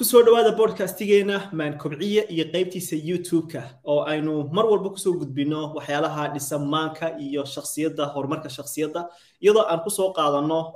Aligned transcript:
ku 0.00 0.04
soo 0.04 0.22
dhawaada 0.24 0.56
bodcastigeena 0.56 1.50
maan 1.52 1.76
kobciye 1.76 2.22
iyo 2.32 2.44
qaybtiisa 2.52 2.96
youtube-ka 3.08 3.62
oo 3.84 4.00
aynu 4.12 4.48
mar 4.48 4.64
walba 4.64 4.88
ku 4.96 4.98
soo 4.98 5.12
gudbino 5.12 5.74
waxyaalaha 5.76 6.32
dhisamaanka 6.34 7.20
iyo 7.20 7.44
shaksiyadda 7.44 8.06
horumarka 8.14 8.48
shaksiyadda 8.48 9.00
iyadoo 9.44 9.68
aan 9.68 9.84
ku 9.84 9.90
soo 9.90 10.08
qaadano 10.16 10.72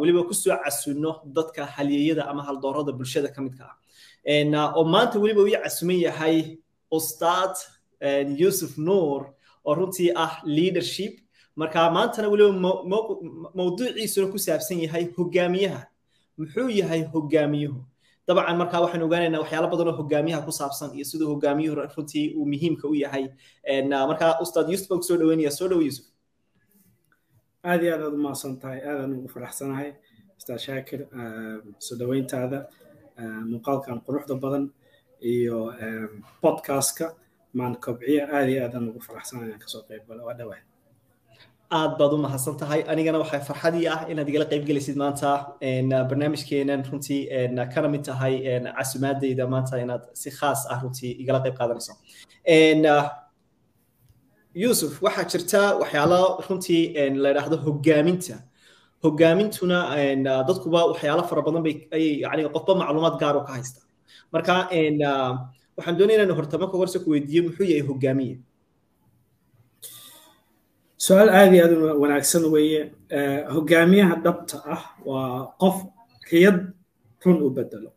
weliba 0.00 0.24
ku 0.24 0.32
soo 0.32 0.56
casunno 0.64 1.20
dadka 1.36 1.66
halyeeyada 1.76 2.24
ama 2.24 2.42
haldoorada 2.42 2.92
bulshada 2.96 3.28
ka 3.28 3.42
midka 3.44 3.68
ah. 3.68 4.72
Oo 4.72 4.84
maanta 4.88 5.20
weliba 5.20 5.44
uu 5.44 5.52
casuman 5.52 6.00
yahay 6.00 6.56
ustaad 6.88 7.52
yusuf 8.40 8.78
nuur 8.78 9.28
oo 9.64 9.74
runtii 9.74 10.12
ah 10.16 10.40
leadership. 10.44 11.20
Marka 11.56 11.90
maantana 11.92 12.32
weliba 12.32 12.52
mawduuciisuna 13.54 14.32
ku 14.32 14.38
saabsan 14.38 14.80
yahay 14.80 15.12
hogaamiyaha. 15.12 15.84
Muxuu 16.38 16.72
yahay 16.72 17.04
hogaamiyuhu 17.12 17.84
dabcan 18.28 18.56
markaa 18.62 18.80
waxaynu 18.84 19.04
ogaanaynaa 19.08 19.40
waxyaalo 19.44 19.68
badan 19.72 19.88
oo 19.90 19.96
hogaamiyaha 20.00 20.42
ku 20.46 20.52
saabsan 20.60 20.90
iyo 20.96 21.04
siduu 21.10 21.28
hogaamiyuhu 21.34 21.76
runtii 21.96 22.26
uu 22.38 22.46
muhiimka 22.52 22.84
u 22.88 22.94
yahay. 23.04 23.24
Markaa 24.10 24.32
ustaad 24.44 24.68
yusuf 24.72 24.88
baan 24.88 25.00
ku 25.00 25.06
soo 25.08 25.16
dhaweynaya. 25.20 25.50
Soo 25.58 25.68
dhow 25.68 25.80
yusuf 25.88 26.06
aad 27.68 27.80
iyo 27.82 27.92
aad 27.94 28.02
aad 28.06 28.14
umahadsan 28.18 28.56
tahay. 28.62 28.80
Aadaan 28.88 29.12
ugu 29.18 29.28
faraxsanahay. 29.34 29.90
Ustaad 30.38 30.58
shaakir 30.66 31.00
soo 31.86 31.96
dhaweyntaada 32.00 32.58
muuqaalkan 33.50 33.98
quruxda 34.06 34.34
badan 34.44 34.64
iyo 35.32 35.58
podcastka 36.42 37.06
maan 37.58 37.74
kobciya 37.84 38.22
aad 38.36 38.48
iyo 38.52 38.60
aadaan 38.66 38.88
ugu 38.90 39.00
faraxsanahay 39.08 39.52
aan 39.52 39.60
ka 39.64 39.68
soo 39.74 39.82
qayb 39.88 40.02
galo. 40.08 40.22
Waa 40.28 40.36
dhawaa 40.38 40.60
aad 41.70 41.96
baad 41.98 42.12
u 42.12 42.18
mahadsan 42.18 42.56
tahay. 42.58 42.82
Anigana 42.92 43.18
waxay 43.22 43.40
farxadii 43.48 43.86
ah 43.94 44.00
inaad 44.12 44.28
igala 44.30 44.46
qayb 44.52 44.64
gelaysid 44.68 44.96
maanta 45.02 45.30
barnaamijkeenan 46.10 46.82
runtii 46.90 47.20
kana 47.74 47.88
mid 47.94 48.02
tahay 48.08 48.34
casumaadeyda 48.78 49.44
maanta 49.54 49.74
inaad 49.84 50.02
si 50.20 50.30
khaas 50.38 50.60
ah 50.72 50.78
runtii 50.82 51.12
igala 51.22 51.38
qayb 51.44 51.54
qaadanayso. 51.60 51.92
Yusuf 54.62 54.92
waxaa 55.02 55.24
jirta 55.32 55.60
waxyaalo 55.82 56.22
runtii 56.48 56.82
la 57.22 57.28
yidhaahdo 57.30 57.56
hogaaminta 57.66 58.36
hogaamintuna 59.04 59.78
dadkuba 60.48 60.80
waxyaalo 60.92 61.22
fara 61.30 61.42
badan 61.46 61.62
bay 61.66 61.74
qofba 62.54 62.72
macluumaad 62.80 63.16
gaar 63.22 63.36
ka 63.46 63.52
haysta. 63.56 63.80
Marka 64.32 64.54
waxaan 65.76 65.96
doonaya 65.98 66.16
inaan 66.22 66.36
hortamo 66.38 66.66
ka 66.70 66.76
horse 66.80 66.98
muxuu 66.98 67.64
yahay 67.70 67.82
hogaamiye 67.90 68.36
su'aal 71.04 71.28
aad 71.38 71.52
iyo 71.54 71.64
aad 71.66 71.72
u 71.76 72.00
wanaagsan 72.02 72.44
weeye 72.54 72.80
hogaamiyaha 73.54 74.14
dhabta 74.24 74.56
ah 74.74 74.82
waa 75.08 75.54
qof 75.62 75.76
riyad 76.30 76.58
run 77.24 77.38
u 77.46 77.50
bedelo 77.56 77.90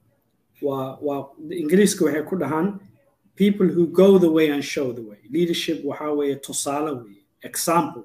waa 0.67 0.97
waa 1.07 1.21
ingiriiska 1.61 2.01
waxay 2.05 2.23
ku 2.29 2.35
dhahaan 2.41 2.67
people 3.35 3.67
who 3.75 3.83
go 3.99 4.19
the 4.19 4.29
way 4.37 4.47
and 4.51 4.63
show 4.63 4.87
the 4.93 5.01
way. 5.09 5.19
Leadership 5.35 5.77
waxaa 5.85 6.11
weeye 6.19 6.35
tusaale 6.35 6.91
weeye 7.01 7.23
example. 7.49 8.03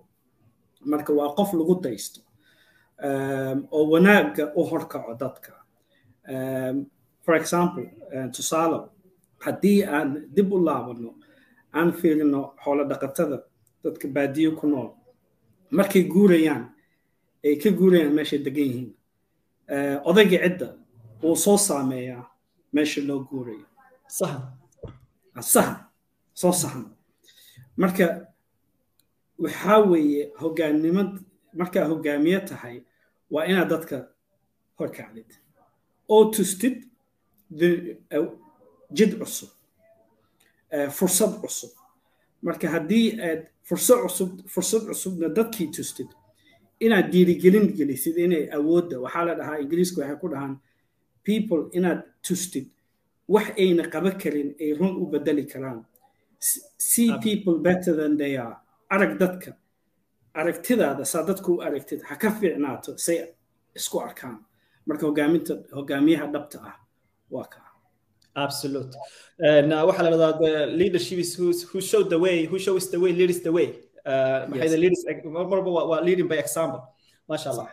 Marka 0.84 1.12
waa 1.18 1.34
qof 1.38 1.50
lagu 1.54 1.74
daysto 1.84 2.20
oo 3.72 3.84
wanaagga 3.90 4.52
u 4.56 4.62
horkaco 4.70 5.14
dadka. 5.22 5.52
For 7.24 7.34
example 7.40 7.86
tusaale 8.36 8.78
haddii 9.44 9.84
aan 9.84 10.08
dib 10.34 10.52
u 10.52 10.58
laabano 10.64 11.14
aan 11.74 11.92
fiirino 11.92 12.40
xoolo 12.64 12.84
dhaqatada 12.84 13.38
dadka 13.84 14.08
baadiyo 14.08 14.50
ku 14.58 14.66
nool. 14.66 14.90
Markay 15.70 16.02
guurayaan 16.12 16.64
ay 17.44 17.56
ka 17.56 17.70
guurayaan 17.70 18.14
meeshay 18.14 18.38
degan 18.38 18.64
yihiin. 18.68 18.90
Odayga 20.08 20.38
cidda 20.44 20.68
wuu 21.22 21.36
soo 21.36 21.56
saameeyaa 21.58 22.24
meesha 22.72 23.00
loo 23.08 23.20
guurayo. 23.28 23.66
Sahan 24.06 24.42
sahan 25.40 25.76
soo 26.34 26.52
sahan 26.52 26.84
marka 27.76 28.06
waxaa 29.38 29.78
weeye 29.90 30.32
hogaannimad 30.40 31.10
markaa 31.58 31.84
hogaamiye 31.90 32.40
tahay 32.40 32.76
waa 33.30 33.44
inaad 33.46 33.68
dadka 33.68 33.96
horkacdid 34.78 35.30
oo 36.08 36.24
tustid 36.34 36.76
jid 38.96 39.12
cusub. 39.18 39.48
Fursad 40.90 41.32
cusub 41.40 41.70
marka 42.46 42.66
haddii 42.74 43.06
aad 43.28 43.40
fursad 43.68 43.98
cusub 44.04 44.30
fursad 44.54 44.82
cusubna 44.88 45.28
dadkii 45.38 45.68
tustid 45.76 46.08
inaad 46.84 47.06
dhiirigelin 47.12 47.66
gelisid 47.78 48.16
inay 48.24 48.44
awoodda 48.56 48.96
waxaa 49.04 49.24
la 49.28 49.34
dhahaa 49.38 49.58
ingiriiska 49.62 49.98
waxay 50.00 50.18
ku 50.22 50.28
dhahaan 50.32 50.54
people 51.28 51.62
inaad 51.78 52.00
tustid 52.26 52.66
wax 53.34 53.46
ayna 53.62 53.84
qaban 53.94 54.14
karin 54.22 54.50
ay 54.60 54.70
run 54.78 54.94
u 55.02 55.06
bedeli 55.12 55.44
karaan. 55.52 55.80
See 56.78 57.08
people 57.22 57.56
better 57.68 57.94
than 58.00 58.16
they 58.16 58.36
are. 58.36 58.56
Arag 58.90 59.12
dadka 59.22 59.50
aragtidaada 60.34 61.04
saa 61.04 61.22
dadku 61.28 61.50
u 61.56 61.60
aragtid 61.66 62.00
ha 62.08 62.14
ka 62.22 62.30
fiicnaato 62.38 62.98
say 62.98 63.16
isku 63.78 63.98
arkaan. 64.06 64.36
Marka 64.86 65.06
hogaaminta 65.06 65.54
hogaamiyaha 65.76 66.26
dhabta 66.34 66.58
ah 66.70 66.76
waa 67.30 67.46
kaa 67.54 67.61
Absolute. 68.34 68.94
Uh, 69.44 69.60
now, 69.70 69.86
waxaa 69.88 70.02
la 70.10 70.16
dhahdaa 70.16 70.38
the 70.40 70.66
leadership 70.80 71.18
is 71.18 71.34
who, 71.38 71.52
who 71.70 71.80
showed 71.80 72.08
the 72.10 72.18
way, 72.18 72.46
who 72.46 72.58
shows 72.58 72.90
the 72.90 72.98
way, 73.02 73.12
leads 73.12 73.40
the 73.40 73.52
way. 73.52 73.68
maxay 74.50 74.68
the 74.74 74.80
leaders 74.84 75.02
marba 75.36 75.70
waa 75.90 76.00
leading 76.00 76.28
by 76.32 76.38
example. 76.44 76.80
Masha 77.28 77.50
allah 77.52 77.68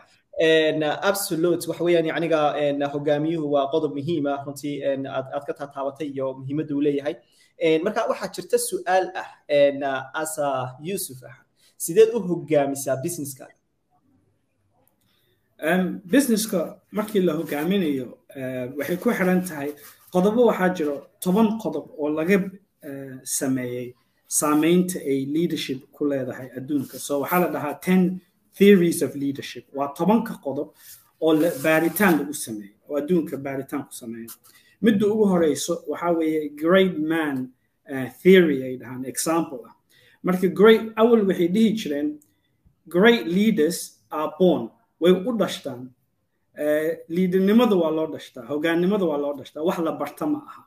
absolute 1.10 1.62
waxa 1.70 1.82
weeyaan 1.86 2.06
yaniga 2.12 2.40
hogaamiyuhu 2.94 3.46
waa 3.54 3.66
qodob 3.72 3.92
muhiim 3.98 4.26
ah 4.32 4.38
runtii 4.46 4.74
aad 5.16 5.44
ka 5.48 5.52
taataabatay 5.60 6.08
iyo 6.14 6.26
muhiimadda 6.40 6.72
uu 6.76 6.80
leeyahay 6.88 7.14
marka 7.84 8.00
waxaa 8.12 8.28
jirta 8.36 8.58
su'aal 8.70 9.04
ah 9.22 10.00
asa 10.22 10.46
yusuf 10.88 11.18
ah 11.30 11.36
sideed 11.84 12.08
u 12.16 12.20
hogaamisaa 12.30 12.96
businesska 13.04 13.44
businesska 16.12 16.60
markii 16.98 17.20
la 17.28 17.32
hogaaminayo 17.40 18.06
waxay 18.78 18.96
ku 19.02 19.10
xiran 19.18 19.40
tahay 19.48 19.70
qodobo 20.12 20.40
waxaa 20.50 20.74
jiro 20.76 20.96
toban 21.22 21.48
qodob 21.62 21.86
oo 21.98 22.08
laga 22.18 22.36
sameeyey 23.24 23.94
saameynta 24.26 24.98
ay 25.10 25.20
leadership 25.34 25.80
ku 25.92 26.04
leedahay 26.10 26.48
adduunka. 26.58 26.98
So 26.98 27.20
waxaa 27.22 27.40
la 27.40 27.48
dhahaa 27.54 27.80
ten 27.80 28.20
theories 28.58 29.02
of 29.02 29.14
leadership. 29.14 29.64
Waa 29.74 29.88
tobanka 29.98 30.34
qodob 30.44 30.68
oo 31.20 31.32
baaritaan 31.64 32.18
lagu 32.18 32.34
sameeyo 32.34 32.74
oo 32.88 32.96
adduunka 33.00 33.36
baaritaan 33.36 33.82
ku 33.88 33.92
sameeya 34.02 34.30
midda 34.82 35.06
ugu 35.06 35.24
horeyso 35.32 35.82
waxaa 35.88 36.12
weeye 36.18 36.48
great 36.62 36.94
man 36.98 37.36
theory 38.22 38.62
ay 38.66 38.74
dhahaan 38.76 39.04
example 39.04 39.60
ah. 39.68 39.74
Marka 40.24 40.48
great 40.60 40.82
awal 40.96 41.20
waxay 41.28 41.48
dhihi 41.48 41.70
jireen 41.80 42.08
great 42.88 43.26
leaders 43.26 43.78
are 44.10 44.30
born. 44.38 44.70
Way 45.00 45.12
u 45.12 45.32
dhashtaan 45.38 45.90
liidernimada 47.08 47.76
waa 47.82 47.90
loo 47.90 48.06
dhashtaa 48.14 48.44
hogaannimada 48.50 49.04
waa 49.10 49.18
loo 49.24 49.34
dhashtaa 49.38 49.62
wax 49.68 49.78
la 49.78 49.92
barta 49.92 50.26
ma 50.26 50.38
aha. 50.48 50.62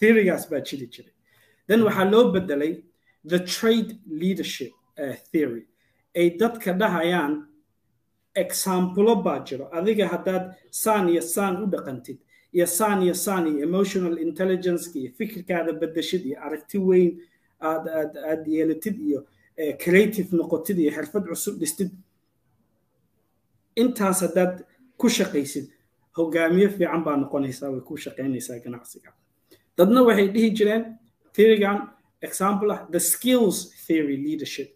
Theorygaas 0.00 0.44
baa 0.50 0.60
jiri 0.60 0.86
jiray. 0.94 1.12
Then 1.66 1.80
waxaa 1.86 2.10
loo 2.12 2.32
bedelay 2.32 2.82
the 3.24 3.38
trade 3.40 3.90
leadership 4.06 4.72
uh, 5.02 5.14
theory. 5.32 5.64
Ay 6.16 6.30
dadka 6.40 6.72
dhahayaan 6.72 7.46
exampulo 8.42 9.14
baa 9.24 9.40
jiro. 9.48 9.68
Adiga 9.72 10.06
haddaad 10.12 10.54
saan 10.70 11.08
iyo 11.08 11.22
saan 11.22 11.62
u 11.62 11.66
dhaqantid 11.66 12.18
iyo 12.52 12.66
saan 12.66 13.02
iyo 13.02 13.14
saan 13.14 13.46
iyo 13.50 13.58
emotional 13.68 14.18
intelligence 14.18 14.84
iyo 14.98 15.10
fikirkaada 15.18 15.72
bedeshid 15.72 16.22
iyo 16.26 16.36
aragti 16.46 16.78
weyn 16.78 17.10
aad 17.60 17.84
aad 17.88 18.12
aad 18.30 18.42
yeelatid 18.46 18.96
iyo 19.08 19.20
creative 19.82 20.28
noqotid 20.36 20.78
iyo 20.78 20.90
xirfad 20.96 21.24
cusub 21.30 21.54
dhistid. 21.62 21.90
Intaas 23.82 24.20
haddaad 24.26 24.54
ku 24.98 25.08
shaqaysid. 25.08 25.66
Hogaamiye 26.16 26.68
fiican 26.76 27.02
baa 27.04 27.16
noqonaysaa 27.16 27.70
way 27.72 27.80
ku 27.80 27.96
shaqaynaysaa 27.96 28.58
ganacsiga. 28.64 29.10
Dadna 29.78 30.00
waxay 30.08 30.28
dhihi 30.34 30.50
jireen 30.58 30.82
theorygan 31.34 31.78
example 32.22 32.70
ah 32.72 32.86
the 32.90 33.00
skills 33.00 33.56
theory 33.86 34.16
leadership. 34.16 34.68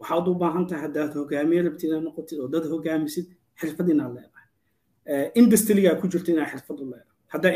Waxaad 0.00 0.28
u 0.28 0.34
baahan 0.34 0.66
tahay 0.68 0.82
haddaad 0.86 1.12
hogaamiye 1.14 1.62
rabtid 1.66 1.90
noqotid 2.06 2.38
oo 2.42 2.48
dad 2.48 2.64
hogaamisid 2.72 3.26
xirfad 3.60 3.88
inaad 3.94 4.12
leedahay. 4.16 5.30
Industrygaa 5.40 5.94
ku 6.00 6.08
jirto 6.08 6.30
inaad 6.32 6.50
xirfad 6.52 6.78
u 6.82 6.84
leedahay. 6.92 7.06
Haddaad 7.32 7.54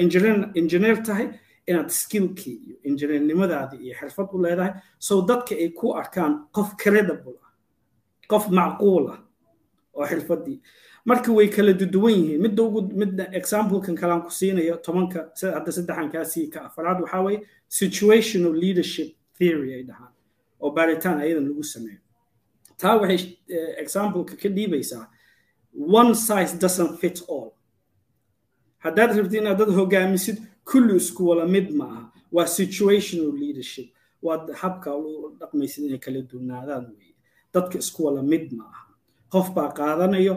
engineer 0.60 0.96
tahay 1.06 1.26
inaad 1.66 1.88
skillkii 1.90 2.56
iyo 2.66 2.76
injineernimadaadii 2.88 3.80
iyo 3.86 3.94
xirfad 4.00 4.28
u 4.32 4.38
leedahay. 4.44 4.72
So 4.98 5.22
dadka 5.30 5.54
ay 5.54 5.68
ku 5.78 5.92
arkaan 6.00 6.32
qof 6.56 6.76
credible 6.82 7.36
ah 7.42 7.50
qof 8.30 8.44
macquul 8.58 9.04
ah 9.14 9.18
oo 9.94 10.04
xirfadii 10.06 10.60
marka 11.04 11.32
way 11.32 11.48
kala 11.48 11.72
duwan 11.72 12.12
yihiin. 12.14 12.40
Midda 12.42 12.62
ugu 12.62 12.80
midda 13.00 13.24
examplekan 13.38 13.94
kalaan 13.96 14.22
ku 14.22 14.30
siinayo 14.30 14.76
tobanka 14.84 15.30
hadda 15.56 15.70
saddexan 15.72 16.08
kaa 16.12 16.24
sii 16.24 16.46
ka 16.52 16.60
afaraad 16.68 17.00
waxaa 17.04 17.22
weeye 17.26 17.40
situational 17.68 18.52
leadership 18.62 19.08
theory 19.38 19.74
ay 19.74 19.82
dhahaan 19.88 20.12
oo 20.60 20.70
baaritaan 20.70 21.18
ayadan 21.20 21.48
lagu 21.48 21.62
sameeyo. 21.64 22.00
Taa 22.80 22.96
waxay 23.00 23.36
exampleka 23.82 24.34
ka 24.42 24.48
dhiibaysaa 24.48 25.06
one 26.00 26.14
size 26.14 26.52
doesn't 26.62 26.96
fit 27.00 27.22
all. 27.28 27.50
Haddaad 28.84 29.10
rabtid 29.16 29.40
inaad 29.42 29.58
dad 29.58 29.68
hogaamisid 29.78 30.36
kulli 30.64 30.96
isku 30.96 31.26
wala 31.28 31.46
mid 31.46 31.70
ma 31.74 31.84
aha. 31.84 32.02
Waa 32.32 32.46
situational 32.46 33.32
leadership. 33.42 33.88
Waa 34.22 34.46
habka 34.62 34.96
u 34.96 35.36
dhaqmaysid 35.40 35.84
inay 35.84 35.98
kala 35.98 36.20
duwanaadaan 36.22 36.84
weeye 36.96 37.14
dadka 37.54 37.78
isku 37.78 38.04
wala 38.06 38.22
mid 38.22 38.52
ma 38.52 38.64
aha 38.72 38.83
qof 39.34 39.46
baa 39.56 39.70
qaadanayo 39.78 40.34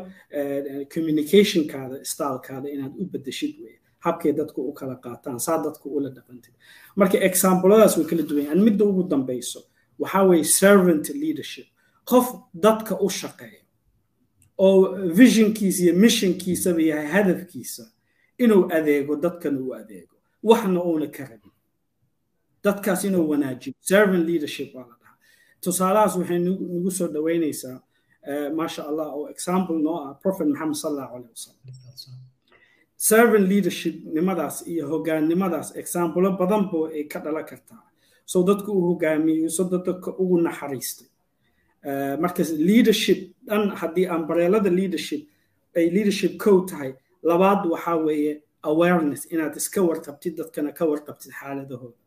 communicationkaada 0.94 1.96
stylekaada 2.12 2.68
inaad 2.76 2.94
u 3.02 3.06
bedeshid 3.14 3.56
weye 3.64 3.80
habkay 4.06 4.32
dadku 4.40 4.62
u 4.70 4.74
kala 4.74 4.96
qaataan 5.06 5.40
saa 5.40 5.58
dadku 5.66 5.90
ula 5.98 6.10
dhaqantid. 6.10 6.54
Marka 6.96 7.18
exampladaas 7.30 7.98
way 7.98 8.06
kala 8.10 8.24
duwan 8.30 8.44
yahan 8.46 8.62
midda 8.68 8.84
ugu 8.86 9.04
dambayso 9.12 9.60
waxaa 10.00 10.24
weeye 10.30 10.44
servant 10.44 11.06
leadership. 11.10 11.68
Qof 12.10 12.26
dadka 12.54 12.94
u 13.06 13.10
shaqeeya 13.10 13.62
oo 14.58 14.96
visionkiisa 15.20 15.84
iyo 15.84 15.94
missionkiisaba 16.04 16.82
yahay 16.82 17.08
hadafkiisa 17.16 17.84
inuu 18.44 18.64
adeego 18.78 19.16
dadkana 19.16 19.60
uu 19.60 19.74
adeego. 19.76 20.16
Waxna 20.44 20.84
uuna 20.84 21.08
ka 21.08 21.24
rabin. 21.26 21.52
Dadkaas 22.64 23.04
inuu 23.04 23.30
wanaajiyo 23.30 23.74
servant 23.80 24.26
leadership 24.30 24.76
waa 24.76 24.86
la 24.90 24.96
dhahaa. 25.02 25.18
Tusaalahaas 25.62 26.16
waxay 26.18 26.40
nagu 26.40 26.92
soo 26.92 27.08
dhaweynaysaa 27.08 27.80
maasha 28.58 28.82
allah 28.90 29.08
oo 29.18 29.28
example 29.34 29.78
noo 29.86 29.98
ah 30.08 30.14
prophet 30.24 30.48
maxamed 30.48 30.76
sal 30.76 30.92
allahu 30.92 31.16
aleyh 31.18 31.30
wasalam 31.36 32.20
servant 33.10 33.46
leadership 33.54 33.96
nimadaas 34.16 34.68
iyo 34.72 34.84
hogaannimadaas 34.92 35.76
examplo 35.82 36.32
badan 36.40 36.64
bo 36.72 36.80
ay 36.88 37.04
ka 37.12 37.20
dhalan 37.20 37.46
kartaa. 37.46 37.84
So 38.26 38.44
dadku 38.44 38.72
uu 38.72 38.86
hogaamiyo 38.94 39.50
so 39.50 39.64
dadka 39.74 40.10
ugu 40.22 40.38
naxariistay 40.48 41.08
marka 42.24 42.44
leadership 42.70 43.20
dhan 43.48 43.64
haddii 43.82 44.08
ambareelada 44.16 44.70
leadership 44.80 45.22
ay 45.78 45.86
leadership 45.96 46.34
kow 46.44 46.66
tahay 46.70 46.92
labaad 47.24 47.62
waxaa 47.74 47.96
weeye 48.08 48.34
awareness 48.64 49.22
inaad 49.34 49.56
iska 49.62 49.82
warqabtid 49.90 50.34
dadkana 50.40 50.72
ka 50.78 50.84
warqabtid 50.86 51.32
xaaladahooda. 51.40 51.98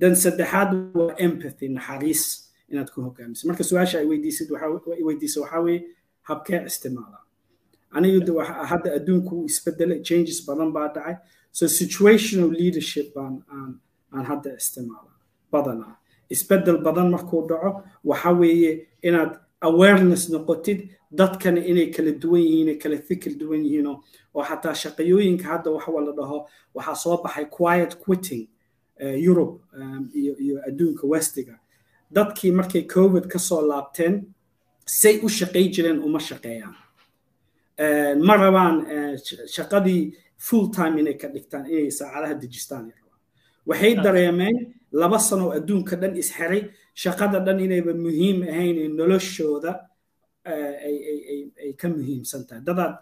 Dan 0.00 0.12
saddexaad 0.24 0.70
waa 0.94 1.14
empathy 1.26 1.68
naxariis 1.68 2.49
inaad 2.70 2.90
ku 2.94 3.02
hogaamisid 3.02 3.46
marka 3.48 3.64
su'aasha 3.64 3.98
ay 3.98 4.06
weydiisid 4.06 4.48
weydiisa 5.06 5.40
waxaa 5.40 5.60
weeye 5.66 5.84
habkee 6.28 6.60
isticmaalaa 6.66 7.22
anigu 7.90 8.38
hadda 8.70 8.94
adduunku 8.98 9.36
uu 9.40 9.44
isbedelay 9.46 10.00
changes 10.02 10.46
badan 10.46 10.72
baa 10.72 10.88
dhacay. 10.94 11.16
So 11.52 11.66
situational 11.68 12.50
leadership 12.60 13.14
baan 13.14 13.42
aan 14.12 14.24
hadda 14.24 14.50
isticmaala 14.56 15.10
badanaa. 15.52 15.96
Isbedel 16.30 16.78
badan 16.78 17.10
markuu 17.10 17.42
dhaco 17.48 17.82
waxa 18.04 18.30
weeye 18.30 18.86
inaad 19.02 19.32
awareness 19.60 20.30
noqotid 20.30 20.88
dadkana 21.10 21.60
inay 21.70 21.86
kala 21.90 22.12
duwan 22.22 22.42
yihiin 22.42 22.78
kala 22.82 22.96
fikir 23.08 23.32
duwan 23.40 23.64
yihiin 23.66 23.86
oo 23.86 24.42
xataa 24.48 24.74
shaqayooyinka 24.74 25.44
hadda 25.44 25.70
waxa 25.70 26.00
la 26.06 26.12
dhaho 26.12 26.38
waxaa 26.74 26.94
soo 26.94 27.16
baxay 27.22 27.44
quiet 27.56 27.92
quitting 28.04 28.48
europe 29.00 29.60
iyo 30.14 30.32
iyo 30.38 30.56
adduunka 30.68 31.06
westiga 31.06 31.58
dadkii 32.16 32.52
markay 32.52 32.82
covid 32.94 33.24
ka 33.32 33.38
soo 33.38 33.62
laabteen 33.70 34.14
say 34.86 35.14
u 35.22 35.28
shaqay 35.28 35.64
jireen 35.74 35.98
uma 36.06 36.18
shaqeeyaan. 36.18 36.74
Ma 38.26 38.34
rabaan 38.36 38.76
shaqadii 39.56 40.02
full 40.36 40.66
time 40.76 40.98
inay 41.00 41.14
ka 41.22 41.28
dhigtaan 41.28 41.64
inay 41.72 41.90
saacadaha 41.90 42.34
dejistaan 42.42 42.92
waxay 43.68 43.94
dareemeen 44.04 44.56
laba 44.92 45.18
sano 45.18 45.46
adduunka 45.58 45.94
dhan 46.00 46.12
isxiray 46.22 46.62
shaqada 47.02 47.38
dhan 47.46 47.58
inayba 47.66 47.92
muhiim 48.04 48.38
ahayn 48.52 48.76
ee 48.84 48.88
noloshooda 48.98 49.72
ay 50.44 51.72
ka 51.80 51.88
muhiimsan 51.88 52.42
tahay. 52.48 52.62
Dadaad 52.68 52.94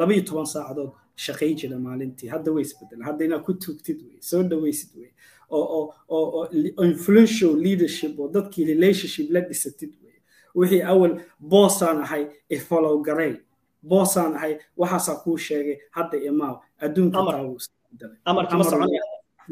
laba 0.00 0.12
iyo 0.14 0.22
toban 0.28 0.46
saacadood 0.54 0.92
shaqay 1.24 1.52
jira 1.60 1.78
maalintii 1.86 2.28
hadda 2.34 2.52
way 2.54 2.62
isbedelan 2.68 3.06
hadda 3.08 3.24
inaad 3.28 3.42
ku 3.48 3.52
tuugtid 3.64 3.98
wey 4.06 4.18
soo 4.30 4.42
dhawaysid 4.50 4.90
wey 5.00 5.10
oo 5.50 6.48
influential 6.90 7.52
leadership 7.66 8.18
oo 8.20 8.28
dadkii 8.36 8.64
relationship 8.72 9.26
la 9.34 9.40
dhisatid 9.40 9.92
wey 10.04 10.16
wixii 10.54 10.82
awal 10.92 11.12
boosaan 11.52 11.98
ahay 12.06 12.24
ifollow 12.56 12.96
garay 13.08 13.34
boosaan 13.82 14.32
ahay 14.38 14.52
waxaasaa 14.76 15.16
kuu 15.24 15.36
sheegay 15.46 15.76
hadda 15.90 16.16
imaaw 16.30 16.54
adduunka 16.84 17.18
taawuu 17.30 17.56
isbedelay 17.56 18.98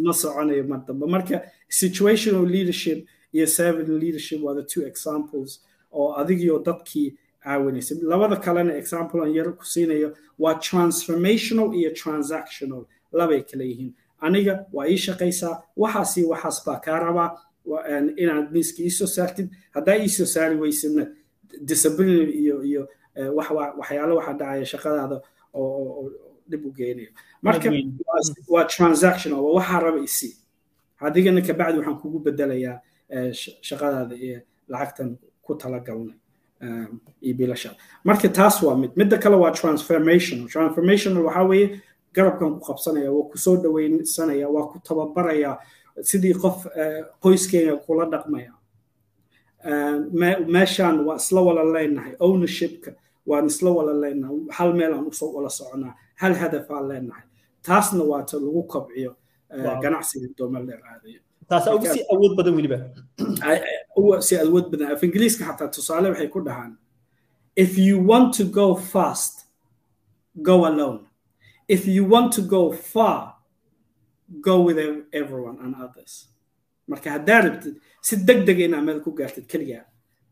ma 0.06 0.12
soconayo 0.12 0.64
mar 0.70 0.80
dambe 0.86 1.06
marka 1.06 1.36
situational 1.68 2.46
leadership 2.56 2.98
iyo 3.32 3.46
servant 3.46 3.88
leadership 3.88 4.42
waa 4.44 4.54
the 4.54 4.62
two 4.62 4.82
examples. 4.86 5.50
oo 5.92 6.12
adigiyo 6.20 6.58
dadkii 6.58 7.14
caawinaysa 7.44 7.94
labada 8.02 8.36
kalena 8.36 8.72
example 8.80 9.20
aan 9.22 9.34
yar 9.34 9.52
ku 9.58 9.64
siinayo 9.64 10.14
waa 10.38 10.54
transformational 10.68 11.74
iyo 11.74 11.90
transactional. 12.02 12.82
Labay 13.12 13.42
kala 13.50 13.64
yihiin. 13.64 13.92
Aniga 14.20 14.66
waa 14.72 14.86
ii 14.88 14.96
shaqaysaa 15.06 15.62
waxaasi 15.76 16.24
waxaas 16.30 16.58
baa 16.66 16.80
kaa 16.84 16.98
rabaa. 17.06 17.30
Inaad 18.22 18.50
miiska 18.52 18.82
iisoo 18.82 19.06
saartid. 19.06 19.48
Haddaa 19.74 19.96
iisoo 19.96 20.26
saari 20.26 20.56
weysidna 20.56 21.06
disciplinary 21.70 22.32
iyo 22.42 22.62
iyo 22.64 22.82
waxyaalo 23.78 24.16
waxaa 24.16 24.32
dhacaya 24.40 24.66
shaqadaada 24.72 25.16
oo 25.54 26.10
dhib 26.50 26.66
u 26.66 26.70
geynayo. 26.72 27.10
Marka 27.42 27.70
waa 28.48 28.64
transactional. 28.64 29.40
Waa 29.44 29.54
waxaa 29.58 29.80
raba 29.80 30.00
isii 30.08 30.34
adigana 31.00 31.40
kabacdi 31.48 31.78
waxaan 31.78 31.98
kugu 32.02 32.18
bedelayaa 32.26 32.76
shaqadaada 33.68 34.14
iyo 34.16 34.38
lacagtan 34.68 35.16
ku 35.42 35.54
talagalnay 35.54 36.16
iyo 37.22 37.70
marka 38.04 38.28
taas 38.28 38.62
waa 38.62 38.76
mid 38.76 38.90
midda 38.96 39.18
kale 39.18 39.36
waa 39.36 39.50
transformational 39.60 40.48
transformational 40.48 41.22
waxaa 41.24 41.46
weeye 41.50 41.80
garabkan 42.14 42.50
ku 42.58 42.60
qabsanaya 42.68 43.10
waa 43.12 43.28
ku 43.30 43.38
soo 43.38 43.56
dhaweysanaya 43.62 44.48
waa 44.48 44.66
ku 44.72 44.78
tababaraya 44.88 45.58
sidii 46.02 46.34
qof 46.34 46.66
qoyskeena 47.22 47.76
kula 47.86 48.04
dhaqmaya. 48.12 48.52
Meeshaan 50.54 51.04
waa 51.06 51.16
isla 51.16 51.40
wala 51.42 51.64
leenahay 51.74 52.14
ownershipka 52.20 52.90
waan 53.26 53.46
isla 53.46 53.70
wala 53.70 53.92
leenahay 54.02 54.36
hal 54.56 54.72
meel 54.74 54.92
aan 54.94 55.06
u 55.06 55.12
soo 55.12 55.30
wala 55.36 55.50
soconaa 55.50 55.94
hal 56.22 56.34
hadaf 56.34 56.70
aan 56.70 56.88
leenahay. 56.88 57.26
Taasna 57.62 58.02
waa 58.04 58.22
ta 58.22 58.36
lagu 58.38 58.62
kobciyo 58.72 59.12
ganacsiga 59.82 60.28
doomel 60.38 60.66
dheer 60.66 60.82
aadayo 60.90 61.20
taasa 61.48 61.74
ugu 61.74 61.86
si 61.86 62.00
awood 62.12 62.32
badan 62.36 62.54
weliba 62.58 62.78
si 64.26 64.34
awood 64.36 64.66
badan 64.70 64.92
af 64.92 65.02
ingiliiska 65.06 65.44
xataa 65.48 65.68
tusaale 65.74 66.08
waxay 66.12 66.28
ku 66.34 66.40
dhahaan 66.46 66.72
if 67.64 67.78
you 67.78 67.94
want 68.10 68.28
to 68.38 68.44
go 68.44 68.66
fast 68.76 69.34
go 70.48 70.56
alone. 70.66 71.00
If 71.68 71.82
you 71.94 72.04
want 72.14 72.32
to 72.36 72.42
go 72.42 72.72
far 72.72 73.36
go 74.40 74.54
with 74.66 74.78
everyone 75.12 75.58
and 75.64 75.74
others. 75.84 76.12
Marka 76.90 77.10
haddaa 77.10 77.40
rabtid 77.46 77.74
si 78.06 78.16
deg 78.28 78.46
deg 78.46 78.58
inaa 78.60 78.80
meel 78.86 79.00
ku 79.04 79.10
gaartid 79.18 79.46
keligaa 79.52 79.84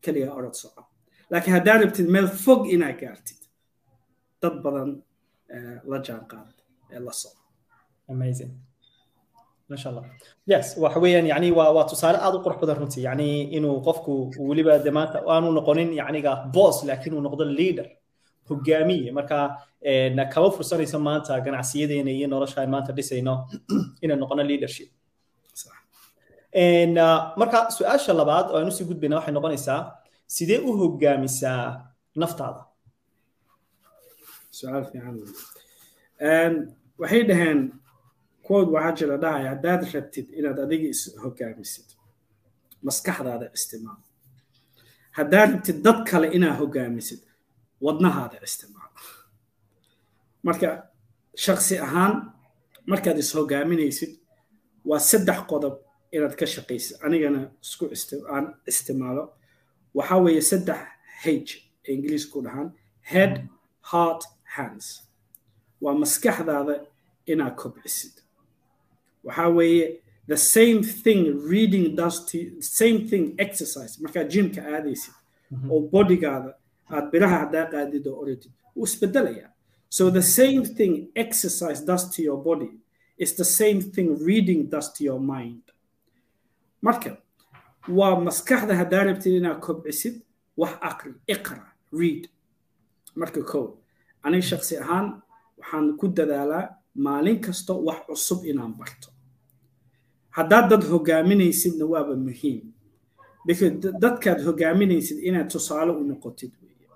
keligaa 0.05 0.35
orod 0.39 0.55
soco. 0.55 0.83
Laakiin 1.31 1.55
haddaa 1.59 1.77
rabtid 1.83 2.09
meel 2.15 2.29
fog 2.29 2.61
inaa 2.75 2.93
gaartid 3.01 3.41
dad 4.43 4.63
badan 4.65 4.91
la 5.91 5.99
jaan 6.07 6.25
qaad 6.33 6.55
ee 6.95 7.01
la 7.07 7.13
soco 7.13 7.43
amazing 8.09 8.53
yes. 10.53 10.67
waxa 10.83 10.99
weeyaan 11.05 11.27
yani 11.33 11.49
waa 11.59 11.71
waa 11.77 11.85
tusaale 11.91 12.19
aad 12.27 12.35
u 12.39 12.41
qurux 12.45 12.57
badan 12.63 12.77
runtii 12.81 13.03
yani 13.09 13.29
inuu 13.57 13.77
qofku 13.87 14.13
weliba 14.49 14.79
de 14.87 14.91
maanta 14.99 15.17
aanu 15.35 15.49
noqonin 15.59 15.91
yaniga 16.01 16.33
boss 16.55 16.77
laakiin 16.89 17.15
uu 17.17 17.21
noqdo 17.27 17.45
leader 17.59 17.87
hogaamiye 18.49 19.11
marka 19.19 19.39
kama 20.35 20.49
fursanayso 20.57 20.99
maanta 21.09 21.33
ganacsiyadeena 21.47 22.11
iyo 22.19 22.27
nolosha 22.35 22.61
aan 22.63 22.71
maanta 22.75 22.93
dhisayno 22.99 23.35
inaan 24.05 24.21
noqono 24.23 24.43
leadership. 24.51 24.89
marka 27.41 27.59
su'aasha 27.77 28.13
labaad 28.21 28.47
oo 28.51 28.57
aan 28.59 28.69
u 28.71 28.75
sii 28.77 28.87
gudbayna 28.91 29.17
waxay 29.19 29.35
noqonaysaa 29.39 29.81
sidee 30.37 30.59
u 30.69 30.71
hogaamisaa 30.81 31.63
naftaada 32.23 32.63
waxay 37.01 37.23
dhaheen 37.31 37.59
quote 38.47 38.71
waxaa 38.75 38.95
jira 38.99 39.17
dhahaya 39.25 39.49
haddaad 39.55 39.83
rabtid 39.95 40.27
inaad 40.39 40.59
adiga 40.65 40.89
is 40.95 41.03
hogaamisid. 41.25 41.89
Maskaxdaada 42.87 43.47
isticmaal. 43.57 44.01
Haddaad 45.19 45.49
rabtid 45.53 45.79
dad 45.87 45.99
kale 46.11 46.27
inaad 46.37 46.57
hogaamisid 46.63 47.21
wadnahaada 47.85 48.37
isticmaal. 48.49 48.91
Marka 50.47 50.69
shaksi 51.45 51.75
ahaan 51.87 52.15
markaad 52.91 53.19
is 53.23 53.31
hogaaminaysid 53.39 54.13
waa 54.89 55.01
saddex 55.11 55.41
qodob 55.51 55.75
inaad 56.17 56.35
ka 56.41 56.47
shaqaysid. 56.55 56.95
Anigana 57.07 57.41
isku 57.65 57.85
aan 58.35 58.45
isticmaalo. 58.71 59.25
Waxaa 59.97 60.19
weeye 60.25 60.43
saddex 60.51 60.81
h 61.23 61.27
ee 61.29 61.93
ingiliisku 61.95 62.39
dhahaan 62.47 62.69
head 63.13 63.35
heart 63.91 64.23
hands. 64.57 64.87
Waa 65.83 65.95
maskaxdaada 66.03 66.75
inaad 67.33 67.55
kobcisid 67.63 68.15
waxaa 69.27 69.49
weeye 69.59 69.87
the 70.33 70.37
same 70.55 70.81
thing 71.05 71.21
reading 71.53 71.87
does 72.01 72.17
to 72.31 72.39
same 72.61 72.99
thing 73.11 73.25
exercise. 73.47 73.93
Markaad 74.03 74.29
jimka 74.35 74.61
aadaysid 74.75 75.15
oo 75.71 75.81
bodygaada 75.93 76.51
aad 76.95 77.07
biraha 77.13 77.37
haddaa 77.45 77.67
qaadid 77.73 78.05
oo 78.11 78.17
oratid 78.23 78.53
wuu 78.77 78.85
isbedelayaa 78.91 79.51
so 79.97 80.11
the 80.11 80.23
same 80.39 80.63
thing 80.79 80.93
exercise 81.25 81.81
does 81.91 82.05
to 82.15 82.19
your 82.29 82.41
body 82.49 82.71
is 83.25 83.33
the 83.41 83.45
same 83.61 83.81
thing 83.95 84.09
reading 84.29 84.61
does 84.75 84.89
to 84.97 85.01
your 85.09 85.21
mind. 85.35 85.63
Marka 86.83 87.11
waa 87.99 88.15
maskaxda 88.27 88.75
haddaa 88.81 89.05
rabtid 89.09 89.33
inaad 89.41 89.61
kobcisid 89.67 90.15
wax 90.61 90.73
aqri 90.91 91.13
iqra 91.35 91.63
read. 92.01 92.23
Marka 93.21 93.41
kow 93.53 93.65
aniga 94.27 94.47
shaksi 94.51 94.75
ahaan 94.83 95.07
waxaan 95.59 95.87
ku 96.01 96.07
dadaalaa 96.19 96.65
maalin 97.07 97.39
kasta 97.47 97.73
wax 97.89 97.99
cusub 98.09 98.41
inaan 98.51 98.73
barto 98.79 99.09
haddaad 100.37 100.67
dad 100.71 100.83
hogaaminaysidna 100.93 101.85
waaba 101.93 102.15
muhiim. 102.27 102.63
Dadkaad 104.05 104.41
hogaaminaysid 104.47 105.19
inaad 105.29 105.49
tusaale 105.53 105.93
u 105.93 106.03
noqotid 106.11 106.53
weeye. 106.63 106.89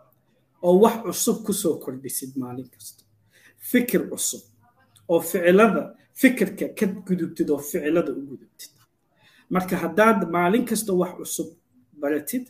Oo 0.62 0.80
wax 0.82 0.96
cusub 1.04 1.36
ku 1.46 1.52
soo 1.52 1.74
kordhisid 1.84 2.32
maalin 2.36 2.68
kasta. 2.74 3.04
Fikir 3.70 4.02
cusub. 4.10 4.42
Oo 5.08 5.20
ficilada 5.20 5.82
fikirka 6.20 6.66
ka 6.78 6.86
gudubtid 7.06 7.50
oo 7.50 7.58
ficilada 7.58 8.12
u 8.12 8.20
gudubtid. 8.30 8.72
Marka 9.50 9.76
haddaad 9.76 10.30
maalin 10.30 10.64
kasta 10.70 10.92
wax 10.92 11.12
cusub 11.18 11.48
baratid 12.00 12.44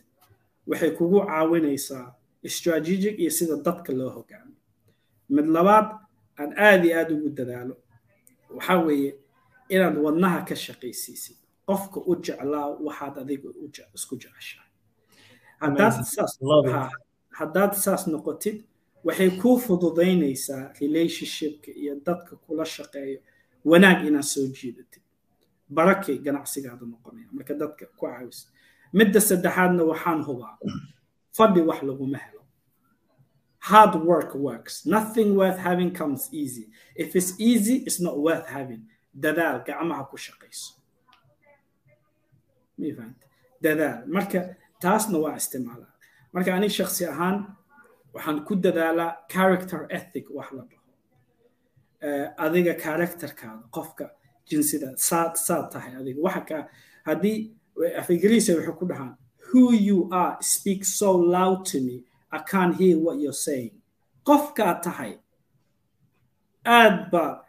waxay 0.67 0.91
kugu 0.97 1.19
caawinaysaa 1.27 2.15
strategic 2.55 3.19
iyo 3.19 3.31
sida 3.31 3.55
dadka 3.65 3.93
loo 3.93 4.09
hogaamiyo 4.09 4.57
mid 5.29 5.45
labaad 5.55 5.87
aan 6.39 6.51
aad 6.57 6.85
iyo 6.85 6.93
aad 6.99 7.09
ugu 7.15 7.29
dadaalo. 7.29 7.75
Waxaa 8.55 8.79
weeye 8.85 9.11
inaad 9.75 9.97
wadnaha 10.05 10.39
ka 10.47 10.55
shaqaysiisid. 10.55 11.37
Qofka 11.67 11.99
u 12.09 12.15
jeclaa 12.25 12.67
waxaad 12.85 13.15
adiga 13.23 13.49
isku 13.97 14.15
jeceshahay. 14.21 14.69
Haddaad 17.39 17.73
saas 17.83 18.07
noqotid 18.07 18.57
waxay 19.03 19.29
kuu 19.41 19.57
fududaynaysaa 19.65 20.73
relationshipka 20.81 21.71
iyo 21.81 21.95
dadka 22.05 22.35
kula 22.35 22.65
shaqeeyo. 22.65 23.19
Wanaag 23.65 24.05
inaad 24.07 24.23
soo 24.33 24.47
jiidatid. 24.47 25.03
Barakay 25.69 26.17
ganacsigaada 26.25 26.85
noqonaya. 26.85 27.27
Marka 27.31 27.53
dadka 27.53 27.85
ku 27.97 28.05
caawisa 28.07 28.47
midda 28.93 29.19
saddexaadna 29.21 29.83
waxaan 29.91 30.23
hubaa. 30.27 30.57
Fadhi 31.37 31.61
wax 31.61 31.79
laguma 31.83 32.17
helo. 32.17 32.41
Hard 33.59 33.95
work 33.95 34.35
works. 34.35 34.85
Nothing 34.85 35.35
worth 35.35 35.57
having 35.57 35.91
comes 35.91 36.29
easy. 36.33 36.65
If 36.95 37.15
it's 37.15 37.39
easy 37.39 37.75
it's 37.87 37.99
not 38.01 38.17
worth 38.19 38.47
having 38.47 38.83
dadaal 39.13 39.63
gacmaha 39.67 40.03
ku 40.09 40.17
shaqayso 40.17 40.73
dadaal. 43.61 44.07
Marka 44.07 44.55
taasna 44.81 45.17
waa 45.23 45.35
isticmaalaa 45.35 45.93
marka 46.33 46.49
aniga 46.55 46.73
shaksi 46.79 47.05
ahaan 47.13 47.37
waxaan 48.13 48.45
ku 48.47 48.55
dadaalaa 48.55 49.17
character 49.33 49.85
ethic 49.89 50.25
wax 50.37 50.49
la 50.57 50.63
dhaho 50.69 50.81
adiga 52.45 52.73
characterkaada 52.83 53.63
qofka 53.75 54.05
jinsida 54.49 54.89
saad 54.97 55.33
saad 55.37 55.65
tahay 55.71 55.93
adiga. 55.99 56.19
Waxa 56.25 56.41
ka 56.49 56.57
haddii 57.07 57.37
af 57.99 58.07
waxay 58.09 58.73
ku 58.79 58.85
dhahaan 58.91 59.13
who 59.51 59.73
you 59.73 60.09
are 60.11 60.37
speak 60.41 60.85
so 60.85 61.11
loud 61.15 61.65
to 61.65 61.77
me 61.81 62.03
i 62.31 62.39
can't 62.51 62.75
hear 62.79 62.97
what 62.97 63.19
you're 63.19 63.41
saying. 63.47 63.73
Qofkaa 64.25 64.81
tahay 64.85 65.19
aad 66.65 67.11
ba 67.11 67.43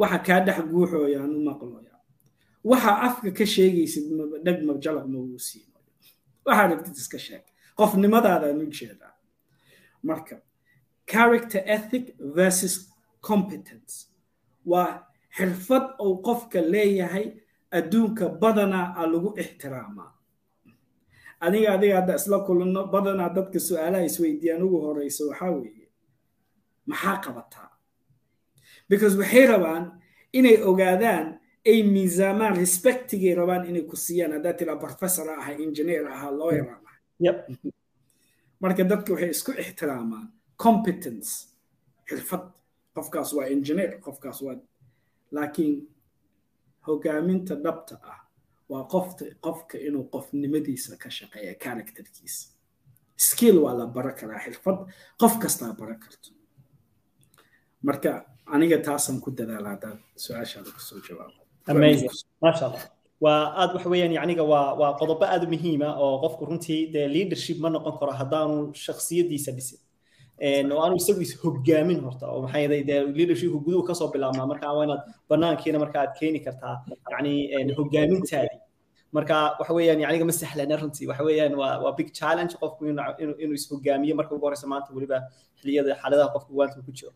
waxa 0.00 0.18
kaa 0.26 0.40
dhex 0.46 0.58
guuxooyaan 0.72 1.30
u 1.36 1.40
maqlooya. 1.48 1.94
Waxa 2.64 2.92
afka 3.06 3.30
ka 3.38 3.44
sheegaysid 3.46 4.04
dheg 4.44 4.58
mabjalaq 4.68 5.06
magu 5.12 5.38
siinayo 5.38 5.84
waxaa 6.46 6.68
rabtid 6.70 6.96
iska 6.96 7.18
sheeg. 7.18 7.44
Qofnimadaadaan 7.78 8.58
u 8.62 8.66
jeedaa 8.78 9.12
marka 10.02 10.36
character 11.12 11.62
ethic 11.66 12.04
versus 12.36 12.74
competence 13.20 14.06
waa 14.66 15.02
xirfad 15.36 15.84
uu 16.04 16.16
qofka 16.26 16.60
leeyahay 16.72 17.26
adduunka 17.70 18.28
badanaa 18.42 18.94
a 18.96 19.06
lagu 19.12 19.30
ixtiraamaa 19.42 20.10
aniga 21.44 21.68
adiga 21.74 21.94
hadda 22.00 22.14
isla 22.20 22.38
kulanno 22.46 22.82
badanaa 22.94 23.28
dadka 23.36 23.58
su'aalaha 23.66 24.04
isweydiiyaan 24.08 24.62
ugu 24.66 24.78
horeysa 24.84 25.22
waxaa 25.30 25.50
weeye 25.58 25.86
maxaa 26.90 27.16
qabataa 27.24 27.68
because 28.88 29.14
waxay 29.18 29.46
rabaan 29.46 29.84
inay 30.32 30.56
ogaadaan 30.62 31.40
ay 31.66 31.82
miisaamaan 31.82 32.56
respectigay 32.56 33.34
rabaan 33.34 33.64
inay 33.70 33.82
ku 33.82 33.96
siiyaan. 33.96 34.32
Haddaa 34.32 34.52
tiraa 34.52 34.76
professor 34.76 35.30
ahaa 35.30 35.54
engineer 35.66 36.06
ahaa 36.06 36.30
lawyer 36.38 36.66
ahaa 36.70 36.96
marka 38.60 38.84
dadka 38.84 39.12
waxay 39.12 39.30
isku 39.30 39.52
ixtiraamaan 39.52 40.28
competence 40.64 41.30
xirfad. 42.08 42.44
Qofkaas 42.94 43.32
waa 43.36 43.46
engineer 43.46 43.98
qofkaas 44.00 44.42
waa 44.42 44.56
laakiin 45.30 45.88
hogaaminta 46.86 47.54
dhabta 47.64 47.94
ah 48.02 48.20
waa 48.70 48.84
qofta 48.92 49.24
qofka 49.46 49.78
inuu 49.78 50.04
qofnimadiisa 50.14 50.96
ka 51.02 51.10
shaqeeya 51.10 51.54
characterkiisa. 51.64 52.54
Skill 53.16 53.58
waa 53.64 53.74
la 53.78 53.86
bara 53.86 54.12
karaa 54.12 54.38
xirfad. 54.44 54.78
Qof 55.20 55.34
kastaa 55.42 55.72
bara 55.80 55.94
karto. 55.94 56.30
Marka 57.82 58.12
aniga 58.54 58.78
taasaan 58.88 59.20
ku 59.24 59.30
dadaala 59.38 59.68
haddaad 59.74 59.98
su'aashaada 60.24 60.70
ku 60.76 60.80
soo 60.88 61.00
jawaabo. 61.06 61.40
Maasha 62.42 62.64
allah 62.68 62.84
waa 63.24 63.42
aad 63.60 63.70
waxa 63.74 63.88
weeyaan 63.92 64.12
yacniga 64.18 64.44
waa 64.52 64.74
waa 64.80 64.92
qodobo 65.00 65.24
aad 65.34 65.42
u 65.46 65.48
muhiima 65.54 65.88
oo 66.04 66.14
qofku 66.24 66.42
runtii 66.48 66.82
dee 66.94 67.06
leadership 67.16 67.58
ma 67.64 67.68
noqon 67.74 67.94
karo 68.00 68.12
haddaanu 68.20 68.56
shakhsiyadiisa 68.84 69.50
dhisin. 69.56 69.78
Oo 70.72 70.80
aanu 70.84 70.94
isagu 71.00 71.20
is 71.26 71.32
hogaamin 71.42 72.00
horta 72.06 72.24
oo 72.32 72.40
maxaa 72.44 72.60
yeelay 72.64 72.82
dee 72.90 73.00
leadershipku 73.18 73.58
guduhu 73.66 73.82
ka 73.88 73.94
soo 74.00 74.08
bilaabmaa 74.14 74.46
marka 74.52 74.66
waa 74.76 74.84
inaad 74.88 75.02
banaankiina 75.30 75.78
marka 75.84 75.96
aad 76.02 76.12
keeni 76.20 76.40
kartaa 76.46 76.74
yacni 77.12 77.72
hogaamintaadii 77.78 78.58
marka 79.18 79.36
waxa 79.60 79.72
weeyaan 79.78 80.00
yacniga 80.04 80.24
ma 80.30 80.34
sahlana 80.42 80.74
runtii. 80.80 81.06
Waxa 81.10 81.22
weeyaan 81.28 81.54
waa 81.60 81.74
waa 81.84 81.92
big 81.98 82.08
challenge 82.18 82.52
qofku 82.60 82.80
inuu 82.90 83.34
inuu 83.44 83.56
is 83.58 83.64
hogaamiyo 83.70 84.14
marka 84.20 84.32
ugu 84.36 84.44
horeysa 84.46 84.66
maanta 84.72 84.88
weliba 84.96 85.18
xilliyada 85.58 85.90
xaaladaha 86.00 86.28
qofku 86.34 86.50
waanta 86.58 86.82
ku 86.86 86.92
jiro. 86.98 87.12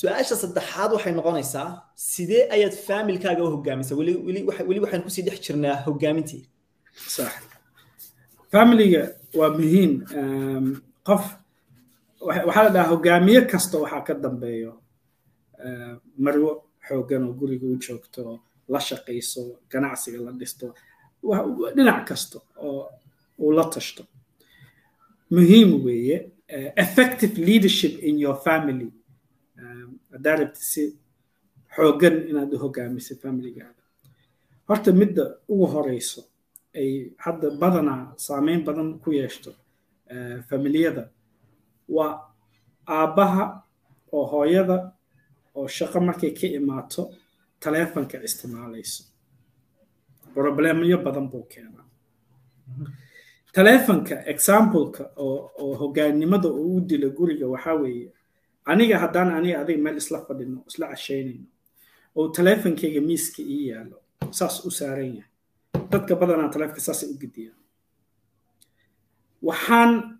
Su'aasha 0.00 0.34
saddexaad 0.42 0.90
waxay 0.96 1.12
noqonaysaa 1.18 1.68
sidee 2.10 2.42
ayaad 2.54 2.74
faamilkaaga 2.86 3.42
u 3.46 3.50
hogaaminsa 3.56 3.92
weli 4.00 4.12
weli 4.26 4.40
weli 4.68 4.80
waxaan 4.84 5.02
ku 5.06 5.10
sii 5.14 5.24
dhex 5.26 5.38
jirnaa 5.46 5.76
hogaamintii 5.86 6.42
sax. 7.16 7.32
Familiga 8.52 9.02
waa 9.38 9.50
muhiim. 9.58 9.92
Qof 11.08 11.24
waxaa 12.46 12.64
la 12.66 12.70
dhahaa 12.74 12.90
hogaamiye 12.94 13.40
kasta 13.52 13.76
waxaa 13.84 14.02
ka 14.06 14.14
dambeeyo. 14.24 14.72
Marwo 16.24 16.50
xooggan 16.88 17.22
oo 17.28 17.32
guriga 17.40 17.66
u 17.72 17.76
joogto 17.86 18.22
la 18.72 18.80
shaqayso 18.88 19.42
ganacsiga 19.72 20.18
la 20.26 20.32
dhisto 20.40 20.66
dhinac 21.76 22.00
kasta 22.08 22.38
oo 22.66 22.82
uu 23.38 23.52
la 23.56 23.64
tashto. 23.74 24.02
Muhiim 25.30 25.70
weeye 25.84 26.16
effective 26.84 27.34
leadership 27.48 27.94
in 28.08 28.14
your 28.24 28.36
family. 28.46 28.88
Haddaa 30.12 30.36
rabti 30.40 30.62
si 30.72 30.82
xooggan 31.76 32.16
inaad 32.30 32.52
u 32.54 32.58
hogaamiso 32.62 33.14
familigaada 33.22 33.82
horta 34.68 34.90
midda 35.00 35.24
ugu 35.52 35.66
horeyso 35.74 36.20
ay 36.80 36.90
hadda 37.24 37.48
badanaa 37.60 38.02
saameyn 38.26 38.60
badan 38.66 38.88
ku 39.02 39.10
yeeshto 39.18 39.50
familiyada 40.48 41.04
waa 41.96 42.12
aabbaha 42.96 43.44
oo 44.16 44.24
hooyada 44.32 44.76
oo 45.58 45.66
shaqo 45.76 45.98
markay 46.08 46.30
ka 46.38 46.46
imaato 46.58 47.02
taleefonka 47.60 48.16
isticmaalayso. 48.26 49.04
Problemyo 50.34 50.98
badan 51.04 51.28
buu 51.30 51.42
keenaa. 51.52 51.84
Taleefonka 53.52 54.14
exampleka 54.32 55.04
oo 55.16 55.74
hogaannimada 55.80 56.48
uu 56.48 56.76
u 56.76 56.80
dilo 56.80 57.10
guriga 57.10 57.46
waxaa 57.48 57.74
weeye 57.82 58.12
aniga 58.64 58.98
haddaan 59.02 59.30
aniga 59.38 59.60
adiga 59.60 59.82
meel 59.82 59.96
isla 59.96 60.18
fadhino 60.26 60.58
isla 60.68 60.86
cashaynayno 60.92 61.46
oo 62.16 62.28
taleefonkayga 62.36 63.00
miiska 63.08 63.42
ii 63.42 63.68
yaalo 63.68 63.96
saas 64.30 64.64
u 64.66 64.70
saaran 64.70 65.06
yahay. 65.16 65.30
Dadka 65.90 66.16
badanaa 66.20 66.48
taleefonka 66.52 66.80
saasay 66.86 67.08
u 67.08 67.16
gediyaan 67.22 67.58
waxaan 69.42 70.18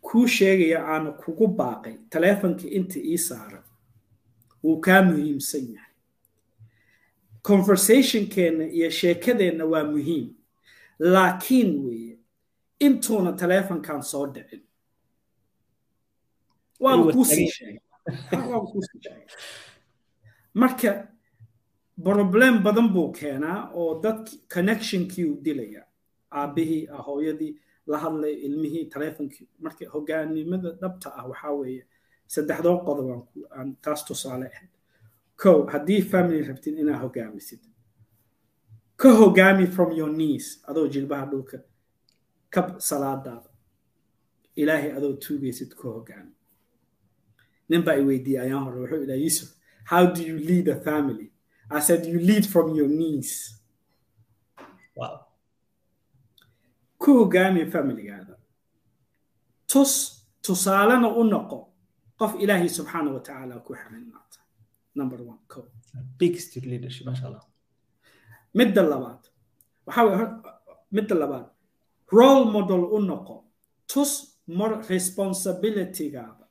kuu 0.00 0.26
sheegaya 0.26 0.78
aana 0.92 1.10
kugu 1.12 1.46
baaqay 1.58 1.94
taleefonka 2.10 2.64
inta 2.78 2.98
ii 3.10 3.18
saaran 3.28 3.64
wuu 4.64 4.80
kaa 4.80 5.02
muhiimsan 5.02 5.64
yahay 5.74 5.85
conversationkeenna 7.48 8.64
iyo 8.76 8.90
sheekadeenna 8.90 9.64
waa 9.72 9.84
muhiim. 9.84 10.26
Laakiin 10.98 11.70
weeye 11.84 12.18
intuuna 12.80 13.32
taleefonkan 13.32 14.02
soo 14.02 14.26
dhicin. 14.34 14.62
Waaba 16.80 17.12
kuusii 17.12 17.48
sheegay. 17.48 17.80
Marka 20.54 21.08
problem 22.04 22.62
badan 22.62 22.88
buu 22.94 23.12
keenaa 23.12 23.70
oo 23.74 24.00
dad 24.02 24.28
connectionkii 24.54 25.24
uu 25.24 25.40
dilaya 25.44 25.82
aabbihii 26.30 26.86
hooyadii 27.06 27.52
la 27.86 27.98
hadlay 27.98 28.32
ilmihii 28.46 28.84
taleefonkii 28.84 29.48
marka 29.58 29.88
hogaanimada 29.92 30.70
dhabta 30.80 31.08
ah 31.18 31.26
waxaa 31.28 31.52
weeye 31.52 31.86
saddexdoo 32.26 32.78
qodob 32.86 33.08
aan 33.58 33.76
taas 33.84 34.04
tusaale 34.04 34.46
ahayd 34.46 34.70
kow 35.36 35.66
haddii 35.72 36.02
family 36.02 36.42
rabtid 36.42 36.78
inaad 36.78 37.00
hogaamisid 37.02 37.60
ka 38.96 39.08
hogaami 39.20 39.66
from 39.66 39.92
your 39.92 40.10
knees 40.10 40.60
adoo 40.68 40.88
jilbaha 40.88 41.26
dhulka 41.26 41.58
ka 42.50 42.60
salaadaada. 42.78 43.50
Ilaahay 44.56 44.92
adoo 44.96 45.12
tuugaysid 45.12 45.74
ka 45.74 45.88
hogaami. 45.88 46.32
Nin 47.68 47.82
baa 47.84 47.94
i 48.00 48.04
weydiiyey 48.04 48.42
ayaan 48.42 48.64
hore 48.64 48.80
wuxuu 48.80 49.02
idhaa 49.04 49.20
yusuf 49.24 49.48
how 49.84 50.06
do 50.14 50.22
you 50.22 50.38
lead 50.38 50.68
a 50.68 50.76
family? 50.80 51.32
I 51.70 51.80
said 51.80 52.06
you 52.06 52.18
lead 52.18 52.46
from 52.46 52.74
your 52.74 52.88
knees. 52.88 53.60
Wow. 54.96 55.26
ku 56.98 57.12
hogaami 57.18 57.66
familigaada 57.70 58.34
tus 59.72 59.92
tusaalena 60.42 61.08
u 61.20 61.24
noqo 61.24 61.58
qof 62.18 62.32
ilaahay 62.42 62.68
subxaana 62.68 63.10
wa 63.16 63.20
tacaala 63.20 63.60
ku 63.66 63.74
xiran 63.74 64.04
maata 64.12 64.40
number 65.00 65.18
one 65.32 65.38
co 65.52 65.60
big 66.20 66.34
stick 66.44 66.64
leadership 66.72 67.04
masha 67.08 67.24
allah 67.28 67.44
midda 68.58 68.82
labaad 68.92 69.22
waxaa 69.86 70.42
midda 70.96 71.14
labaad 71.22 71.46
role 72.18 72.44
model 72.56 72.82
u 72.96 72.98
noqo 73.10 73.36
tus 73.92 74.12
responsibilitygaada 74.94 76.44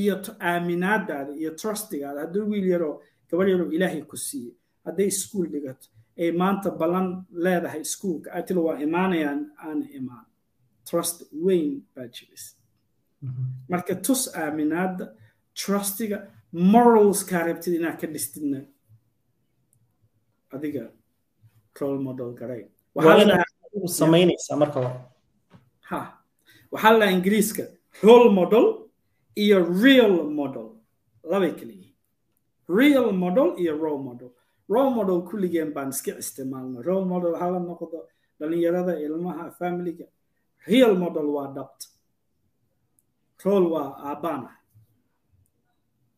iyo 0.00 0.14
aaminaadaada 0.40 1.32
iyo 1.40 1.50
trustigaada 1.60 2.20
hadduu 2.20 2.48
wiil 2.50 2.66
yaroo 2.74 2.94
gabar 3.30 3.48
yaroo 3.48 3.70
ilaahay 3.76 4.02
ku 4.02 4.16
siiyey 4.16 4.54
hadday 4.84 5.06
iskuol 5.06 5.46
dhigato 5.54 5.88
ay 6.18 6.30
maanta 6.40 6.70
ballan 6.80 7.08
leedahay 7.44 7.80
iskuolka 7.80 8.28
atila 8.38 8.60
waa 8.60 8.78
imaanayaan 8.86 9.40
aana 9.66 9.86
imaan. 9.98 10.26
Trust 10.90 11.16
weyn 11.44 11.82
baa 11.94 12.06
jiris. 12.14 12.44
Marka 13.68 13.94
tus 14.06 14.22
aaminaada 14.42 15.04
trustiga 15.60 16.18
moralskaa 16.52 17.42
rabtid 17.46 17.74
inaad 17.74 18.00
ka 18.00 18.06
dhistidna. 18.06 18.60
Adiga 20.52 20.90
role 21.80 21.98
model 21.98 22.32
garay 22.32 22.62
samaynaysaa 23.86 24.56
marka 24.56 24.80
hore. 24.80 25.00
Ha. 25.90 26.00
Waxaa 26.72 26.98
la 26.98 27.06
ingiriiska 27.10 27.62
role 28.02 28.30
model 28.30 28.66
iyo 29.36 29.58
real 29.82 30.14
model. 30.30 30.66
Labay 31.24 31.52
kala 31.58 31.72
yihiin. 31.72 31.94
Real 32.68 33.12
model 33.12 33.48
iyo 33.58 33.76
role 33.78 34.02
model. 34.02 34.30
Role 34.68 34.90
model 34.90 35.22
kulligeen 35.28 35.72
baan 35.74 35.88
iska 35.90 36.12
isticmaalna 36.18 36.82
role 36.82 37.04
model 37.04 37.34
hala 37.40 37.58
noqdo 37.58 37.98
dhalinyarada 38.40 38.98
ilmaha 39.06 39.50
familiga 39.58 40.06
real 40.66 40.94
model 41.02 41.26
waa 41.36 41.48
dhabt 41.56 41.80
role 43.44 43.68
waa 43.74 43.88
aabbaan 44.10 44.42
ah 44.50 44.55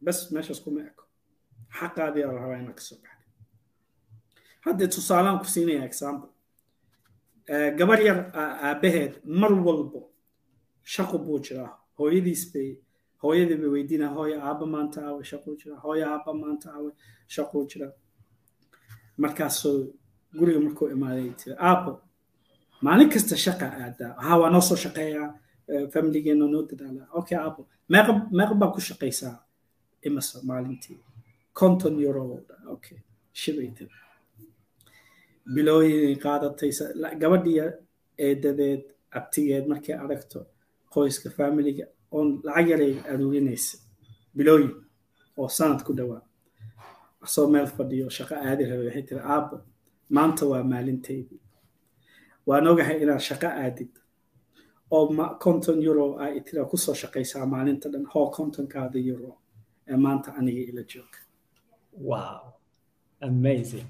bas 0.04 0.18
meeshaas 0.34 0.60
kuma 0.64 0.80
eko 0.90 1.04
xaqaadii 1.78 2.24
la 2.28 2.32
rabaa 2.42 2.58
inaad 2.62 2.76
ka 2.78 2.82
soo 2.88 2.98
baxda 3.04 3.24
haddee 4.64 4.88
tusaalaan 4.94 5.38
ku 5.42 5.46
siinaya 5.54 5.84
example. 5.90 6.30
gabar 7.78 7.98
yar 8.08 8.18
aabbaheed 8.68 9.12
mar 9.40 9.52
walbo 9.66 10.00
shaqo 10.94 11.16
buu 11.24 11.38
jiraa 11.46 11.70
hooyadiis 11.98 12.42
bay 12.52 12.68
hooyadii 13.22 13.58
bay 13.62 13.70
weydiinaa 13.76 14.12
hooya 14.18 14.36
aabba 14.48 14.66
maanta 14.74 14.98
aawe 15.08 15.22
shaquu 15.30 15.50
jiraa 15.60 15.80
hooya 15.84 16.04
aabba 16.14 16.32
maanta 16.42 16.66
aawe 16.76 16.90
shaquu 17.34 17.58
jiraa 17.70 17.92
markaasuu 19.22 19.78
guriga 20.38 20.60
markuu 20.66 20.86
imaaday 20.96 21.30
tiri 21.40 21.54
aabbo 21.68 21.92
maalin 22.84 23.08
kasta 23.14 23.36
shaqa 23.46 23.66
aadaa 23.84 24.12
ha 24.26 24.32
waa 24.40 24.50
noo 24.54 24.62
soo 24.68 24.78
shaqeeyaa 24.84 25.28
familigeena 25.92 26.46
noo 26.54 26.62
dadaalaa 26.70 27.06
okay 27.18 27.38
aabbo 27.44 27.62
meeqa 27.92 28.54
baa 28.60 28.70
ku 28.74 28.80
shaqaysaa 28.88 29.34
imasa 30.06 30.36
maalintii 30.48 30.98
konton 31.58 31.94
euro 32.06 32.22
qaadatay 36.24 36.70
gabadhiya 37.22 37.64
eedadeed 38.26 38.82
abtigeed 39.18 39.64
markay 39.72 39.94
aragto 40.04 40.40
qoyska 40.94 41.28
familiga 41.38 41.84
oon 42.16 42.28
lacag 42.46 42.68
yaray 42.72 42.94
aruurinaysa 43.12 43.76
bilooyin 44.36 44.72
oo 45.40 45.48
sanad 45.58 45.80
ku 45.86 45.92
dhowaa 45.98 46.22
asoo 47.24 47.46
meel 47.52 47.66
fadhiyo 47.76 48.06
shaqo 48.18 48.34
aadi 48.48 48.64
rabay 48.70 48.86
waxay 48.88 49.04
tiri 49.08 49.20
aabbo 49.34 49.56
maanta 50.16 50.42
waa 50.50 50.62
maalinteydii. 50.72 51.40
Waan 52.48 52.66
ogahay 52.70 52.96
inaad 53.02 53.22
shaqo 53.28 53.48
aadid. 53.62 53.92
Oo 54.90 55.04
konton 55.44 55.78
euro 55.88 56.06
ay 56.24 56.40
tira 56.46 56.64
ku 56.70 56.76
soo 56.84 56.94
shaqaysaa 57.02 57.46
maalinta 57.54 57.86
dhan. 57.92 58.04
Hoo 58.12 58.26
kontonkaada 58.36 58.98
euro 59.12 59.30
ee 59.90 59.96
maanta 60.04 60.28
aniga 60.38 60.60
ila 60.70 60.82
jooga 60.92 61.18
wow. 62.10 62.40
Amazing. 63.20 63.86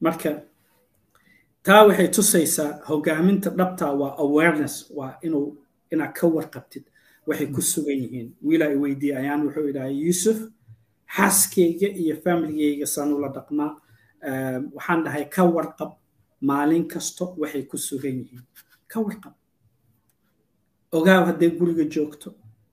Marka 0.00 0.30
taa 1.62 1.82
waxay 1.86 2.08
tusaysaa 2.16 2.70
hogaaminta 2.88 3.50
dhabta 3.58 3.86
waa 4.00 4.14
awareness 4.24 4.74
waa 4.96 5.18
inuu 5.26 5.56
inaad 5.92 6.12
ka 6.18 6.26
warqabtid. 6.26 6.84
Waxay 7.26 7.46
ku 7.54 7.62
sugan 7.62 7.98
yihiin. 8.02 8.28
Wiilaa 8.46 8.70
i 8.72 8.76
weydiiye 8.82 9.16
ayaan 9.20 9.42
wuxuu 9.46 9.68
idhahay 9.70 9.94
yuusuf 10.04 10.38
xaaskayga 11.16 11.88
iyo 12.02 12.14
familigayga 12.24 12.86
saan 12.86 13.10
ula 13.16 13.28
dhaqmaa 13.36 13.72
waxaan 14.76 15.00
dhahay 15.04 15.24
ka 15.34 15.42
warqab 15.56 15.90
maalin 16.48 16.84
kasto 16.92 17.24
waxay 17.40 17.62
ku 17.70 17.76
sugan 17.78 18.16
yihiin. 18.22 18.44
Ka 18.90 19.00
warqab. 19.06 19.34
Ogaaw 20.96 21.22
hadday 21.28 21.50
guriga 21.58 21.84
joogto 21.94 22.28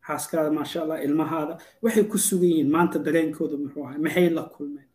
xaaskaada 0.07 0.51
maasha 0.57 0.81
allah 0.83 0.97
ilmahaada 1.05 1.53
waxay 1.83 2.03
ku 2.11 2.17
sugan 2.17 2.49
yihiin. 2.49 2.69
Maanta 2.75 2.97
dareenkooda 3.05 3.55
muxuu 3.63 3.83
ahay 3.87 3.99
maxay 4.05 4.29
la 4.29 4.43
kulmeen? 4.55 4.87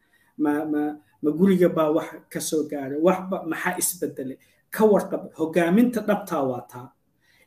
Ma 1.23 1.31
guriga 1.39 1.69
baa 1.69 1.91
wax 1.97 2.09
ka 2.33 2.41
soo 2.41 2.63
gaaray 2.71 2.99
waxba 3.07 3.37
maxaa 3.53 3.75
isbedelay? 3.83 4.39
Ka 4.71 4.85
warqab 4.93 5.23
hogaaminta 5.41 6.01
dhabtaa 6.09 6.43
waa 6.51 6.63
taa. 6.73 6.89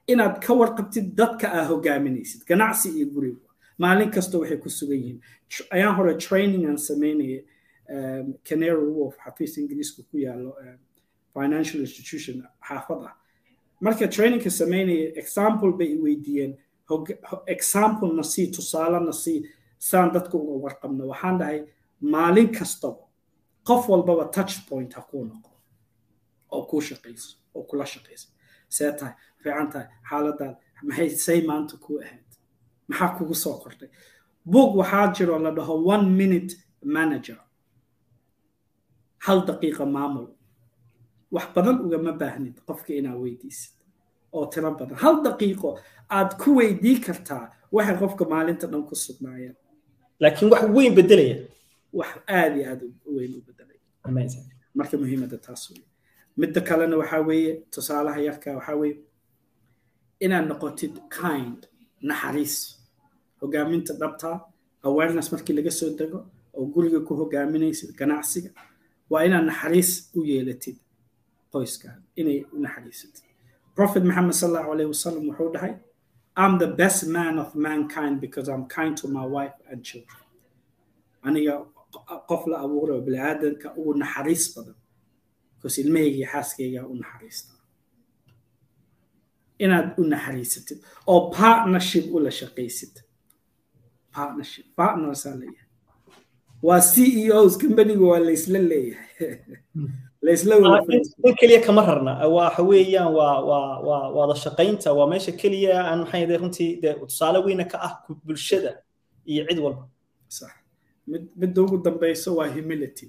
Inaad 0.07 0.35
ka 0.45 0.53
warqabtid 0.53 1.15
dadka 1.15 1.47
aa 1.57 1.65
hogaaminaysid. 1.71 2.41
Ganacsi 2.49 2.89
iyo 2.97 3.07
guriga 3.15 3.47
maalin 3.79 4.11
kasta 4.11 4.37
waxay 4.39 4.57
ku 4.63 4.69
sugan 4.69 4.99
yihiin. 5.03 5.19
Ayaan 5.75 5.95
hore 5.95 6.13
training 6.17 6.65
aan 6.69 6.77
samaynaya 6.77 7.41
canary 8.47 8.87
wolf 8.97 9.15
xafiis 9.25 9.57
ingiriiska 9.57 10.01
ku 10.11 10.17
yaalo 10.17 10.51
financial 11.33 11.79
institution 11.81 12.43
xaafad 12.67 13.01
ah. 13.09 13.15
Marka 13.81 14.07
trainingka 14.07 14.49
samaynaya 14.49 15.15
example 15.21 15.71
bay 15.79 15.91
weydiiyeen 16.03 16.53
example 17.47 18.13
na 18.13 18.23
sii 18.23 18.47
tusaale 18.51 18.99
na 19.05 19.11
sii 19.13 19.49
saan 19.77 20.11
dadka 20.13 20.37
uga 20.37 20.55
warqabno 20.65 21.03
waxaan 21.07 21.37
dhahay 21.39 21.59
maalin 22.01 22.49
kastaba 22.57 23.03
qof 23.67 23.89
walbaba 23.89 24.25
touch 24.35 24.53
point 24.69 24.93
ha 24.93 25.01
kuu 25.01 25.25
noqo. 25.25 25.49
Oo 26.51 26.65
kuu 26.69 26.81
shaqayso 26.81 27.37
oo 27.55 27.63
kula 27.63 27.85
shaqayso 27.85 28.27
see 28.69 28.91
tahay 28.99 29.13
fiican 29.41 29.69
tahay 29.71 29.87
xaaladaad 30.09 30.55
maxay 30.87 31.09
say 31.09 31.39
maanta 31.49 31.77
kuu 31.77 31.99
ahayd? 32.03 32.27
Maxaa 32.87 33.17
kugu 33.17 33.35
soo 33.35 33.57
kordhay? 33.63 33.89
Book 34.45 34.75
waxaa 34.75 35.13
jiro 35.15 35.39
la 35.39 35.51
dhaho 35.51 35.75
one 35.93 36.09
minute 36.09 36.55
manager. 36.83 37.39
Hal 39.25 39.39
daqiiqa 39.47 39.85
maamul. 39.85 40.27
Wax 41.31 41.45
badan 41.55 41.77
ugama 41.85 42.11
baahnid 42.21 42.55
qofka 42.67 42.91
inaad 42.93 43.17
weydiisid 43.23 43.72
oo 44.33 44.45
tiro 44.51 44.71
badan. 44.79 44.97
Hal 45.03 45.15
daqiiqo 45.25 45.69
aad 46.17 46.31
ku 46.41 46.49
weydii 46.59 46.97
kartaa 47.05 47.43
waxay 47.75 47.97
qofka 48.01 48.23
maalinta 48.33 48.65
dhan 48.71 48.83
ku 48.89 48.95
sugnaayeen 48.95 49.55
laakiin 50.21 50.49
wax 50.53 50.63
weyn 50.75 50.93
bedelaya. 50.97 51.37
Wax 51.99 52.11
aad 52.27 52.53
iyo 52.57 52.65
aad 52.71 52.81
weyn 53.15 53.31
u 53.37 53.41
bedelaya. 53.47 53.79
Marka 54.77 54.95
muhiimadda 55.01 55.37
taas 55.45 55.69
wey 55.71 55.81
midda 56.37 56.61
kalena 56.67 56.95
waxaa 57.01 57.21
weeye 57.29 57.51
tusaalaha 57.73 58.19
yarka 58.27 58.49
waxaa 58.57 58.75
weeye 58.81 58.97
inaad 60.25 60.45
noqotid 60.51 60.93
kind 61.19 61.59
naxariis. 62.09 62.55
Hogaaminta 63.41 63.93
dhabta 64.01 64.29
awareness 64.87 65.31
markii 65.31 65.53
laga 65.57 65.71
soo 65.71 65.89
dego 65.99 66.19
oo 66.57 66.65
guriga 66.73 66.99
ku 67.07 67.13
hogaaminaysid 67.21 67.89
ganacsiga. 67.99 68.49
Waa 69.09 69.23
inaad 69.27 69.45
naxariis 69.49 69.89
u 70.17 70.23
yeelatid 70.29 70.77
qoyskaada 71.51 72.01
inay 72.15 72.37
u 72.53 72.57
naxariisatid 72.65 73.23
prophet 73.75 74.03
alayhi 74.73 74.89
wasalam 74.93 75.23
wuxuu 75.29 75.51
dhahay 75.55 75.73
I'm 76.41 76.57
the 76.63 76.67
best 76.81 77.01
man 77.17 77.35
of 77.43 77.49
mankind 77.67 78.15
because 78.25 78.47
I'm 78.53 78.65
kind 78.77 78.93
to 79.01 79.07
my 79.07 79.25
wife 79.35 79.53
and 79.69 79.79
children. 79.89 80.21
Aniga 81.27 81.55
qof 82.29 82.41
la 82.51 82.57
abuuray 82.65 82.95
oo 82.97 83.01
bini'aadanka 83.07 83.67
ugu 83.79 83.93
naxariis 84.01 84.45
badan 84.55 84.75
because 85.55 85.75
ilmahayga 85.81 86.25
xaaskayga 86.33 86.81
u 86.91 86.93
naxariista. 87.01 87.53
Inaad 89.63 89.87
u 89.97 90.03
naxariisatid 90.13 90.79
oo 91.11 91.19
partnership 91.39 92.05
ula 92.15 92.31
shaqaysid 92.39 92.93
partnership 94.15 94.65
partnersaa 94.79 95.35
leeyahay 95.41 95.69
waa 96.67 96.81
ceos 96.93 97.53
companiga 97.61 98.05
waa 98.11 98.19
laysla 98.27 98.59
leeyahay 98.71 99.37
laysla 100.25 100.55
in 101.27 101.35
keliya 101.39 101.61
kama 101.65 101.81
rarna. 101.87 102.13
Waxa 102.35 102.63
weeyaan 102.63 103.11
waa 103.17 103.39
waa 103.49 103.79
waa 103.87 104.09
wada 104.17 104.35
shaqaynta 104.43 104.89
waa 104.97 105.07
meesha 105.11 105.31
keliya 105.41 105.75
aan 105.89 105.99
maxay 106.03 106.25
de 106.29 106.37
runtii 106.37 106.81
de 106.81 106.89
tusaale 106.99 107.39
weyna 107.45 107.65
ka 107.71 107.77
ah 107.87 107.93
bulshada 108.25 108.71
iyo 109.25 109.45
cid 109.49 109.59
walba. 109.59 109.87
Sax. 110.27 110.51
Mid 111.07 111.23
midda 111.35 111.61
ugu 111.61 111.77
dambeyso 111.85 112.35
waa 112.35 112.47
humility. 112.47 113.07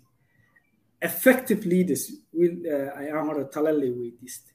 Effective 1.01 1.63
leaders 1.73 2.03
wiil 2.33 2.55
ayaan 3.01 3.27
hore 3.29 3.45
tala 3.55 3.73
lay 3.73 3.91
weydiistay 3.91 4.55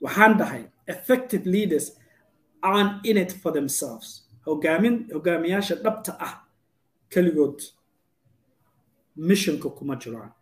waxaan 0.00 0.38
dhahay 0.38 0.64
effective 0.94 1.44
leaders 1.46 1.86
aren't 2.62 3.06
in 3.06 3.16
it 3.16 3.32
for 3.42 3.52
themselves. 3.52 4.08
Hogaamin 4.46 4.96
hogaamiyaasha 5.12 5.74
dhabta 5.84 6.12
ah 6.20 6.34
keligood 7.10 7.58
missionka 9.16 9.68
kuma 9.78 9.96
jiraan 9.96 10.32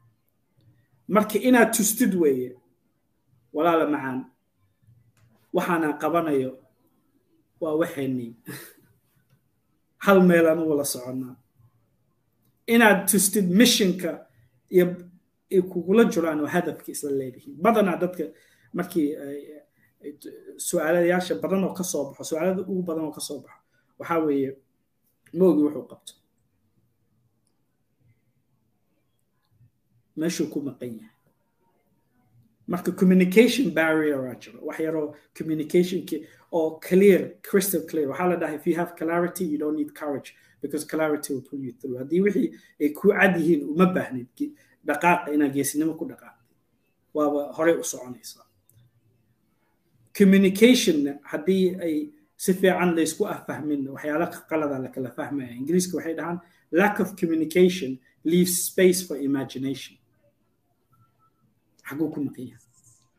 marka 1.15 1.37
inaad 1.49 1.71
tustid 1.77 2.13
weeye 2.23 2.51
walaala 3.55 3.87
macaan. 3.95 4.19
Waxaana 5.57 5.99
qabanayo 6.03 6.53
waa 7.61 7.75
waxaynii 7.81 8.33
hal 10.05 10.21
meelaan 10.23 10.59
u 10.59 10.69
wala 10.71 10.85
soconnaa 10.85 11.37
inaad 12.67 13.07
tustid 13.11 13.47
missionka 13.61 14.27
iyo 14.71 15.63
kugula 15.71 16.05
jiraan 16.05 16.41
oo 16.41 16.47
hadafka 16.47 16.93
isla 16.93 17.11
leedihiin 17.11 17.57
badanaa 17.63 17.97
dadka 17.97 18.25
markii 18.73 19.09
su'aalayaasha 20.57 21.35
badan 21.43 21.65
oo 21.65 21.75
ka 21.75 21.85
soo 21.85 22.05
baxo 22.05 22.25
su'aalada 22.25 22.63
ugu 22.63 22.83
badan 22.83 23.05
oo 23.05 23.13
ka 23.13 23.21
soo 23.21 23.39
baxo 23.45 23.61
waxaa 23.99 24.19
weeye 24.27 24.51
moogi 25.39 25.63
wuxuu 25.63 25.87
qabto 25.91 26.13
meeshuu 30.21 30.47
ku 30.53 30.61
maqan 30.69 30.93
yahay. 31.01 31.17
Marka 32.73 32.91
communication 33.01 33.67
barrier 33.79 34.21
aa 34.31 34.35
jiro. 34.43 34.59
Wax 34.69 34.79
yaroo 34.87 35.15
communicationki 35.39 36.17
oo 36.53 36.79
clear 36.87 37.21
crystal 37.49 37.83
clear. 37.91 38.07
Waxaa 38.13 38.29
la 38.31 38.37
dhahay 38.37 38.57
if 38.61 38.67
you 38.67 38.77
have 38.81 38.93
clarity 39.01 39.45
you 39.53 39.59
don't 39.59 39.77
need 39.81 39.93
courage 39.95 40.35
because 40.63 40.85
clarity 40.85 41.35
will 41.35 41.43
pull 41.51 41.59
you 41.67 41.73
through. 41.81 41.97
Haddii 42.01 42.21
wixii 42.27 42.49
ay 42.81 42.89
ku 42.99 43.09
cad 43.19 43.35
yihiin 43.41 43.63
uma 43.73 43.87
baahnid 43.97 44.29
dhaqaaqa 44.89 45.33
inaad 45.35 45.53
geesinimo 45.57 45.93
ku 45.99 46.05
dhaqaaqdid 46.13 46.49
waaba 47.15 47.41
horey 47.57 47.75
u 47.75 47.85
soconaysaa 47.93 48.47
communicationna 50.19 51.13
haddii 51.23 51.77
ay 51.83 51.95
si 52.37 52.53
fiican 52.55 52.95
laysku 52.97 53.27
afahmin 53.27 53.89
waxyaala 53.89 54.27
qalada 54.51 54.79
la 54.85 54.89
kala 54.95 55.11
fahmaya 55.19 55.51
ingiriiska 55.61 55.97
waxay 55.99 56.15
dhahaan 56.19 56.39
lack 56.73 57.01
of 57.01 57.09
communication 57.21 57.99
leaves 58.25 58.55
space 58.69 59.01
for 59.07 59.17
imagination 59.17 59.97
xaguu 61.91 62.09
ku 62.15 62.19
maqan 62.27 62.45
yahay 62.51 62.65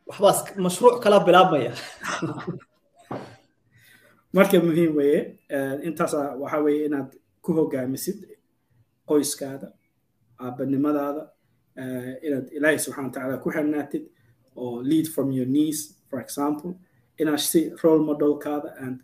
waxbaas 0.08 0.38
mashruuc 0.64 0.96
kala 1.04 1.18
bilaabmaya 1.26 1.72
marka 4.36 4.56
muhiim 4.66 4.92
weeye 4.98 5.20
intaas 5.88 6.12
waxa 6.42 6.58
weeye 6.66 6.84
inaad 6.88 7.10
ku 7.44 7.50
hogaamisid 7.58 8.18
qoyskaada 9.08 9.68
aabanimadaada 10.44 11.22
inaad 12.26 12.46
ilaahay 12.56 12.78
subxana 12.84 13.06
watacaala 13.08 13.36
ku 13.44 13.48
xirnaatid 13.56 14.04
oo 14.62 14.82
lead 14.90 15.06
from 15.14 15.28
your 15.38 15.48
knees 15.54 15.78
for 16.10 16.18
example 16.24 16.70
inaad 17.22 17.40
si 17.50 17.60
role 17.82 18.02
modelkaada 18.10 18.70
and 18.84 18.96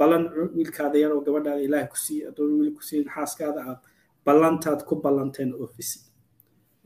ballan 0.00 0.24
wiilkaada 0.56 0.96
yar 1.02 1.12
oo 1.16 1.20
gabadhaada 1.26 1.60
ilaahay 1.66 1.88
ku 1.92 1.98
siiye 2.04 2.22
adoon 2.30 2.52
wiil 2.60 2.72
ku 2.78 2.82
xaaskaada 2.88 3.60
aad 3.70 3.80
ballantaad 4.26 4.80
ku 4.88 4.94
ballanteen 5.04 5.50
ofisid 5.64 6.02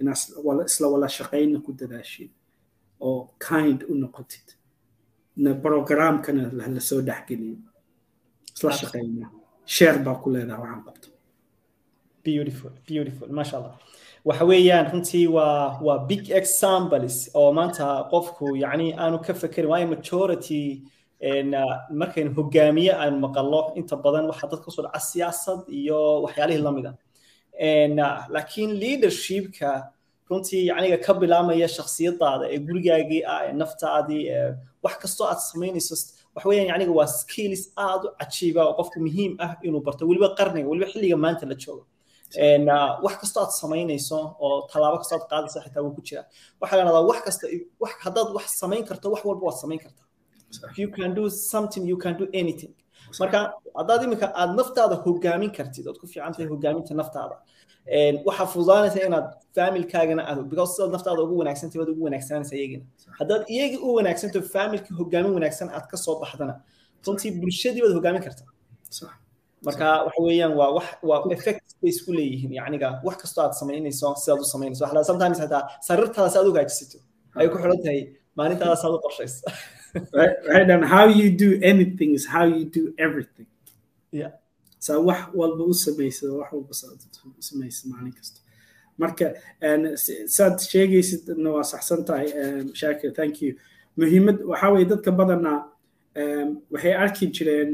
inaad 0.01 0.19
isla 0.71 0.87
wala 0.95 1.09
shaqayna 1.19 1.59
ku 1.65 1.73
dadaashid 1.73 2.31
oo 3.01 3.31
kind 3.49 3.79
u 3.91 3.95
noqotid 3.95 4.47
na 5.37 5.55
programkana 5.55 6.43
la 6.75 6.81
soo 6.81 7.01
dhexgeliyo 7.09 7.57
isla 8.57 8.73
shaqayna 8.81 9.27
share 9.65 9.99
baa 10.05 10.15
ku 10.23 10.31
leedaha 10.35 10.61
waxaan 10.63 10.83
qabto 10.87 11.09
beautiful 12.25 12.73
beautiful. 12.89 13.27
allah 13.31 13.79
waxa 14.25 14.45
weeyaan 14.51 14.87
runtii 14.93 15.27
waa 15.37 15.79
waa 15.87 15.99
big 16.11 16.31
examples. 16.41 17.31
oo 17.35 17.53
maanta 17.53 17.87
qofku 18.13 18.57
yacni 18.63 18.93
aanu 19.03 19.19
ka 19.27 19.33
fekerin 19.35 19.71
waayo 19.71 19.87
majority 19.95 20.83
markaynu 22.01 22.31
hogaamiye 22.39 22.93
aynu 23.03 23.19
maqallo 23.27 23.61
inta 23.79 23.97
badan 24.05 24.25
waxaa 24.31 24.49
dadka 24.53 24.71
soo 24.75 24.83
dhaca 24.87 25.01
siyaasad 25.11 25.61
iyo 25.81 25.99
waxyaalihii 26.25 26.63
lamida 26.67 26.91
laakiin 28.35 28.71
leadershipka 28.83 29.93
runtii 30.31 30.67
yacniga 30.67 30.99
ka 31.07 31.15
bilaamaya 31.15 31.69
shakhsiyadaada 31.69 32.45
ee 32.55 32.59
gurigaagii 32.59 33.23
ah 33.35 33.41
ee 33.49 33.53
naftaadii 33.53 34.25
wax 34.83 34.95
kastoo 35.03 35.27
aad 35.31 35.39
samaynayso 35.53 35.95
waxa 36.35 36.49
weeyaan 36.49 36.69
yacniga 36.69 36.93
waa 36.93 37.07
skills 37.07 37.63
aad 37.77 38.03
u 38.05 38.11
cajiiba 38.21 38.61
oo 38.69 38.75
qofku 38.79 38.99
muhiim 39.07 39.33
ah 39.45 39.53
inuu 39.63 39.81
barto 39.87 40.03
weliba 40.09 40.29
qarniga 40.39 40.69
weliba 40.69 40.87
xilliga 40.93 41.17
maanta 41.25 41.47
la 41.47 41.55
joogo 41.55 41.85
wax 43.05 43.15
kastoo 43.23 43.43
aad 43.45 43.51
samaynayso 43.63 44.19
oo 44.45 44.69
tallaabo 44.73 44.97
kastoo 44.99 45.17
aad 45.19 45.27
qaadayso 45.33 45.59
xitaa 45.65 45.83
wuu 45.85 45.95
ku 45.99 46.03
jira 46.09 46.23
waxaa 46.61 46.77
la 46.79 46.85
dhahdaa 46.85 47.07
wax 47.11 47.21
kasta 47.27 47.47
haddaad 48.05 48.29
wax 48.37 48.47
samayn 48.63 48.85
karto 48.89 49.07
wax 49.15 49.23
walba 49.29 49.45
waad 49.49 49.59
samayn 49.65 49.81
kartaa 49.85 50.05
you 50.83 50.89
can 50.97 51.15
do 51.15 51.25
something 51.31 51.83
you 51.93 51.97
can 52.05 52.15
do 52.21 52.27
anything 52.41 52.73
marka 53.21 53.39
haddaad 53.79 54.01
iminka 54.07 54.27
aad 54.41 54.51
naftaada 54.61 54.97
hogaamin 55.05 55.51
kartid 55.59 55.87
ood 55.91 55.99
ku 56.03 56.07
fiican 56.13 56.33
tahay 56.33 56.49
hogaaminta 56.55 56.95
naftaada 57.01 57.37
waxaa 58.29 58.47
fududaanaysa 58.53 58.99
inaad 59.09 59.27
familkaagana 59.57 60.23
aad 60.31 60.39
because 60.51 60.71
sidaad 60.77 60.93
naftaada 60.97 61.21
ugu 61.27 61.35
wanaagsantahay 61.43 61.81
waad 61.83 61.93
ugu 61.95 62.05
wanaagsananaysa 62.09 62.55
iyagina. 62.61 62.85
Haddaad 63.19 63.43
iyagii 63.55 63.81
u 63.87 63.95
wanaagsanto 63.99 64.39
familka 64.55 64.91
hogaamin 65.01 65.33
wanaagsan 65.39 65.69
aad 65.77 65.87
ka 65.93 65.97
soo 66.05 66.15
baxdana 66.23 66.55
runtii 67.07 67.31
bulshadii 67.41 67.83
baad 67.85 67.95
hogaamin 67.99 68.23
kartaa 68.27 68.51
marka 69.67 69.87
waxa 70.07 70.21
weeyaan 70.27 70.53
waa 70.61 70.71
wax 70.77 70.87
waa 71.09 71.21
effect 71.37 71.67
bay 71.81 71.91
isku 71.95 72.11
leeyihiin 72.19 72.53
yacniga 72.59 72.89
wax 73.07 73.17
kastoo 73.23 73.43
aad 73.45 73.55
samaynayso 73.61 74.09
sidaad 74.23 74.41
u 74.45 74.49
samaynayso 74.55 75.05
sometimes 75.11 75.39
xitaa 75.43 75.63
sariirtaada 75.89 76.29
si 76.33 76.39
aad 76.39 76.47
u 76.49 76.53
hagaajisato 76.53 76.99
ayay 77.39 77.49
ku 77.53 77.57
xidhan 77.63 77.81
tahay 77.85 78.01
maalintaada 78.39 78.77
saad 78.83 78.93
u 78.97 79.01
qorshayso 79.07 79.41
right? 80.13 80.37
And 80.71 80.85
how 80.85 81.07
you 81.07 81.31
do 81.31 81.59
anything 81.63 82.11
is 82.15 82.27
how 82.27 82.45
you 82.45 82.65
do 82.65 82.95
everything. 82.99 83.47
Yeah. 84.13 84.33
Saa 84.79 84.99
wax 84.99 85.21
walba 85.35 85.65
u 85.65 85.75
samaysa 85.75 86.27
wax 86.39 86.53
walba 86.53 86.75
samaysa 87.41 87.83
maalin 87.93 88.13
kasta. 88.19 88.41
Marka 89.01 89.27
saad 90.37 90.57
sheegaysidna 90.71 91.51
waa 91.57 91.65
saxsan 91.73 92.05
tahay 92.09 92.29
shaakir 92.81 93.11
thank 93.15 93.43
you. 93.43 93.57
Muhiimad 93.99 94.39
waxaa 94.51 94.71
weeye 94.75 94.85
dadka 94.93 95.11
badanaa 95.13 95.59
waxay 96.73 96.95
arki 97.05 97.27
jireen 97.37 97.71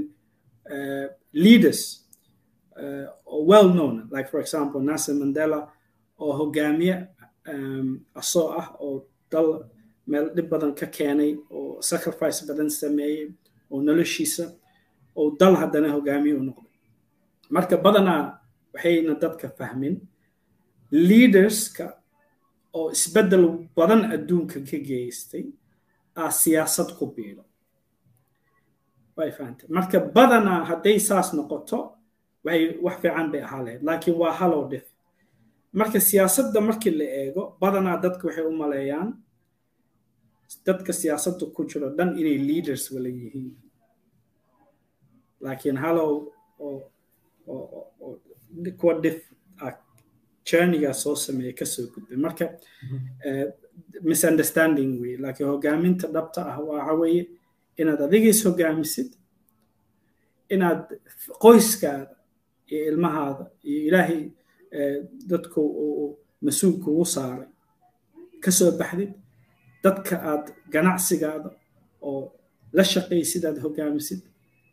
leaders 1.32 1.80
uh, 2.76 3.06
well 3.26 3.68
known 3.68 4.08
like 4.10 4.28
for 4.30 4.40
example 4.40 4.80
Nelson 4.80 5.18
Mandela 5.20 5.68
oo 6.20 6.32
hogaamiye 6.32 7.06
um, 7.52 8.00
asoo 8.14 8.48
ah 8.60 8.68
oo 8.80 9.04
dal 9.30 9.48
meel 10.10 10.26
dhib 10.36 10.48
badan 10.52 10.72
ka 10.78 10.86
keenay 10.96 11.32
oo 11.50 11.80
sacrifice 11.90 12.38
badan 12.48 12.70
sameeyey 12.80 13.26
oo 13.72 13.78
noloshiisa 13.86 14.44
oo 15.18 15.30
dal 15.40 15.54
haddana 15.60 15.88
hogaamiye 15.94 16.34
u 16.34 16.42
noqday. 16.48 16.70
Marka 17.54 17.76
badanaa 17.84 18.22
waxayna 18.74 19.14
dadka 19.22 19.48
fahmin 19.58 19.94
leaderska 21.08 21.86
oo 22.78 22.90
isbeddel 22.96 23.44
badan 23.76 24.02
adduunka 24.14 24.58
ka 24.70 24.78
geystay 24.88 25.44
aa 26.16 26.30
siyaasad 26.30 26.88
ku 26.98 27.06
biiro. 27.16 27.44
Way 29.16 29.30
fahantay 29.36 29.68
marka 29.76 29.98
badanaa 30.16 30.64
hadday 30.70 30.98
saas 31.08 31.28
noqoto 31.36 31.78
waxay 32.44 32.62
wax 32.84 32.96
fiican 33.02 33.26
bay 33.32 33.42
ahaa 33.46 33.62
lahayd 33.64 33.82
laakiin 33.88 34.16
waa 34.22 34.32
halow 34.40 34.64
dhif. 34.70 34.86
Marka 35.72 36.00
siyaasadda 36.00 36.60
markii 36.68 36.90
la 36.98 37.04
eego 37.20 37.42
badanaa 37.60 37.96
dadka 38.02 38.24
waxay 38.28 38.44
u 38.44 38.52
maleeyaan 38.62 39.08
dadka 40.66 40.92
siyaasadda 41.00 41.44
ku 41.54 41.60
jiro 41.70 41.88
dhan 41.96 42.10
inay 42.20 42.38
leaders 42.48 42.84
wala 42.94 43.08
yihiin. 43.08 43.50
Laakiin 45.44 45.76
halow 45.84 46.12
oo 46.58 46.90
kuwa 48.78 48.94
dhif 49.02 49.18
ah 49.66 49.74
journeygaa 50.48 50.92
soo 51.02 51.16
sameeya 51.24 51.52
ka 51.58 51.64
soo 51.72 51.86
gudbay. 51.92 52.16
Marka 52.24 52.44
misunderstanding 54.10 54.90
wey 55.02 55.16
laakiin 55.22 55.48
hogaaminta 55.50 56.06
dhabta 56.14 56.40
ah 56.52 56.58
waxa 56.68 56.92
weeye 57.00 57.22
inaad 57.80 58.00
adigiis 58.06 58.40
hogaamisid 58.46 59.10
inaad 60.54 60.82
qoyskaada 61.42 62.14
iyo 62.72 62.82
ilmahaada 62.90 63.44
iyo 63.70 63.80
ilaahay 63.88 64.22
dadku 65.30 65.60
uu 65.84 66.18
mas'uulka 66.44 66.86
ugu 66.90 67.04
saaray 67.14 67.48
ka 68.44 68.50
soo 68.58 68.70
baxdid 68.80 69.12
dadka 69.84 70.14
aad 70.30 70.44
ganacsigaada 70.74 71.50
oo 72.08 72.32
la 72.76 72.84
shaqaysid 72.92 73.42
aad 73.48 73.58
hogaamisid 73.64 74.20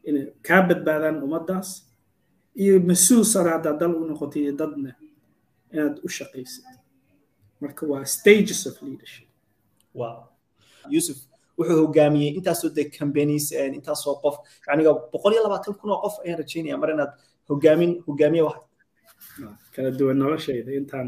inay 0.08 0.26
kaa 0.48 0.62
badbaadaan 0.70 1.18
ummaddaas 1.26 1.70
iyo 2.64 2.74
mas'uul 2.90 3.24
sare 3.34 3.50
haddaad 3.56 3.78
dal 3.82 3.94
u 4.02 4.06
noqotid 4.12 4.42
iyo 4.46 4.54
dadna 4.62 4.92
inaad 5.74 5.96
u 6.06 6.10
shaqaysid 6.18 6.66
marka 7.62 7.84
waa 7.92 8.06
stages 8.06 8.62
of 8.70 8.76
leadership. 8.82 9.28
Wow. 10.00 10.18
Yusuf 10.94 11.18
wuxuu 11.58 11.78
hogaamiyey 11.84 12.32
intaasoo 12.40 12.70
de 12.78 12.84
companies 13.00 13.46
intaasoo 13.52 14.16
qof 14.24 14.36
yaniga 14.68 14.92
boqol 15.14 15.34
iyo 15.34 15.42
labaatan 15.46 15.74
kun 15.80 15.90
oo 15.94 16.00
qof 16.06 16.16
ayaan 16.24 16.40
rajaynaya 16.42 16.78
mar 16.82 16.90
inaad 16.96 17.12
hogaamin 17.50 17.92
hogaamiye 18.08 18.44
wax. 18.50 18.60
Kala 19.74 19.90
duwan 20.00 20.18
noloshayda 20.22 20.72
intaan 20.80 21.08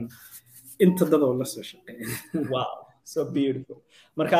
inta 0.84 1.04
dadoo 1.12 1.34
la 1.40 1.46
soo 1.54 1.64
shaqeeya 1.72 2.08
wow 2.54 2.72
so 3.12 3.20
beautiful. 3.36 3.78
Marka 4.18 4.40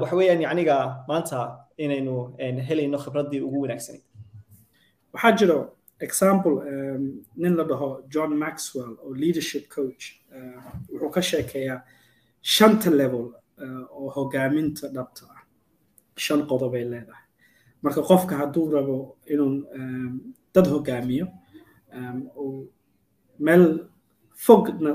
waxa 0.00 0.16
weeyaan 0.18 0.40
yacniga 0.46 0.76
maanta 1.08 1.38
inaynu 1.84 2.14
helayno 2.68 2.98
khibraddii 3.04 3.40
ugu 3.46 3.58
wanaagsanayd 3.64 4.04
waxaa 5.12 5.32
jiro 5.38 5.58
example 6.06 6.54
nin 7.42 7.54
la 7.58 7.64
dhaho 7.70 7.88
john 8.14 8.30
maxwell 8.44 8.92
oo 9.04 9.14
leadership 9.22 9.64
coach 9.74 10.04
wuxuu 10.92 11.10
ka 11.14 11.22
sheekeeyaa 11.30 11.80
shanta 12.54 12.90
level 13.00 13.24
oo 13.98 14.08
hogaaminta 14.16 14.88
dhabta 14.96 15.24
ah. 15.34 15.42
Shan 16.24 16.40
qodob 16.50 16.74
ay 16.74 16.84
leedahay. 16.92 17.24
Marka 17.82 18.00
qofka 18.10 18.34
hadduu 18.40 18.70
rabo 18.74 18.96
inuu 19.32 19.52
dad 20.54 20.66
hogaamiyo 20.74 21.26
uu 22.42 22.66
meel 23.46 23.64
fogna 24.46 24.92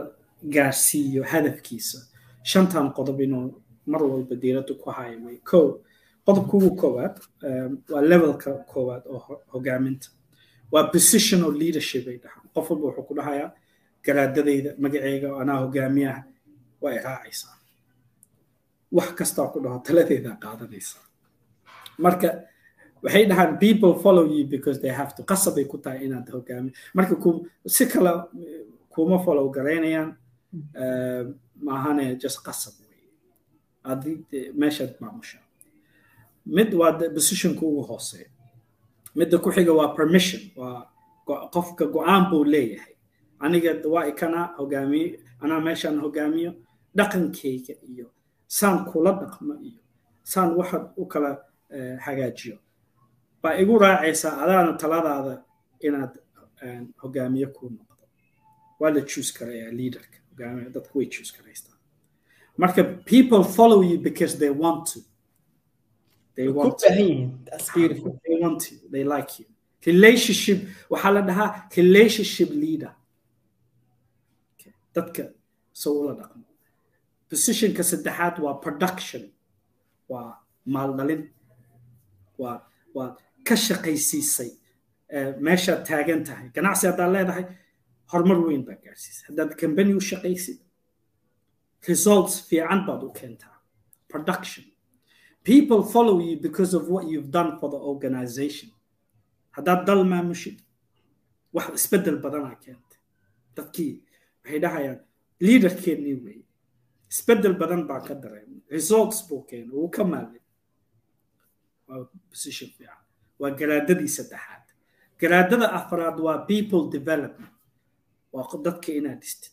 gaarsiiyo 0.55 1.23
hadafkiisa 1.31 1.97
shantan 2.43 2.87
qodob 2.97 3.19
inuu 3.21 3.45
mar 3.91 4.01
walba 4.03 4.35
diiradda 4.35 4.73
ku 4.81 4.89
hayo 4.89 5.17
way. 5.25 5.37
Ko 5.49 5.81
qodobka 6.25 6.53
ugu 6.57 6.71
koowaad 6.81 7.15
waa 7.93 8.01
levelka 8.01 8.51
koowaad 8.71 9.03
oo 9.07 9.41
hogaaminta. 9.53 10.07
Waa 10.71 10.87
positional 10.93 11.51
leadership 11.61 12.07
ay 12.07 12.17
dhahaan. 12.23 12.45
Qof 12.53 12.69
walba 12.71 12.85
wuxuu 12.87 13.07
ku 13.07 13.13
dhahayaa 13.15 13.51
garaadadayda 14.05 14.71
magaceyga 14.83 15.27
oo 15.33 15.39
anaa 15.43 15.59
hogaamiyaha 15.63 16.21
waa 16.81 16.91
i 16.91 16.99
raacaysaa. 17.05 17.55
Wax 18.91 19.09
kastaa 19.19 19.47
ku 19.53 19.59
dhaho 19.63 19.79
taladeedaa 19.87 20.35
qaadanaysaa. 20.43 21.03
Marka 21.97 22.29
waxay 23.03 23.25
dhahaan 23.29 23.57
people 23.59 23.93
follow 24.03 24.25
you 24.25 24.45
because 24.47 24.79
they 24.81 24.91
have 24.91 25.11
to. 25.15 25.23
Qasabay 25.23 25.65
ku 25.67 25.77
tahay 25.77 26.05
inaad 26.07 26.27
hogaami 26.31 26.71
marka 26.93 27.15
si 27.67 27.85
kale 27.85 28.11
kuma 28.89 29.19
follow 29.25 29.49
garaynayaan 29.49 30.15
maahane 31.61 32.15
just 32.21 32.39
qasab 32.45 32.73
wey. 32.79 33.03
Adi 33.83 34.25
meeshaad 34.55 34.93
maamusha. 34.99 35.39
Mid 36.45 36.73
waa 36.73 36.91
positionka 37.15 37.61
ugu 37.65 37.81
hooseeya 37.81 38.29
midda 39.15 39.37
ku 39.37 39.51
xiga 39.51 39.73
waa 39.73 39.95
permission. 39.95 40.41
Waa 40.55 40.87
qofka 41.53 41.85
go'aan 41.85 42.29
buu 42.29 42.43
leeyahay. 42.43 42.93
Aniga 43.39 43.71
waa 43.89 44.07
ikana 44.07 44.45
hogaamiye 44.57 45.19
anaa 45.39 45.59
meeshaan 45.59 45.99
hogaamiyo 45.99 46.51
dhaqankayga 46.95 47.75
iyo 47.91 48.07
saan 48.47 48.85
kula 48.85 49.11
dhaqmo 49.11 49.53
iyo 49.61 49.81
saan 50.23 50.55
waxaad 50.57 50.85
u 50.97 51.05
kala 51.05 51.31
hagaajiyo. 52.05 52.57
Baa 53.41 53.55
igu 53.61 53.79
raacaysaa 53.79 54.37
adaana 54.43 54.73
taladaada 54.73 55.43
inaad 55.79 56.13
hogaamiye 57.01 57.47
ku 57.47 57.69
noqdo. 57.69 58.05
Waa 58.79 58.91
la 58.95 59.01
choose 59.01 59.33
karayaa 59.37 59.71
leaderka 59.71 60.17
dadku 60.37 60.95
way 60.99 61.05
choose 61.15 61.31
karaystaan 61.37 61.77
marka 62.57 62.83
people 63.05 63.43
follow 63.43 63.81
you 63.81 63.97
because 63.97 64.37
they 64.37 64.49
want 64.49 64.85
to. 64.93 64.99
They 66.35 66.47
want 66.47 66.79
to. 66.79 67.29
That's 67.49 67.69
beautiful. 67.71 68.19
they 68.27 68.35
want 68.43 68.59
to. 68.61 68.75
They 68.91 69.03
like 69.03 69.39
you. 69.39 69.45
Relationship 69.85 70.59
waxaa 70.89 71.11
la 71.13 71.21
dhahaa 71.21 71.49
relationship 71.77 72.49
leader. 72.63 72.91
Dadka 74.95 75.23
soo 75.81 75.93
ula 76.01 76.13
dhaqmo 76.21 76.43
positionka 77.29 77.83
saddexaad 77.91 78.35
waa 78.45 78.53
production. 78.65 79.23
Waa 80.09 80.37
maaldhalin 80.65 81.23
waa 82.37 82.61
waa 82.95 83.09
ka 83.47 83.55
shaqaysiisay 83.55 84.51
meeshaad 85.47 85.81
taagan 85.89 86.21
tahay. 86.27 86.47
Ganacsi 86.55 86.85
haddaad 86.89 87.11
leedahay 87.15 87.45
horumar 88.13 88.39
weyn 88.47 88.63
baa 88.67 88.77
gaarsiisay 88.85 89.25
haddaad 89.29 89.51
company 89.61 89.91
u 89.93 90.01
shaqaysid 90.09 90.59
results 91.89 92.35
fiican 92.49 92.81
baad 92.87 93.01
u 93.03 93.09
keentaa 93.19 93.55
production. 94.11 94.65
People 95.43 95.81
follow 95.93 96.17
you 96.27 96.35
because 96.47 96.73
of 96.77 96.83
what 96.93 97.03
you've 97.11 97.31
done 97.37 97.51
for 97.59 97.69
the 97.73 97.79
organization. 97.91 98.69
Haddaad 99.57 99.81
dal 99.87 100.03
maamushid 100.11 100.57
wax 101.55 101.67
isbeddel 101.79 102.17
badanaa 102.25 102.55
keentay. 102.63 102.99
Dadkii 103.57 103.91
waxay 104.43 104.59
dhahayaan 104.63 104.99
leaderkeennii 105.45 106.15
weeye 106.23 106.45
isbeddel 107.11 107.55
badan 107.61 107.81
baa 107.89 107.99
ka 108.07 108.13
dareemay 108.23 108.61
results 108.75 109.17
buu 109.27 109.41
keenay 109.49 109.69
wuu 109.75 109.89
ka 109.95 110.03
maalay 110.03 110.41
position 112.31 112.69
fiican. 112.77 113.01
Waa 113.39 113.51
garaadadii 113.59 114.07
saddexaad. 114.17 114.65
Garaadada 115.19 115.67
afraad 115.79 116.17
waa 116.25 116.37
people 116.51 116.83
development 116.97 117.52
waa 118.33 118.57
dadka 118.65 118.91
inaad 118.91 119.19
dhistid 119.21 119.51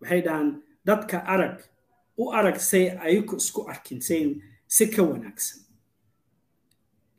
waxay 0.00 0.20
dhahaan 0.26 0.62
dadka 0.84 1.18
arag 1.34 1.56
u 2.18 2.32
arag 2.32 2.58
say 2.60 2.90
ayaku 3.06 3.36
isku 3.36 3.68
arkin 3.68 4.00
say 4.00 4.36
si 4.66 4.86
ka 4.86 5.02
wanaagsan. 5.02 5.60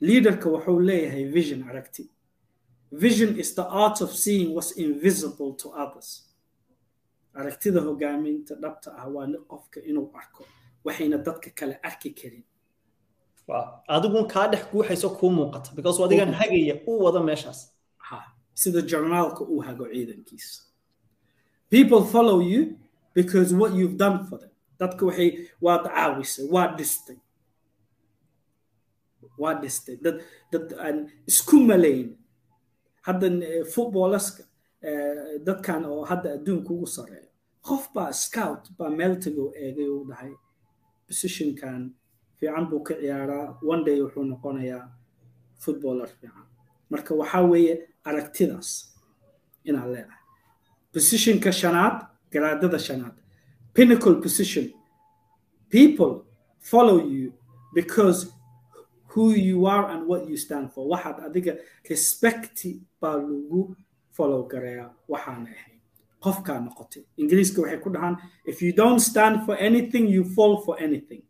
Leaderka 0.01 0.49
wuxuu 0.49 0.79
leeyahay 0.79 1.25
vision 1.25 1.63
aragti. 1.69 2.09
Vision 2.91 3.39
is 3.39 3.53
the 3.55 3.65
art 3.65 4.01
of 4.01 4.11
seeing 4.15 4.53
what's 4.55 4.71
invisible 4.71 5.53
to 5.53 5.69
others. 5.69 6.27
Aragtida 7.35 7.81
hogaaminta 7.81 8.55
dhabta 8.55 8.95
ah 8.97 9.07
waa 9.07 9.27
qofka 9.47 9.79
inuu 9.89 10.11
arko 10.13 10.45
waxayna 10.85 11.17
dadka 11.17 11.49
kale 11.55 11.79
arki 11.83 12.09
karin. 12.19 12.43
Adigun 13.87 14.27
kaa 14.29 14.47
dhex 14.47 14.65
guuxayso 14.71 15.09
kuu 15.09 15.29
muuqata 15.29 15.75
because 15.75 15.99
adigan 15.99 16.33
hagaya 16.33 16.81
u 16.87 17.03
wada 17.03 17.19
meeshaas 17.19 17.70
sida 18.61 18.81
jarnaalka 18.91 19.41
uu 19.53 19.59
hago 19.67 19.85
ciidankiisa. 19.93 20.61
People 21.73 22.03
follow 22.13 22.39
you 22.51 22.61
because 23.17 23.49
what 23.59 23.71
you've 23.77 23.97
done 24.03 24.17
for 24.27 24.37
them. 24.41 24.51
Dadka 24.79 25.03
waxay 25.09 25.29
waad 25.65 25.83
caawisay 25.95 26.45
waad 26.53 26.71
dhistay. 26.77 27.17
Waa 29.41 29.53
dhistay. 29.61 29.95
Dad 30.03 30.17
dad 30.51 30.67
aan 30.85 30.97
isku 31.29 31.57
malayn. 31.69 32.09
Hadda 33.05 33.27
footballerska 33.73 34.43
dadkan 35.47 35.81
oo 35.91 36.03
hadda 36.09 36.29
adduunka 36.37 36.69
ugu 36.75 36.87
sareeyo 36.95 37.29
qof 37.67 37.83
baa 37.95 38.11
scout 38.23 38.63
baa 38.77 38.89
meel 38.97 39.15
tago 39.23 39.45
eegay 39.63 39.89
uu 39.95 40.05
dhahay. 40.09 40.33
Positionkan 41.07 41.81
fiican 42.37 42.65
buu 42.69 42.81
ka 42.87 42.93
ciyaaraa. 43.01 43.57
One 43.71 43.83
day 43.85 43.97
wuxuu 44.01 44.23
noqonayaa 44.31 44.85
footballer 45.63 46.07
fiican. 46.07 46.45
Marka 46.91 47.13
waxaa 47.15 47.41
weeye 47.51 47.75
aragtidaas 48.09 48.69
inaad 49.69 49.89
leedahay 49.93 50.21
positionka 50.93 51.51
shanaad 51.61 51.95
garaadada 52.33 52.79
shanaad. 52.87 53.15
Pinnacle 53.73 54.15
position. 54.25 54.65
People 55.69 56.13
follow 56.59 56.97
you 57.15 57.33
because 57.73 58.19
who 59.13 59.31
you 59.31 59.65
are 59.65 59.85
and 59.91 60.05
what 60.07 60.27
you 60.29 60.35
stand 60.37 60.71
for. 60.73 60.83
Waxaad 60.91 61.17
adiga 61.27 61.53
respecti 61.89 62.71
baa 63.01 63.15
lagu 63.15 63.75
follow 64.17 64.41
gareeyaa 64.51 64.89
waxaana 65.13 65.49
ahayn 65.57 65.79
qofkaa 66.23 66.59
noqotay 66.65 67.03
ingiriiska 67.21 67.61
waxay 67.63 67.79
ku 67.83 67.89
dhahaan 67.95 68.15
if 68.51 68.61
you 68.61 68.71
don't 68.81 68.99
stand 68.99 69.35
for 69.45 69.55
anything 69.67 70.05
you 70.15 70.23
fall 70.35 70.53
for 70.65 70.75
anything. 70.87 71.23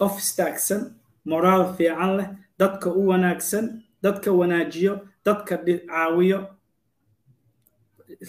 Qof 0.00 0.14
istaagsan 0.24 0.82
moraal 1.30 1.64
fiican 1.76 2.10
leh 2.18 2.28
dadka 2.60 2.88
u 2.90 3.02
wanaagsan 3.12 3.64
dadka 4.02 4.32
wanaajiyo 4.32 5.08
dadka 5.24 5.56
caawiyo 5.64 6.38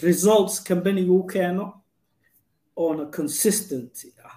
results 0.02 0.64
companigu 0.68 1.16
u 1.20 1.26
keeno 1.26 1.82
oona 2.76 3.04
consistency 3.06 4.12
ah. 4.24 4.36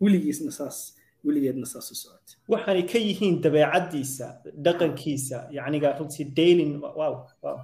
Weligiisna 0.00 0.50
saas 0.52 0.96
weligeedna 1.24 1.66
saas 1.66 1.90
u 1.92 1.94
socota 1.94 2.32
waxaanay 2.48 2.82
ka 2.92 2.98
yihiin 2.98 3.40
dabeecaddiisa 3.42 4.26
dhaqankiisa 4.64 5.48
yacniga 5.50 5.98
runtii 5.98 6.24
dailin 6.36 6.80
wow 6.82 7.26
wow. 7.42 7.58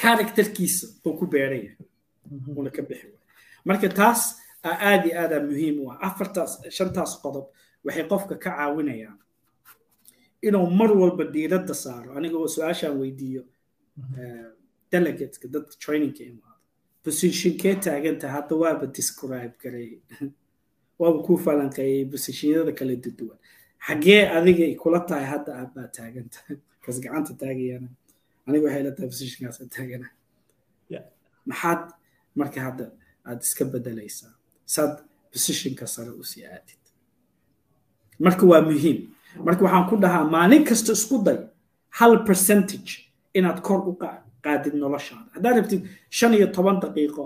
Characterkiisa 0.00 0.86
buu 1.04 1.14
ku 1.18 1.26
beeraya 1.26 1.70
una 2.56 2.70
ka 2.70 2.82
bixi 2.82 3.06
waay 3.06 3.20
marka 3.64 3.88
taas 3.88 4.20
aad 4.64 5.06
iyo 5.06 5.20
aadaa 5.20 5.40
muhiim 5.40 5.80
u 5.80 5.90
ah. 5.92 5.98
Afartaas 6.08 6.60
shantaas 6.70 7.20
qodob 7.22 7.46
waxay 7.84 8.04
qofka 8.08 8.34
ka 8.36 8.50
caawinayaan 8.50 9.18
inuu 10.48 10.66
mar 10.80 10.90
walba 10.92 11.24
diiradda 11.34 11.74
saaro. 11.74 12.16
Anigoo 12.18 12.48
su'aashaan 12.56 12.98
weydiiyo 13.00 13.42
delegateska 14.92 15.48
dadka 15.48 15.74
trainingka 15.84 16.22
imaado 16.24 16.60
positionkee 17.04 17.74
taaganta 17.86 18.28
hadda 18.36 18.56
waaba 18.62 18.86
describe 18.86 19.54
gareeyey 19.62 20.00
waaba 21.00 21.18
kuu 21.26 21.38
falanqeeyey 21.46 22.04
positionyada 22.14 22.72
kala 22.72 22.96
duwan. 22.96 23.38
Xaggee 23.86 24.22
adiga 24.36 24.64
kula 24.82 25.00
tahay 25.08 25.26
hadda 25.34 25.50
aad 25.60 25.70
baa 25.74 25.88
taaganta 25.98 26.38
kas 26.84 27.00
gacanta 27.00 27.32
taagayana 27.42 27.88
aniga 28.46 28.64
waxay 28.66 28.82
la 28.82 28.92
tahay 28.92 29.68
taagana. 29.76 30.08
Maxaad 31.46 31.92
marka 32.34 32.60
hadda 32.60 32.92
aad 33.24 33.40
iska 33.42 33.64
bedelaysaa? 33.64 34.32
Saad 34.66 35.04
positionka 35.32 35.86
sare 35.86 36.10
u 36.10 36.24
sii 36.24 36.44
aadid. 36.46 36.82
Marka 38.18 38.46
waa 38.46 38.62
muhiim 38.62 39.13
marka 39.46 39.62
waxaan 39.64 39.88
ku 39.90 39.96
dhahaa 39.96 40.24
maalin 40.34 40.64
kasta 40.64 40.92
isku 40.92 41.22
day 41.24 41.38
hal 41.98 42.24
percentage 42.28 42.90
inaad 43.34 43.62
kor 43.62 43.80
u 43.88 43.92
qaadid 44.44 44.74
noloshaada. 44.74 45.30
Haddaad 45.34 45.56
rabtid 45.58 45.88
shan 46.10 46.32
iyo 46.34 46.46
toban 46.56 46.80
daqiiqo 46.80 47.24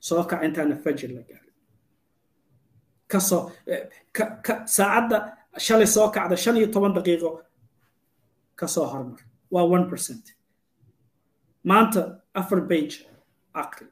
soo 0.00 0.24
kac 0.30 0.42
intaana 0.46 0.76
fajir 0.84 1.10
la 1.16 1.22
gaarin. 1.28 1.54
Kasoo 3.08 3.42
saacadda 4.76 5.18
shalay 5.58 5.86
soo 5.86 6.10
kacda 6.14 6.36
shan 6.36 6.56
iyo 6.56 6.68
toban 6.74 6.92
daqiiqo 6.94 7.30
ka 8.56 8.66
soo 8.66 8.86
hormar. 8.92 9.20
Waa 9.50 9.64
one 9.76 9.86
percent. 9.90 10.34
Maanta 11.64 12.20
afar 12.34 12.60
bage 12.60 12.96
aqri. 13.54 13.86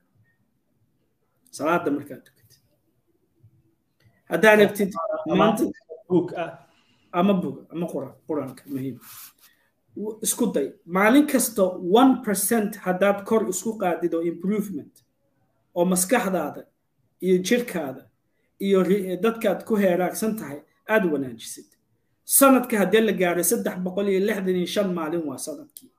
Salaada 1.50 1.90
markaad 1.90 2.22
tukatid 2.26 2.60
haddaad 4.30 4.58
rabtid 4.60 4.90
maanta 5.40 5.64
ama 7.20 7.34
bug 7.42 7.56
ama 7.72 7.86
quraanka 8.28 8.62
muhiim. 8.72 8.96
Isku 10.26 10.46
day 10.54 10.68
maalin 10.96 11.26
kasta 11.32 11.62
one 12.00 12.12
percent 12.26 12.70
haddaad 12.84 13.18
kor 13.28 13.42
isku 13.52 13.70
qaadid 13.82 14.12
oo 14.14 14.22
improvement 14.32 14.94
oo 15.74 15.84
maskaxdaada 15.92 16.62
iyo 17.26 17.36
jirkaada 17.48 18.02
iyo 18.66 18.78
dadkaad 19.24 19.60
ku 19.68 19.74
heeraagsan 19.82 20.32
tahay 20.38 20.60
aad 20.94 21.04
wanaajisid. 21.12 21.68
Sanadka 22.38 22.74
haddii 22.82 23.00
la 23.08 23.12
gaaray 23.12 23.44
saddex 23.52 23.76
boqol 23.86 24.08
iyo 24.12 24.20
lixdan 24.28 24.56
iyo 24.60 24.66
shan 24.74 24.88
maalin 24.98 25.22
waa 25.28 25.38
sannadkii. 25.46 25.90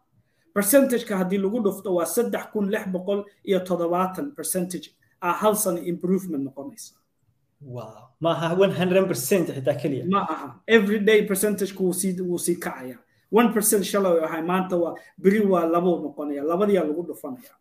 Percentageka 0.56 1.14
haddii 1.22 1.38
lagu 1.46 1.60
dhufto 1.66 1.90
waa 1.98 2.06
saddex 2.16 2.46
kun 2.54 2.66
lix 2.74 2.86
boqol 2.96 3.20
iyo 3.50 3.60
toddobaatan 3.68 4.36
percentage. 4.38 4.88
Ah 5.22 5.34
hal 5.42 5.56
sano 5.56 5.80
improvement 5.92 6.44
noqonaysa 6.48 6.94
wow 7.62 8.10
maaha 8.20 8.56
one 8.56 8.72
hundred 8.72 9.08
percent 9.08 9.50
xitaa 9.50 9.74
keliya. 9.82 10.06
Ma 10.06 10.22
aha 10.30 10.60
everyday 10.68 11.28
percentageka 11.28 11.80
wuu 11.80 11.94
sii 11.94 12.22
wuu 12.22 12.38
sii 12.38 12.56
kacaya. 12.56 12.98
one 13.32 13.54
percent 13.54 13.84
shalay 13.84 14.24
ahay. 14.24 14.42
Maanta 14.42 14.78
waa 14.78 14.96
beri 15.18 15.40
waa 15.46 15.66
labuu 15.66 16.00
noqonaya. 16.00 16.44
Labadiyaa 16.44 16.84
lagu 16.84 17.04
dhufanaya. 17.04 17.56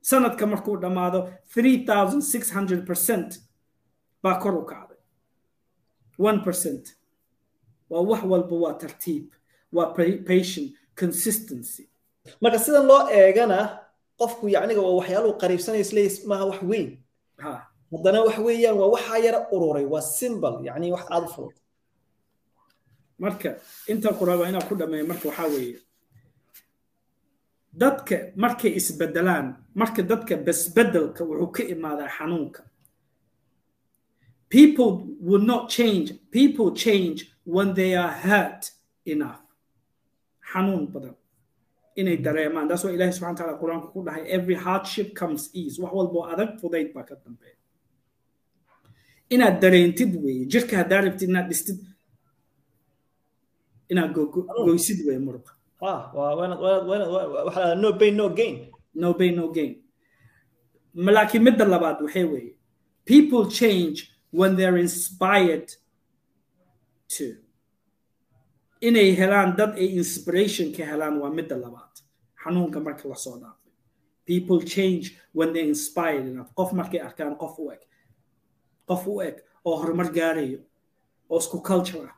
Sanadka 0.00 0.46
markuu 0.46 0.76
dhammaado 0.76 1.28
three 1.54 1.84
thousand 1.84 2.22
six 2.22 2.50
hundred 2.52 2.86
percent 2.86 3.40
baa 4.22 4.38
kor 4.40 4.54
u 4.56 4.64
kacday. 4.64 4.96
one 6.18 6.40
percent. 6.40 6.94
Waa 7.90 8.00
wax 8.00 8.22
walba 8.24 8.56
waa 8.56 8.74
tartiib. 8.74 9.32
Waa 9.72 9.94
patient 10.26 10.72
consistency. 10.94 11.88
Marka 12.40 12.58
sidan 12.58 12.86
loo 12.86 13.08
eegana 13.10 13.80
qofku 14.18 14.48
yacniga 14.48 14.80
waa 14.80 14.96
waxyaaluhu 15.00 15.38
qariibsanaya 15.38 15.80
isleeyays 15.80 16.26
maaha 16.26 16.44
wax 16.44 16.62
weyn 16.62 16.98
haddana 17.92 18.20
wax 18.26 18.38
weeyaan 18.46 18.76
waa 18.80 18.90
waxaa 18.94 19.18
yara 19.26 19.40
ururay 19.54 19.84
waa 19.92 20.00
simbol 20.18 20.54
yacni 20.66 20.92
wax 20.92 21.04
aada 21.10 21.26
u 21.26 21.30
fudud. 21.34 21.56
Marka 23.18 23.50
inta 23.88 24.12
ku 24.18 24.24
raba 24.24 24.44
ku 24.68 24.74
dhameeyo 24.74 25.06
marka 25.06 25.28
waxaa 25.28 25.48
weeye 25.54 25.78
dadka 27.72 28.16
markay 28.36 28.72
isbedelaan 28.80 29.46
marka 29.74 30.02
dadka 30.02 30.36
besbedelka 30.36 31.24
wuxuu 31.24 31.52
ka 31.52 31.62
imaadaa 31.62 32.08
xanuunka. 32.16 32.62
People 34.48 34.92
will 35.20 35.44
not 35.52 35.68
change 35.68 36.08
people 36.30 36.72
change 36.72 37.18
when 37.44 37.74
they 37.74 37.94
are 37.94 38.12
hurt 38.26 38.72
enough. 39.04 39.40
Xanuun 40.52 40.86
badan 40.92 41.14
inay 41.96 42.16
dareemaan 42.16 42.68
taas 42.68 42.84
waa 42.84 42.92
ilahi 42.96 43.12
subxana 43.12 43.36
taala 43.38 43.58
qur'aanka 43.60 43.88
ku 43.92 44.00
dhahay 44.06 44.24
every 44.36 44.54
hardship 44.54 45.14
comes 45.20 45.50
ease 45.52 45.76
wax 45.82 45.92
walboo 45.92 46.24
adag 46.32 46.50
fudayd 46.60 46.88
baa 46.94 47.02
ka 47.08 47.14
dambeeya 47.24 47.56
inaad 49.34 49.56
dareentid 49.62 50.12
weeye 50.24 50.44
jirka 50.52 50.74
haddaa 50.80 51.00
rabtid 51.04 51.28
inaad 51.28 51.48
dhistid 51.50 51.78
inaad 53.90 54.12
goysid 54.66 54.98
weeye 55.06 55.18
muruqa. 55.26 55.52
No 57.82 57.92
pain 57.98 58.16
no 58.16 58.28
gain. 58.38 58.56
No 58.94 59.14
pain 59.14 59.34
no 59.36 59.48
gain. 59.56 59.72
Laakiin 60.94 61.42
midda 61.46 61.64
labaad 61.64 61.98
waxay 62.04 62.24
weeye 62.32 62.54
people 63.04 63.44
change 63.60 63.96
when 64.38 64.56
they're 64.56 64.76
inspired 64.86 65.68
to. 67.08 67.26
Inay 68.80 69.14
helaan 69.20 69.56
dad 69.56 69.72
ay 69.82 69.88
inspiration 70.02 70.72
ka 70.76 70.82
helaan 70.84 71.20
waa 71.20 71.30
midda 71.30 71.56
labaad. 71.56 71.94
Xanuunka 72.42 72.80
marka 72.86 73.08
la 73.08 73.14
soo 73.16 73.36
dhaafay. 73.42 73.72
People 74.26 74.60
change 74.74 75.04
when 75.32 75.52
they're 75.52 75.68
inspired. 75.74 76.26
Enough 76.26 76.52
qof 76.58 76.72
markay 76.72 77.00
arkaan 77.00 77.36
qof 77.42 77.58
u 77.58 77.70
eg 77.72 77.80
qof 78.88 79.06
u 79.06 79.20
eg 79.22 79.36
oo 79.66 79.76
horumar 79.80 80.08
gaarayo 80.12 80.60
oo 81.30 81.38
isku 81.38 81.60
culture 81.62 82.06
ah 82.08 82.14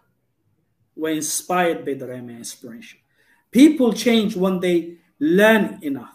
were 0.96 1.14
inspired 1.14 1.84
by 1.84 1.94
dareemaya 1.94 2.38
inspiration. 2.38 2.98
People 3.50 3.92
change 3.92 4.36
when 4.36 4.60
they 4.60 4.98
learn 5.18 5.78
enough 5.82 6.14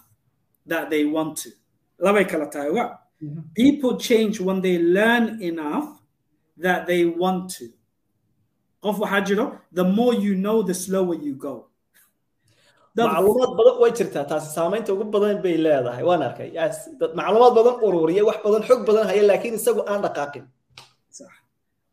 that 0.67 0.89
they 0.89 1.03
want 1.05 1.37
to. 1.43 1.49
Labay 1.99 2.25
kala 2.29 2.47
tahay 2.49 2.69
oga 2.71 2.99
people 3.55 3.97
change 3.97 4.39
when 4.39 4.61
they 4.61 4.77
learn 4.77 5.41
enough 5.41 5.87
that 6.57 6.85
they 6.87 7.05
want 7.05 7.49
to. 7.57 7.65
Qof 8.83 8.99
waxaa 8.99 9.25
jiro 9.25 9.45
the 9.71 9.83
more 9.83 10.13
you 10.13 10.35
know 10.35 10.61
the 10.63 10.73
slower 10.73 11.15
you 11.15 11.35
go 11.35 11.67
macluumaad 12.95 13.51
badan 13.59 13.75
way 13.81 13.91
jirtaa 13.91 14.25
taasi 14.31 14.49
saamaynta 14.57 14.93
ugu 14.95 15.05
badan 15.15 15.41
bay 15.43 15.55
leedahay. 15.65 16.03
Waan 16.09 16.21
arkay 16.27 16.49
dad 16.99 17.11
macluumaad 17.19 17.53
badan 17.59 17.75
ururiya 17.85 18.23
wax 18.29 18.37
badan 18.45 18.61
xog 18.67 18.81
badan 18.87 19.05
haya 19.11 19.23
laakiin 19.29 19.55
isagu 19.59 19.81
aan 19.91 20.01
dhaqaaqin. 20.05 20.45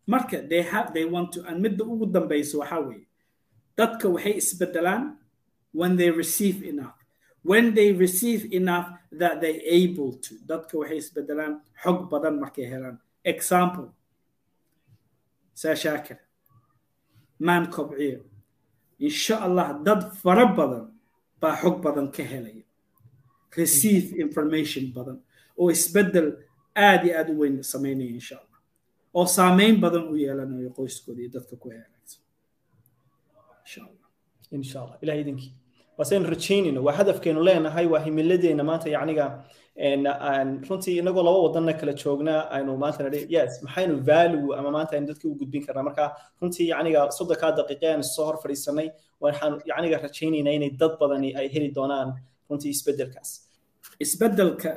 Marka 0.06 0.36
they 0.50 0.62
have 0.62 0.92
they 0.94 1.04
want 1.04 1.32
to 1.34 1.40
and 1.48 1.58
midda 1.64 1.82
ugu 1.92 2.06
dambaysa 2.14 2.54
waxaa 2.62 2.80
weeye 2.88 3.06
dadka 3.78 4.06
waxay 4.14 4.34
isbedelaan 4.42 5.16
when 5.72 5.96
they 5.96 6.10
receive 6.10 6.62
enough. 6.62 6.94
When 7.42 7.74
they 7.74 7.90
receive 7.92 8.42
enough 8.52 8.86
that 9.20 9.40
they 9.42 9.54
able 9.80 10.12
to. 10.26 10.32
Dadka 10.46 10.74
waxay 10.80 10.98
isbedelaan 11.02 11.52
xog 11.82 12.10
badan 12.10 12.34
markay 12.42 12.66
helaan. 12.72 12.98
Example. 13.24 13.88
Saa 15.54 15.74
shaakir. 15.74 16.18
Maan 17.38 17.66
kobciyo. 17.70 18.20
Insha 18.98 19.36
allah 19.46 19.74
dad 19.86 20.12
fara 20.22 20.46
badan 20.46 20.91
baa 21.42 21.56
xog 21.62 21.76
badan 21.84 22.06
ka 22.16 22.22
helaya 22.32 22.64
receive 23.60 24.06
information 24.24 24.84
badan 24.96 25.18
oo 25.60 25.68
isbeddel 25.76 26.28
aad 26.88 27.02
iyo 27.06 27.14
aad 27.20 27.28
u 27.32 27.38
weyn 27.40 27.56
samaynaya 27.72 28.10
insha 28.18 28.34
allah 28.42 28.58
oo 29.18 29.26
saameyn 29.36 29.76
badan 29.84 30.04
u 30.12 30.14
yeelanayo 30.24 30.70
qoyskooda 30.78 31.20
iyo 31.22 31.30
dadka 31.36 31.54
ku 31.62 31.66
heelaagsan 31.74 32.22
insha 34.58 34.80
waa 36.86 36.92
hadafkeenu 37.00 37.40
leenahay 37.48 37.86
waa 37.92 38.00
himiladeena 38.06 38.64
maanta 38.64 38.88
yacniga 38.96 39.26
runtii 40.68 40.98
inagoo 40.98 41.22
laba 41.28 41.38
wadanna 41.46 41.72
kala 41.80 41.92
joognaa 42.02 42.40
aynu 42.56 42.76
maanta 42.82 43.00
yes 43.36 43.52
maxaynu 43.64 43.94
value 44.10 44.56
ama 44.58 44.70
maanta 44.76 44.92
aynu 44.96 45.06
dadka 45.10 45.28
u 45.28 45.34
gudbin 45.40 45.62
karnaa? 45.66 45.82
Marka 45.88 46.04
runtii 46.40 46.66
yacniga 46.72 47.00
soddonkaa 47.18 47.52
daqiiqe 47.58 47.86
aynu 47.92 48.04
soo 48.14 48.24
hor 48.28 48.36
fadhiisanay 48.42 48.88
waxaan 49.22 49.54
yacniga 49.70 49.96
rajaynaynaa 50.04 50.54
inay 50.58 50.70
dad 50.80 50.92
badani 51.00 51.28
ay 51.40 51.46
heli 51.54 51.68
doonaan 51.76 52.08
runtii 52.48 52.70
isbeddelkaas. 52.76 53.30
Isbeddelka 54.04 54.70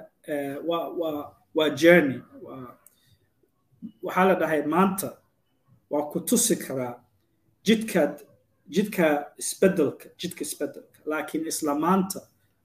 waa 0.69 1.36
waa 1.58 1.69
journey. 1.81 2.19
Waxaa 4.05 4.25
la 4.29 4.36
dhahay 4.41 4.62
maanta 4.75 5.10
waa 5.91 6.05
ku 6.12 6.19
tusi 6.29 6.55
karaa 6.55 6.93
jidkaad 7.67 8.15
jidka 8.75 9.05
isbeddelka 9.41 10.05
jidka 10.21 10.41
isbeddelka. 10.47 10.99
Laakiin 11.05 11.47
isla 11.51 11.73
maanta 11.75 12.19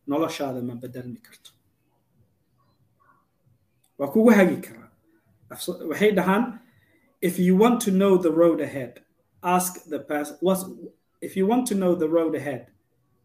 noloshaada 0.07 0.61
ma 0.69 0.75
bedelmi 0.83 1.21
karto. 1.27 1.51
Waa 3.99 4.09
kugu 4.13 4.31
hagi 4.39 4.57
karaa. 4.67 4.89
Waxay 5.91 6.13
dhahaan 6.19 6.45
if 7.21 7.39
you 7.39 7.57
want 7.63 7.81
to 7.85 7.91
know 7.91 8.17
the 8.19 8.31
road 8.31 8.61
ahead 8.61 9.03
ask 9.43 9.73
the 9.93 9.99
past 9.99 10.33
if 11.21 11.37
you 11.37 11.47
want 11.47 11.67
to 11.69 11.75
know 11.75 11.95
the 11.95 12.09
road 12.09 12.35
ahead 12.35 12.67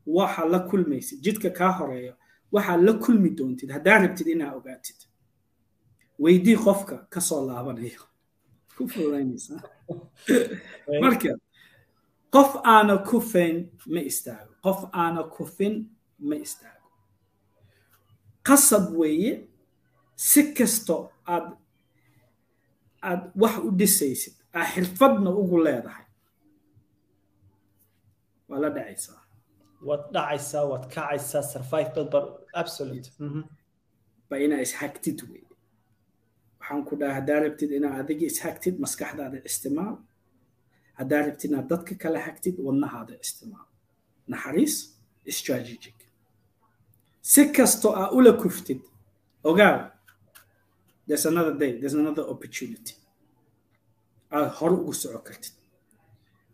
waxa 0.08 0.46
la 0.46 0.60
kulmaysid. 0.60 1.22
Jidka 1.22 1.50
kaa 1.50 1.72
horeeyo 1.72 2.14
waxaa 2.52 2.78
la 2.78 2.94
kulmi 2.94 3.30
doontid. 3.30 3.72
Haddaa 3.72 4.00
rabtid 4.00 4.28
inaa 4.28 4.54
ogaatid. 4.54 4.96
Weydii 6.20 6.58
qofka 6.58 7.08
ka 7.10 7.22
soo 7.22 7.48
laabanayo. 7.48 8.02
Ku 8.78 8.88
fududaynaysaa 8.88 9.62
marka 11.02 11.30
qof 12.30 12.56
aana 12.64 12.98
kufayn 12.98 13.70
ma 13.88 14.00
istaago. 14.00 14.54
Qof 14.64 14.90
aana 14.94 15.24
kufin 15.24 15.86
ma 16.20 16.36
istaago. 16.36 16.90
Qasab 18.44 18.96
weeye 18.98 19.48
si 20.16 20.54
kasto 20.54 21.12
aad 21.28 21.52
aad 23.04 23.32
wax 23.36 23.58
u 23.58 23.72
dhisaysid 23.72 24.34
aa 24.54 24.66
xirfadna 24.74 25.30
ugu 25.30 25.58
leedahay 25.64 26.05
waa 28.50 28.60
la 28.64 28.70
dhacaysaa. 28.70 29.20
Waad 29.88 30.04
dhacaysaa 30.16 30.64
waad 30.72 30.86
kacaysaa 30.94 31.44
survive 31.54 31.90
absolute. 32.62 33.10
Ba 34.30 34.36
inaa 34.40 34.62
ishagtid 34.68 35.20
weeye 35.30 35.48
waxaan 36.60 36.82
ku 36.88 36.96
dhaha 37.00 37.14
haddaa 37.20 37.40
rabtid 37.46 37.72
inaa 37.78 37.94
adiga 38.02 38.26
ishagtid 38.34 38.76
maskaxdaada 38.84 39.38
istimaal 39.50 39.96
haddaa 41.00 41.22
rabtid 41.28 41.50
inaad 41.52 41.68
dadka 41.74 41.94
kala 42.04 42.20
hagtid 42.28 42.56
wadnahaada 42.68 43.14
istimaal 43.26 43.68
naxariis 44.32 44.76
strategic. 45.40 45.98
Si 47.22 47.42
kastoo 47.56 47.94
aa 48.02 48.10
ula 48.18 48.32
kuftid 48.42 48.82
ogaaw 49.50 49.78
there's 51.08 51.26
another 51.26 51.56
day 51.62 51.72
there's 51.80 51.94
another 52.04 52.26
opportunity. 52.34 52.96
Aad 54.32 54.50
hore 54.58 54.76
ugu 54.82 54.94
soco 54.94 55.20
kartid. 55.28 55.54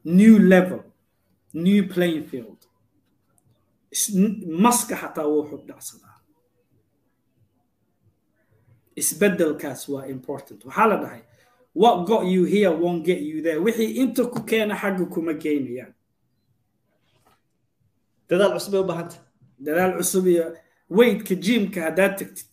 New 0.04 0.36
level 0.54 0.82
new 1.54 1.84
playing 1.94 2.26
field. 2.32 2.58
Maska 4.64 4.96
xataa 4.96 5.28
wuu 5.28 5.44
xubdhacsadaa 5.50 6.18
isbeddelkaas 8.96 9.90
waa 9.90 10.06
important. 10.06 10.66
Waxaa 10.66 10.88
la 10.88 10.98
dhahay 10.98 11.22
what 11.74 12.06
got 12.08 12.24
you 12.26 12.44
here 12.46 12.70
won't 12.72 13.04
get 13.06 13.20
you 13.22 13.42
there. 13.42 13.60
Wixii 13.60 13.96
inta 14.02 14.26
ku 14.26 14.44
keena 14.44 14.76
xagga 14.76 15.06
kuma 15.14 15.34
geynayaan 15.34 15.94
dadaal 18.30 18.54
cusub 18.56 18.72
bay 18.72 18.80
u 18.82 18.84
baahanta 18.84 19.18
dadaal 19.60 19.94
cusub 19.98 20.28
iyo 20.28 20.46
weightka 20.90 21.36
jimka 21.36 21.82
haddaad 21.82 22.18
tagtid. 22.18 22.48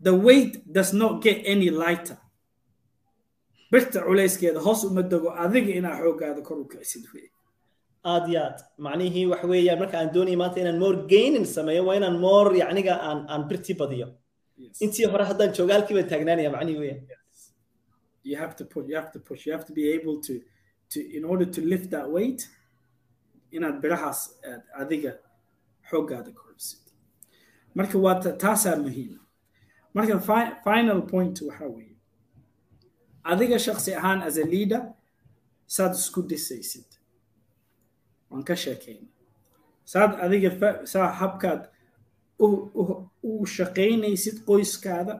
The 0.00 0.14
weight 0.14 0.66
does 0.72 0.92
not 0.92 1.22
get 1.22 1.42
any 1.46 1.70
lighter 1.70 2.18
birta 3.72 3.98
culayskeeda 4.06 4.60
hoos 4.66 4.80
uma 4.84 5.02
dego 5.12 5.28
adiga 5.44 5.72
inaa 5.80 5.96
xooggaada 6.02 6.42
kor 6.48 6.58
u 6.62 6.64
kicisid 6.72 7.04
wey. 7.14 7.26
Aad 8.12 8.24
iyo 8.30 8.40
aad. 8.46 8.58
Macnihii 8.86 9.26
waxa 9.32 9.46
weeyaan 9.52 9.78
marka 9.82 9.96
aan 10.00 10.10
doonaya 10.14 10.36
maanta 10.42 10.58
inaan 10.62 10.78
more 10.84 10.98
gaining 11.12 11.46
sameeyo 11.56 11.82
waa 11.88 11.96
inaan 12.00 12.18
more 12.26 12.50
yacniga 12.62 12.94
aan 13.08 13.18
aan 13.32 13.42
birtii 13.48 13.76
badiyo. 13.80 14.08
Intii 14.84 15.06
hore 15.12 15.24
haddaan 15.30 15.50
jooga 15.56 15.74
halkii 15.76 15.94
baan 15.98 16.08
taagnaanaya 16.12 16.50
macnihi 16.56 16.78
weeyaan. 16.82 17.02
You 18.24 18.36
have 18.42 18.54
to 18.60 18.64
put 18.72 18.84
you 18.88 18.96
have 19.00 19.10
to 19.16 19.20
push 19.28 19.46
you 19.46 19.52
have 19.56 19.64
to 19.70 19.72
be 19.80 19.84
able 19.96 20.16
to 20.26 20.34
to 20.92 20.98
in 21.18 21.24
order 21.24 21.46
to 21.56 21.60
lift 21.72 21.88
that 21.94 22.06
weight 22.16 22.40
inaad 23.56 23.76
birahaas 23.82 24.20
adiga 24.82 25.12
xooggaada 25.90 26.30
korbisid 26.40 26.82
marka 27.78 27.96
waa 28.04 28.14
taasaa 28.44 28.76
muhiima 28.84 29.20
marka 29.96 30.14
final 30.68 31.00
point 31.12 31.36
waxaa 31.48 31.68
weeye 31.76 31.91
adiga 33.24 33.58
shaksi 33.58 33.94
ahaan 33.94 34.22
as 34.22 34.36
a 34.36 34.44
leader 34.44 34.82
saad 35.66 35.92
isku 35.94 36.22
dhisaysid 36.22 36.88
waan 38.30 38.44
ka 38.48 38.54
sheekayna 38.56 39.08
saad 39.84 40.12
adiga 40.24 40.50
saa 40.92 41.08
habkaad 41.20 41.62
u 43.22 43.46
shaqaynaysid 43.56 44.36
qoyskaada 44.48 45.14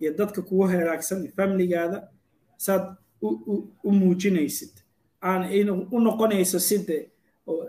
iyo 0.00 0.10
dadka 0.18 0.42
kugu 0.42 0.66
heraagsan 0.72 1.18
iyo 1.24 1.32
familigaada 1.36 2.08
saad 2.56 2.96
u 3.84 3.90
muujinaysid. 3.92 4.74
Aan 5.22 5.42
u 5.90 5.98
noqonayso 6.00 6.58
side 6.60 7.10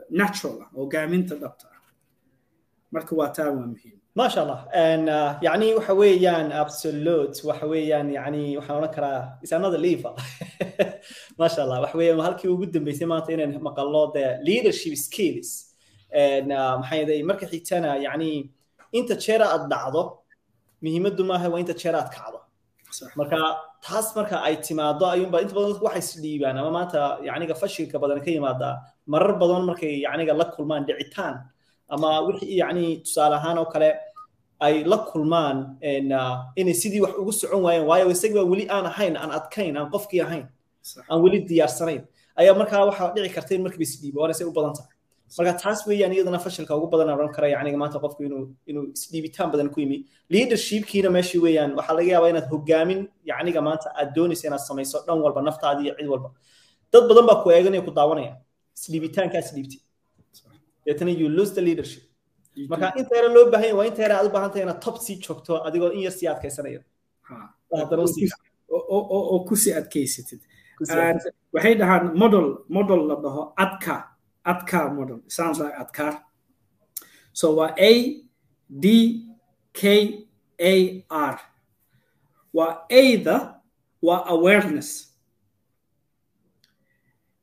natural 0.10 0.62
ah 0.62 0.70
hogaaminta 0.76 1.36
dhabta 1.36 1.66
ah. 1.74 1.82
Marka 2.92 3.16
waa 3.16 3.30
taa 3.36 3.50
waa 3.52 3.66
muhiim 3.66 3.99
ما 4.17 4.29
شاء 4.29 4.45
الله 4.45 4.61
and 4.73 5.09
uh, 5.09 5.43
يعني 5.43 5.75
waxa 5.75 5.95
weeyaan 5.95 6.53
absolute 6.63 7.37
waxa 7.49 7.67
weeyaan 7.73 8.07
yani 8.19 8.57
waxaan 8.59 8.77
oran 8.81 8.91
karaa 8.97 9.39
is 9.45 9.53
another 9.53 9.79
level 9.79 10.15
ما 11.39 11.49
شاء 11.49 11.65
الله 11.65 11.81
waxa 11.87 11.97
weeyaan 11.99 12.21
halkii 12.27 12.49
ugu 12.55 12.67
dambeysay 12.75 13.07
maanta 13.13 13.33
inaan 13.35 13.59
maqalno 13.69 14.13
the 14.17 14.27
leadership 14.49 14.95
skills 15.07 15.49
and 16.25 16.53
uh, 16.53 16.79
maxay 16.81 17.01
yahay 17.03 17.23
marka 17.31 17.47
xigtana 17.53 17.91
yani 18.07 18.31
inta 18.99 19.15
jeer 19.25 19.43
aad 19.43 19.65
dhacdo 19.73 20.03
muhiimaddu 20.85 21.23
maaha 21.31 21.47
waa 21.53 21.61
inta 21.65 21.75
jeer 21.83 21.95
aad 22.01 22.09
kacdo 22.17 22.39
marka 23.21 23.39
taas 23.87 24.07
marka 24.19 24.37
ay 24.49 24.55
timaado 24.67 25.05
ayuunba 25.15 25.39
inta 25.45 25.55
badan 25.57 25.69
dadku 25.73 25.85
waxay 25.89 26.03
isdhiibaan 26.07 26.55
ama 26.61 26.71
maanta 26.79 27.01
yacniga 27.29 27.55
fashilka 27.63 27.97
badan 28.03 28.19
ka 28.25 28.31
yimaada 28.37 28.71
marar 29.13 29.33
badan 29.43 29.63
markay 29.71 29.93
yacniga 30.07 30.33
la 30.41 30.47
kulmaan 30.55 30.83
dhicitaan 30.89 31.35
ama 31.94 32.10
wixii 32.28 32.58
yacni 32.62 32.86
tusaale 33.06 33.36
ahaan 33.40 33.58
oo 33.62 33.66
kale 33.74 33.90
ay 34.66 34.84
la 34.92 34.98
kulmaan 35.10 35.58
inay 36.60 36.74
sidii 36.82 37.02
wax 37.06 37.14
ugu 37.22 37.32
socon 37.42 37.62
waayeen 37.66 37.86
waayo 37.90 38.08
isaga 38.16 38.42
weli 38.52 38.66
aan 38.76 38.86
ahayn 38.92 39.14
aan 39.22 39.32
adkayn 39.40 39.74
aan 39.80 39.88
qofkii 39.94 40.22
ahayn 40.28 40.46
aan 41.10 41.20
weli 41.24 41.40
diyaarsanayn 41.50 42.02
ayaa 42.42 42.56
markaa 42.62 42.86
waxaa 42.90 43.14
dhici 43.16 43.30
karta 43.36 43.52
in 43.56 43.62
markiiba 43.66 43.84
isdhiibo 43.90 44.18
waana 44.22 44.34
say 44.40 44.48
u 44.48 44.52
badan 44.58 44.74
tahay. 44.78 44.92
Marka 45.38 45.54
taas 45.64 45.80
weeyaan 45.88 46.14
iyadana 46.16 46.40
fashilka 46.46 46.74
ugu 46.78 46.88
badan 46.94 47.10
oran 47.16 47.32
kara 47.36 47.48
yacniga 47.54 47.78
maanta 47.82 47.98
qofku 48.04 48.22
inuu 48.28 48.44
inuu 48.70 48.86
isdhiibitaan 48.98 49.50
badan 49.54 49.68
ku 49.74 49.80
yimi. 49.84 49.98
Leadershipkiina 50.34 51.10
meeshii 51.16 51.42
weeyaan 51.46 51.72
waxaa 51.80 51.96
laga 52.00 52.10
yaabaa 52.14 52.30
inaad 52.34 52.48
hogaamin 52.54 53.00
yacniga 53.32 53.62
maanta 53.68 53.88
aad 54.00 54.10
doonaysa 54.16 54.48
inaad 54.50 54.64
samayso 54.70 54.98
dhan 55.08 55.20
walba 55.26 55.42
naftaada 55.48 55.82
iyo 55.86 55.94
cid 56.00 56.08
walba. 56.14 56.30
Dad 56.92 57.04
badan 57.10 57.26
baa 57.30 57.38
ku 57.44 57.48
eeganaya 57.56 57.82
ku 57.88 57.92
daawanaya. 58.00 58.34
Isdhiibitaankaa 58.78 59.42
isdhiibtay 59.46 59.80
deetana 60.86 61.12
you 61.12 61.30
lose 61.30 61.54
the 61.54 61.62
leadership. 61.62 62.04
Marka 62.70 62.94
inta 62.98 63.16
yara 63.16 63.30
loo 63.34 63.52
baahan 63.52 63.76
waa 63.78 63.86
inta 63.90 64.02
yara 64.02 64.16
aad 64.20 64.26
u 64.28 64.30
baahan 64.36 64.52
tahay 64.52 64.64
inaad 64.64 64.82
top 64.82 64.98
sii 65.06 65.16
joogto 65.26 65.64
adigoo 65.68 65.92
in 65.94 66.02
yar 66.02 66.12
sii 66.12 66.28
adkaysanayo 66.28 66.82
oo 68.72 69.40
ku 69.48 69.56
sii 69.56 69.74
adkaysatid. 69.74 70.42
Waxay 71.54 71.76
dhahaan 71.76 72.14
model 72.18 72.48
model 72.70 73.02
la 73.08 73.16
dhaho 73.16 73.54
adka 73.58 73.96
adka 74.46 74.90
model. 74.94 75.20
Sounds 75.28 75.60
like 75.60 75.76
adkar 75.84 76.24
so 77.34 77.56
waa 77.56 77.74
a 77.78 77.92
d 78.70 78.86
k 79.74 79.84
a 80.60 81.06
r. 81.10 81.40
Waa 82.54 82.86
ada 82.90 83.62
waa 84.02 84.24
awareness. 84.36 85.16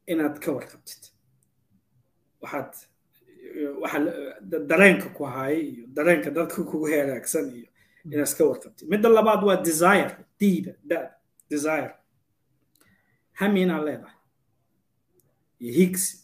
Inaad 0.07 0.39
ka 0.41 0.53
warqabtid. 0.53 1.03
Waxaad 2.43 2.73
waxa 3.83 3.99
dareenka 4.71 5.09
ku 5.17 5.25
haya 5.25 5.59
iyo 5.59 5.85
dareenka 5.97 6.31
dadka 6.31 6.65
kugu 6.65 6.87
heraagsan 6.93 7.47
iyo 7.57 7.69
inaad 8.05 8.27
iska 8.29 8.45
warqabtid 8.45 8.89
midda 8.89 9.09
labaad 9.09 9.43
waa 9.45 9.57
desire 9.63 10.17
diida 10.41 10.73
da 10.85 10.99
desire. 11.51 11.95
Hami 13.33 13.63
inaad 13.63 13.85
leedahay. 13.85 14.17
Iyo 15.61 15.73
higsi 15.73 16.17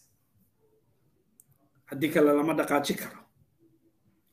haddii 1.88 2.08
kale 2.14 2.32
lama 2.32 2.54
dhaqaaji 2.54 2.94
karo. 2.94 3.18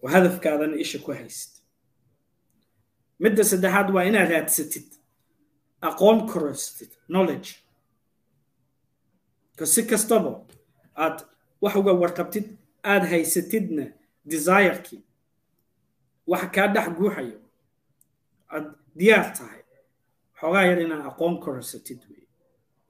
Oo 0.03 0.07
hadafkaadana 0.13 0.75
isha 0.83 0.99
ku 0.99 1.11
haysid 1.11 1.51
midda 3.19 3.43
saddexaad 3.43 3.89
waa 3.95 4.03
inaad 4.09 4.29
raadsatid. 4.31 4.87
Aqoon 5.81 6.27
korostid 6.31 6.91
knowledge. 7.07 7.49
Si 9.63 9.83
kastaba 9.83 10.31
aad 10.95 11.17
wax 11.61 11.75
uga 11.75 11.93
warqabtid 11.93 12.47
aad 12.84 13.03
haysatidna 13.11 13.86
desirekii 14.25 15.03
waxa 16.27 16.47
kaa 16.55 16.67
dhex 16.73 16.88
guuxayo. 16.97 17.39
Aad 18.49 18.65
diyaar 18.97 19.34
tahay. 19.38 19.63
Xoogaa 20.39 20.65
yar 20.69 20.80
inaad 20.82 21.05
aqoon 21.11 21.39
korosatid 21.43 22.01
wey 22.09 22.27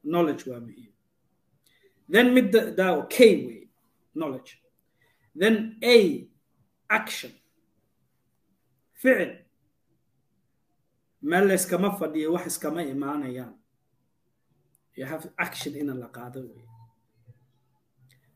knowledge 0.03 0.49
waa 0.49 0.59
muhiim. 0.59 0.93
Then 2.11 2.33
midda 2.33 3.07
k 3.09 3.17
wey 3.47 3.69
knowledge. 4.13 4.61
Then 5.39 5.77
a 5.83 6.27
action. 6.89 7.31
Ficil. 8.93 9.37
Meel 11.21 11.47
layskama 11.47 11.89
fadhiyo 11.99 12.33
wax 12.33 12.47
iskama 12.47 12.83
imaanayaan. 12.83 13.55
You 14.95 15.05
have 15.05 15.29
action 15.37 15.75
ina 15.75 15.93
la 15.93 16.07
qaado 16.07 16.41
wey 16.41 16.65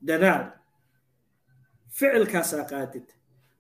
dadaal 0.02 0.52
ficilkaasaa 1.98 2.66
qaadid 2.72 3.08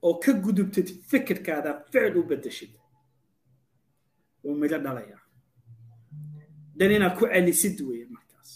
oo 0.01 0.13
ka 0.23 0.31
gudubtid 0.45 0.87
fikirkaada 1.09 1.71
ficil 1.91 2.17
u 2.17 2.23
bedeshid 2.29 2.73
wuu 4.43 4.55
midho 4.61 4.77
dhalayaa 4.85 5.21
dan 6.77 6.91
inaad 6.91 7.15
ku 7.19 7.25
celisid 7.33 7.77
weye 7.87 8.05
markaas. 8.15 8.49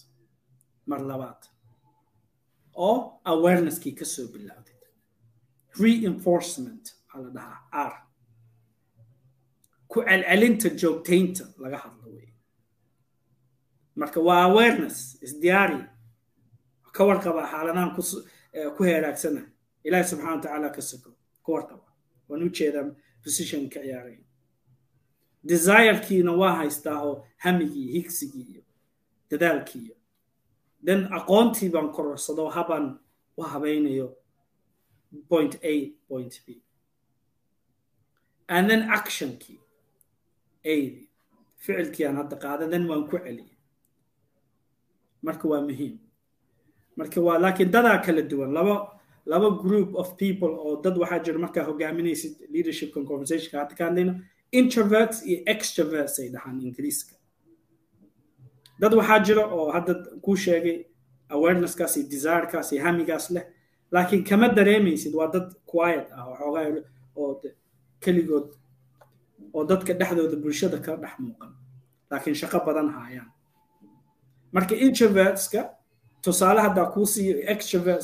Mar 0.89 0.99
labaad. 1.09 1.41
Oo 2.85 2.97
awareneskii 3.31 3.93
ka 3.99 4.05
soo 4.05 4.27
bilaawdid 4.33 4.81
reinforcement 5.81 6.83
waxaa 7.13 7.21
la 7.23 7.29
dhahaa 7.35 7.87
r. 7.89 7.93
Ku 9.91 9.97
celcelinta 10.07 10.69
joogtaynta 10.81 11.43
laga 11.63 11.77
hadlo 11.83 12.07
wey 12.15 12.29
marka 13.95 14.19
waa 14.27 14.41
awareness 14.49 14.97
isdiyaari 15.25 15.79
ka 16.95 17.01
warqaba 17.09 17.41
xaaladahan 17.51 17.91
ku 18.77 18.81
heeraagsana 18.83 19.41
ilaahi 19.87 20.07
subxana 20.09 20.31
wa 20.35 20.41
tacaala 20.43 20.69
ka 20.75 20.81
soko 20.81 21.09
warqaba 21.47 21.87
waan 22.29 22.43
u 22.43 22.49
jeedaa 22.57 22.85
position 23.23 23.69
ka 23.73 23.79
ciyaaraya 23.85 24.23
desirekiina 25.49 26.31
waa 26.41 26.55
haystaa 26.59 26.99
oo 27.07 27.15
hamigii 27.43 27.87
higsigii 27.95 28.43
iyo 28.51 28.63
dadaalkii 29.31 29.81
iyo. 29.85 29.95
Then 30.85 31.01
aqoontii 31.17 31.69
baan 31.69 31.89
kororsado 31.95 32.49
habaan 32.49 32.99
u 33.37 33.41
habaynayo 33.41 34.07
point 35.29 35.53
a 35.63 35.73
point 36.07 36.33
b. 36.45 36.61
And 38.47 38.69
then 38.69 38.81
actionkii 38.97 39.59
a. 40.65 40.75
Ficilkii 41.57 42.05
aan 42.07 42.15
hadda 42.15 42.35
qaada 42.43 42.69
then 42.71 42.87
waan 42.89 43.07
ku 43.09 43.17
celiyay. 43.17 43.57
Marka 45.23 45.47
waa 45.47 45.61
muhiim. 45.61 45.97
Marka 46.95 47.21
waa 47.21 47.39
laakiin 47.39 47.71
dadaa 47.71 47.97
kala 48.05 48.21
duwan 48.21 48.51
laba 48.53 48.96
laba 49.31 49.49
group 49.63 49.89
of 50.01 50.07
people 50.17 50.49
oo 50.65 50.81
dad 50.83 50.95
waxaa 50.97 51.19
jira 51.25 51.39
markaa 51.39 51.63
hogaaminaysid 51.69 52.33
leadershipkan 52.53 53.03
conversationka. 53.09 53.59
Hadda 53.61 53.75
ka 53.79 53.83
hadlayno 53.89 54.13
introverts 54.51 55.17
iyo 55.29 55.39
extroverts 55.53 56.19
ay 56.19 56.29
dhahaan 56.33 56.61
ingiriiska. 56.67 57.15
Dad 58.79 58.93
waxaa 58.93 59.19
jira 59.25 59.43
oo 59.55 59.71
hadda 59.75 59.93
kuu 60.23 60.35
sheegay 60.35 60.85
awareness-kaas 61.29 61.97
iyo 61.97 62.07
desirekaas 62.11 62.71
iyo 62.73 62.83
hamigaas 62.83 63.29
leh. 63.35 63.45
Laakiin 63.91 64.23
kama 64.23 64.47
dareemaysid 64.49 65.13
waa 65.15 65.27
dad 65.33 65.47
quiet 65.65 66.07
ah 66.11 66.25
waxoogaa 66.31 66.83
oo 67.15 67.41
keligood 68.03 68.47
oo 69.53 69.63
dadka 69.65 69.93
dhexdooda 69.93 70.35
bulshada 70.43 70.77
ka 70.85 70.95
dhex 70.95 71.15
muuqan. 71.19 71.51
Laakiin 72.11 72.35
shaqo 72.35 72.59
badan 72.65 72.89
haayaan. 72.95 73.29
Marka 74.51 74.75
introvertska 74.75 75.76
tusaale 76.23 76.61
haddaa 76.61 76.85
kuu 76.93 77.05
siiyo 77.05 77.35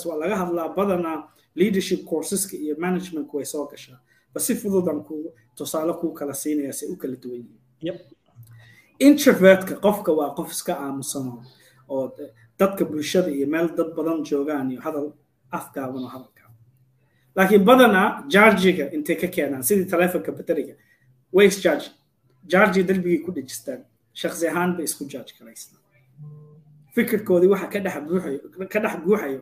waa 0.10 0.18
laga 0.22 0.36
hadlaa 0.42 0.70
badanaa 0.78 1.30
leadership 1.56 2.02
courseska 2.10 2.56
iyo 2.58 2.76
managementku 2.80 3.38
way 3.38 3.46
soo 3.46 3.66
gashaa. 3.72 4.00
Bas 4.34 4.46
si 4.48 4.56
fududan 4.56 5.04
ku 5.08 5.34
tusaale 5.56 5.94
kuu 5.94 6.12
kala 6.14 6.34
siinaya 6.34 6.74
say 6.74 6.88
u 6.90 6.96
kala 6.98 7.16
duwan. 7.24 7.46
Yihiin 7.82 8.00
introvertka 9.00 9.76
qofka 9.86 10.12
waa 10.20 10.36
qof 10.38 10.52
iska 10.52 10.74
aamusano 10.86 11.44
oo 11.90 12.12
dadka 12.60 12.86
bulshada 12.86 13.30
iyo 13.32 13.48
meel 13.48 13.68
dad 13.78 13.90
badan 13.98 14.24
joogaan 14.30 14.72
iyo 14.72 14.82
hadal 14.82 15.08
afgaaban 15.52 16.04
oo 16.04 16.12
hadalkaaban 16.16 16.58
laakiin 17.36 17.64
badanaa 17.70 18.08
jargiga 18.34 18.86
intay 18.96 19.16
ka 19.16 19.28
keenaan 19.28 19.64
sidii 19.64 19.86
taleefonka 19.94 20.32
bateriga 20.32 20.74
way 21.36 21.48
isjarge 21.48 21.88
jargi 22.52 22.84
darbigay 22.90 23.20
ku 23.26 23.32
dhejistaan 23.36 23.82
shaksi 24.22 24.48
ahaan 24.48 24.72
bay 24.78 24.86
isku 24.90 25.04
jarge 25.14 25.34
garaystaan 25.40 25.82
fikirkoodii 26.96 27.50
waxa 27.54 27.68
ka 27.74 27.80
dhex 27.80 27.96
buuxayo 28.08 28.40
ka 28.74 28.80
dhex 28.80 28.96
guuxayo 29.06 29.42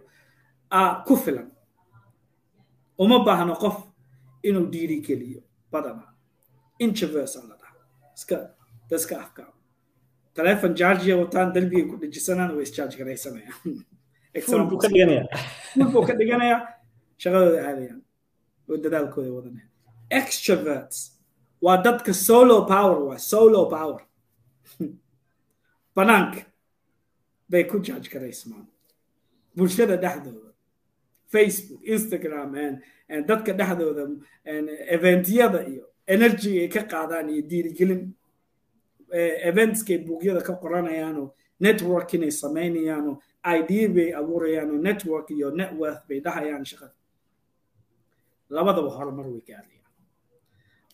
aa 0.72 1.04
ku 1.08 1.16
filan. 1.16 1.52
Uma 2.98 3.24
baahno 3.26 3.56
qof 3.56 3.78
inuu 4.44 4.68
dhiiri 4.74 4.98
geliyo 5.08 5.42
badanaa 5.72 6.14
introverts 6.80 7.38
aan 7.38 7.50
la 7.50 7.56
dhaha. 7.62 7.76
Iska 8.18 8.38
daska 8.90 9.16
afkaaba 9.24 9.58
taleefon 10.34 10.76
jargia 10.76 11.18
wataan 11.18 11.54
darbigay 11.54 11.86
ku 11.90 11.96
dhejisanaan 12.02 12.56
way 12.56 12.64
isjarge 12.64 12.96
garaysanayaan 12.98 14.70
buu 14.70 16.04
ka 16.08 16.14
dhiganayaa. 16.20 16.62
Shaqadooda 17.22 17.60
aadayaan. 17.68 18.02
Oo 18.70 18.78
dadaalkooda 18.84 19.32
wadanaya 19.38 19.68
extroverts. 20.20 21.20
Waa 21.62 21.78
dadka 21.84 22.14
solo 22.14 22.66
power 22.66 23.00
waa 23.10 23.18
solo 23.18 23.66
power. 23.70 24.02
Banaanka 25.96 26.51
bay 27.52 27.64
ku 27.72 27.78
judge 27.88 28.08
garaysmaan 28.14 28.66
bulshada 29.58 29.96
dhexdooda 30.04 30.52
facebook 31.34 31.82
instagram 31.96 32.50
dadka 33.30 33.52
dhexdooda 33.60 34.04
eventyada 34.96 35.60
iyo 35.72 35.84
energy 36.16 36.52
ay 36.64 36.68
ka 36.76 36.82
qaadaan 36.94 37.28
iyo 37.34 37.42
diirigelin 37.50 38.04
eventskay 39.50 39.98
buugyada 40.08 40.42
ka 40.48 40.54
qoranayaanoo 40.64 41.28
networking 41.66 42.24
ay 42.28 42.32
samaynayaanoo 42.44 43.16
idea 43.58 43.88
bay 43.96 44.10
abuurayaanoo 44.20 44.80
network 44.88 45.28
iyo 45.32 45.48
networth 45.52 46.02
bay 46.08 46.20
dhahayaan 46.26 46.66
shaqada. 46.66 46.94
Labadaba 48.50 48.90
horumar 48.98 49.28
way 49.34 49.42
gaarayaan 49.50 49.92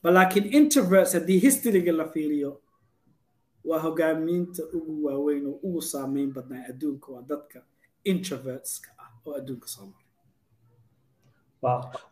balaakiin 0.03 0.45
introverts 0.59 1.13
haddii 1.13 1.39
historyga 1.45 1.91
la 1.99 2.05
fiiriyo 2.13 2.51
waa 3.69 3.79
hogaamiinta 3.85 4.63
ugu 4.77 4.93
waaweyn 5.05 5.45
oo 5.51 5.59
ugu 5.67 5.81
saameyn 5.91 6.29
badnaa 6.35 6.63
adduunka 6.71 7.07
waa 7.13 7.21
dadka 7.31 7.59
introvertska 8.11 8.89
ah 9.03 9.09
oo 9.25 9.33
adduunka 9.39 9.67
soo 9.73 9.85
maray. 9.91 10.07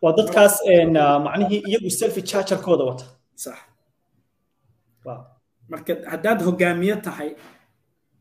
Waa 0.02 0.12
dadkaas 0.18 0.54
macnihii 1.24 1.62
iyagu 1.68 1.90
selfi 1.90 2.22
chargerkooda 2.22 2.84
wata. 2.84 3.04
Sax. 3.34 3.58
Marka 5.68 5.92
haddaad 6.10 6.42
hogaamiye 6.44 6.96
tahay 6.96 7.30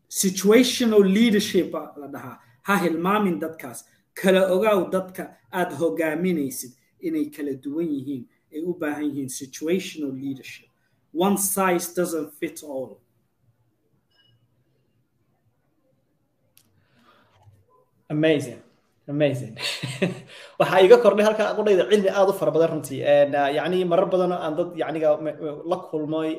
situational 0.08 1.04
leadership 1.18 1.74
la 1.74 2.08
dhahaa. 2.08 2.40
Ha 2.64 2.78
hilmaamin 2.78 3.40
dadkaas. 3.40 3.86
Kala 4.14 4.48
ogaaw 4.54 4.90
dadka 4.92 5.24
aad 5.52 5.72
hogaaminaysid 5.80 6.72
inay 7.00 7.26
kala 7.36 7.54
duwan 7.64 7.88
yihiin 7.96 8.24
ay 8.54 8.62
u 8.64 8.74
baahan 8.80 9.04
yihiin 9.10 9.30
situational 9.30 10.14
leadership. 10.24 10.70
One 11.14 11.38
size 11.38 11.94
doesn't 11.96 12.32
fit 12.40 12.64
all 12.64 12.98
amazing. 18.10 18.62
Amazing. 19.08 19.54
Waxaa 20.60 20.82
iga 20.86 20.98
kordhay 21.04 21.26
halkaa 21.28 21.54
qudhayda 21.58 21.86
cilmi 21.92 22.10
aad 22.10 22.30
u 22.30 22.34
fara 22.40 22.52
badan 22.52 22.70
runtii. 22.74 23.02
Yacni 23.58 23.86
marar 23.86 24.08
badan 24.14 24.32
oo 24.34 24.40
aan 24.46 24.56
dad 24.58 24.70
yacniga 24.82 25.10
la 25.72 25.78
kulmoy 25.90 26.30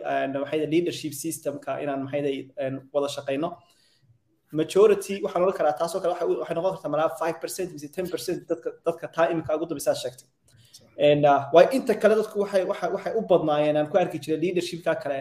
maxay 0.43 0.67
leadership 0.73 1.13
systemka 1.23 1.79
inaan 1.83 2.03
maxay 2.07 2.51
wada 2.95 3.09
shaqayno 3.17 3.49
majority 4.61 5.15
waxaan 5.25 5.43
odhan 5.45 5.57
karaa 5.59 5.75
taasoo 5.81 6.01
kale 6.03 6.15
waxay 6.15 6.55
noqon 6.57 6.73
kartaa 6.75 6.91
malaa 6.95 7.11
five 7.21 7.37
percent 7.43 7.69
mise 7.75 7.89
ten 7.97 8.07
percent 8.13 8.39
dadka 8.51 8.69
dadka 8.87 9.07
taa 9.17 9.27
imika 9.33 9.55
ugu 9.57 9.67
dambaysaa 9.71 9.95
sheegtay. 10.03 10.29
Waay 11.55 11.67
inta 11.77 11.95
kale 12.03 12.15
dadku 12.21 12.37
waxay 12.45 12.65
waxay 12.71 12.91
waxay 12.97 13.13
u 13.19 13.23
badnaayeen 13.31 13.77
aan 13.77 13.89
ku 13.93 13.99
arki 14.03 14.19
jiray 14.25 14.41
leadershipka 14.45 14.93
kale. 15.05 15.19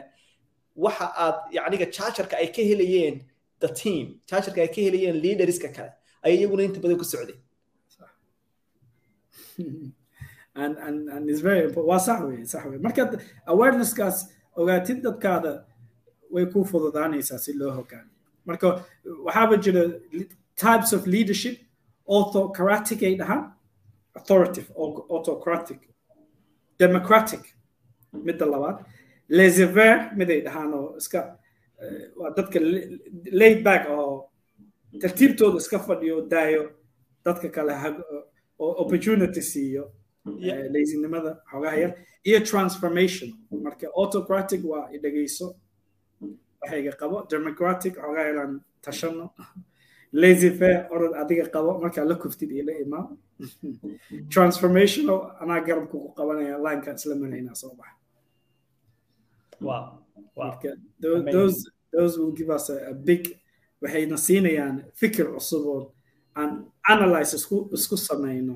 Waxa 0.86 1.06
aad 1.26 1.38
yacniga 1.58 1.86
chargerka 1.98 2.36
ay 2.41 2.48
ka 2.56 2.62
helayeen 2.72 3.16
the 3.64 3.70
team 3.82 4.04
chargerka 4.30 4.60
ay 4.66 4.72
ka 4.76 4.82
helayeen 4.88 5.16
leaderska 5.26 5.70
kale 5.78 5.91
ay 6.26 6.34
inta 6.67 6.80
badan 6.84 6.97
ku 7.01 7.05
socday 7.13 7.38
and 10.63 10.73
and 10.86 10.97
awareness-kaas 13.53 14.17
ogaatid 14.61 14.97
dadkaada 15.07 15.53
way 16.36 16.45
ku 16.53 16.59
fududaanaysaa 16.71 17.39
si 17.45 17.51
loo 17.59 17.71
hogaamiyo 17.80 18.15
marka 18.49 18.67
waxaaba 19.28 19.55
jira 19.65 19.84
types 20.65 20.91
of 20.97 21.01
leadership 21.15 21.55
autocratic 22.17 22.99
ay 23.07 23.13
dhahaan 23.21 23.43
authoritative 24.19 24.67
autocratic 25.17 25.80
democratic 26.84 27.43
midda 28.28 28.45
labaad 28.53 28.78
laissez-faire 29.38 29.97
mid 30.19 30.30
ay 30.36 30.41
dhahaan 30.47 30.71
oo 30.80 30.88
iska 31.01 31.19
waa 32.19 32.32
dadka 32.38 32.59
laid 33.41 33.59
back 33.67 33.82
oo 33.95 34.05
tartiibtooda 35.02 35.58
iska 35.58 35.80
fadhiyo 35.80 36.22
daayo 36.22 36.72
dadka 37.26 37.50
kale 37.50 37.74
opportunity 38.60 39.41
siiyo 39.41 39.91
laysinimada 40.74 41.41
xoogaha 41.52 41.78
yar 41.78 41.93
iyo 42.24 42.39
transformation. 42.39 43.34
Marka 43.52 43.88
autocratic 43.96 44.62
waa 44.64 44.89
idhegeyso 44.91 45.56
waxayga 46.62 46.91
qabo. 46.91 47.28
Democratic 47.30 47.96
xoogaha 47.96 48.28
yaraan 48.28 48.62
tashano. 48.82 49.30
Lazy 50.14 50.50
fair 50.50 50.88
orod 50.91 51.14
adiga 51.14 51.50
qabo. 51.50 51.80
Markaa 51.82 52.06
la 52.06 52.16
kuftid 52.16 52.52
iyo 52.52 52.66
la 52.66 52.74
imaam 52.74 53.18
transformational 54.34 55.36
anaa 55.41 55.60
garabku 55.60 56.00
ku 56.00 56.14
qabanaya 56.16 56.58
lineka 56.58 56.93
isla 56.93 57.16
maraynaa 57.16 57.56
soo 57.56 57.76
baxa. 57.76 57.96
Marka 60.38 60.70
those 61.02 61.70
those 61.91 62.18
will 62.18 62.32
give 62.32 62.50
us 62.50 62.70
a, 62.70 62.89
a 62.91 62.93
big 62.93 63.38
waxayna 63.82 64.17
siinayaan 64.28 64.76
fikir 65.01 65.26
cusub 65.36 65.63
oo 65.73 65.82
aan 66.39 66.51
analyze 66.93 67.34
isku 67.39 67.57
isku 67.78 67.95
samayno 68.07 68.55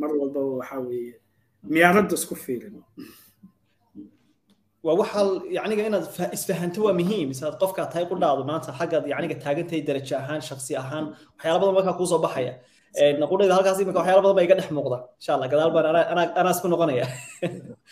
mar 0.00 0.10
walbaba 0.20 0.52
waxaa 0.60 0.80
weeye 0.88 1.14
miyaaradda 1.72 2.14
isku 2.20 2.34
fiirino. 2.44 2.80
Waa 4.84 4.96
waxaa 5.00 5.24
yacniga 5.56 5.82
inaad 5.90 6.06
isfahanto 6.36 6.80
waa 6.86 6.96
muhiim. 7.00 7.28
Isaad 7.34 7.56
qofkaa 7.62 7.86
tahay 7.92 8.06
ku 8.10 8.14
dhaado 8.22 8.42
maanta 8.50 8.72
xaggaad 8.78 9.04
yacniga 9.12 9.36
taagantahay 9.44 9.82
darajo 9.88 10.14
ahaan 10.22 10.40
shaksi 10.48 10.72
ahaan 10.82 11.04
waxyaala 11.36 11.58
badan 11.60 11.74
markaa 11.78 11.98
kuusoo 12.00 12.20
baxaya. 12.26 12.54
Qudhayda 13.30 13.54
halkaas 13.56 13.80
imika 13.84 14.00
waxyaala 14.00 14.22
badan 14.24 14.36
baa 14.38 14.46
iga 14.48 14.56
dhex 14.58 14.68
muuqda. 14.78 14.98
Insha 15.20 15.32
allah 15.36 15.48
gadaal 15.52 15.70
baan 15.76 15.86
anaa 16.40 16.52
isku 16.56 16.68
noqonaya. 16.72 17.06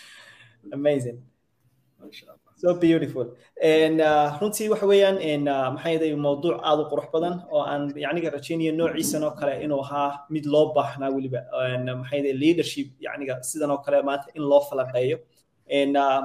Amazing 0.76 1.18
so 2.60 2.74
beautiful. 2.82 3.26
Runtii 4.40 4.68
waxa 4.72 4.86
weeyaan 4.90 5.16
maxaa 5.74 5.90
yeelay 5.94 6.14
mawduuc 6.26 6.56
aad 6.68 6.78
u 6.82 6.84
qurux 6.90 7.06
badan 7.14 7.34
oo 7.54 7.62
aan 7.72 7.82
yacniga 8.04 8.30
rajaynayo 8.36 8.72
noociisan 8.80 9.22
oo 9.24 9.30
kale 9.40 9.52
inuu 9.64 9.80
ahaa 9.84 10.10
mid 10.34 10.44
loo 10.54 10.66
baahnaa 10.76 11.10
weliba. 11.16 11.40
Maxaa 12.00 12.16
yeelay 12.18 12.34
leadership 12.44 12.88
yacniga 13.06 13.34
sidan 13.48 13.70
oo 13.70 13.78
kale 13.86 14.02
maanta 14.08 14.26
in 14.34 14.42
loo 14.50 14.60
falanqeeyo. 14.70 15.18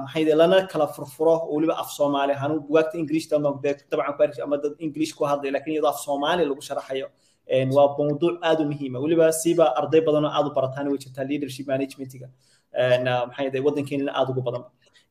Maxaa 0.04 0.18
yeelay 0.20 0.36
lana 0.42 0.66
kala 0.72 0.86
furfuro 0.94 1.34
weliba 1.54 1.74
af 1.82 1.88
soomaali 1.98 2.32
ahaan. 2.32 2.58
Bugaagta 2.68 2.94
english 3.02 3.26
dabcan 3.30 4.14
ku 4.18 4.42
ama 4.46 4.56
dad 4.62 4.72
english 4.86 5.12
ku 5.18 5.24
hadlay 5.30 5.50
laakiin 5.54 5.74
iyadoo 5.76 5.90
af 5.94 5.98
soomaali 6.06 6.42
lagu 6.50 6.62
sharaxayo. 6.68 7.08
Waa 7.76 7.88
mawduuc 7.98 8.34
aad 8.48 8.58
u 8.62 8.64
muhiima. 8.70 8.98
Weliba 9.04 9.32
siiba 9.32 9.64
arday 9.80 10.00
badan 10.00 10.24
oo 10.24 10.32
aad 10.36 10.46
u 10.48 10.54
barataan 10.58 10.88
way 10.90 10.98
jirtaa 11.04 11.24
leadership 11.30 11.66
managementiga. 11.72 12.28
Maxaa 13.28 13.44
yeelay 13.46 13.62
waddankeenina 13.66 14.12
aad 14.18 14.28
ugu 14.32 14.42
badan 14.48 14.62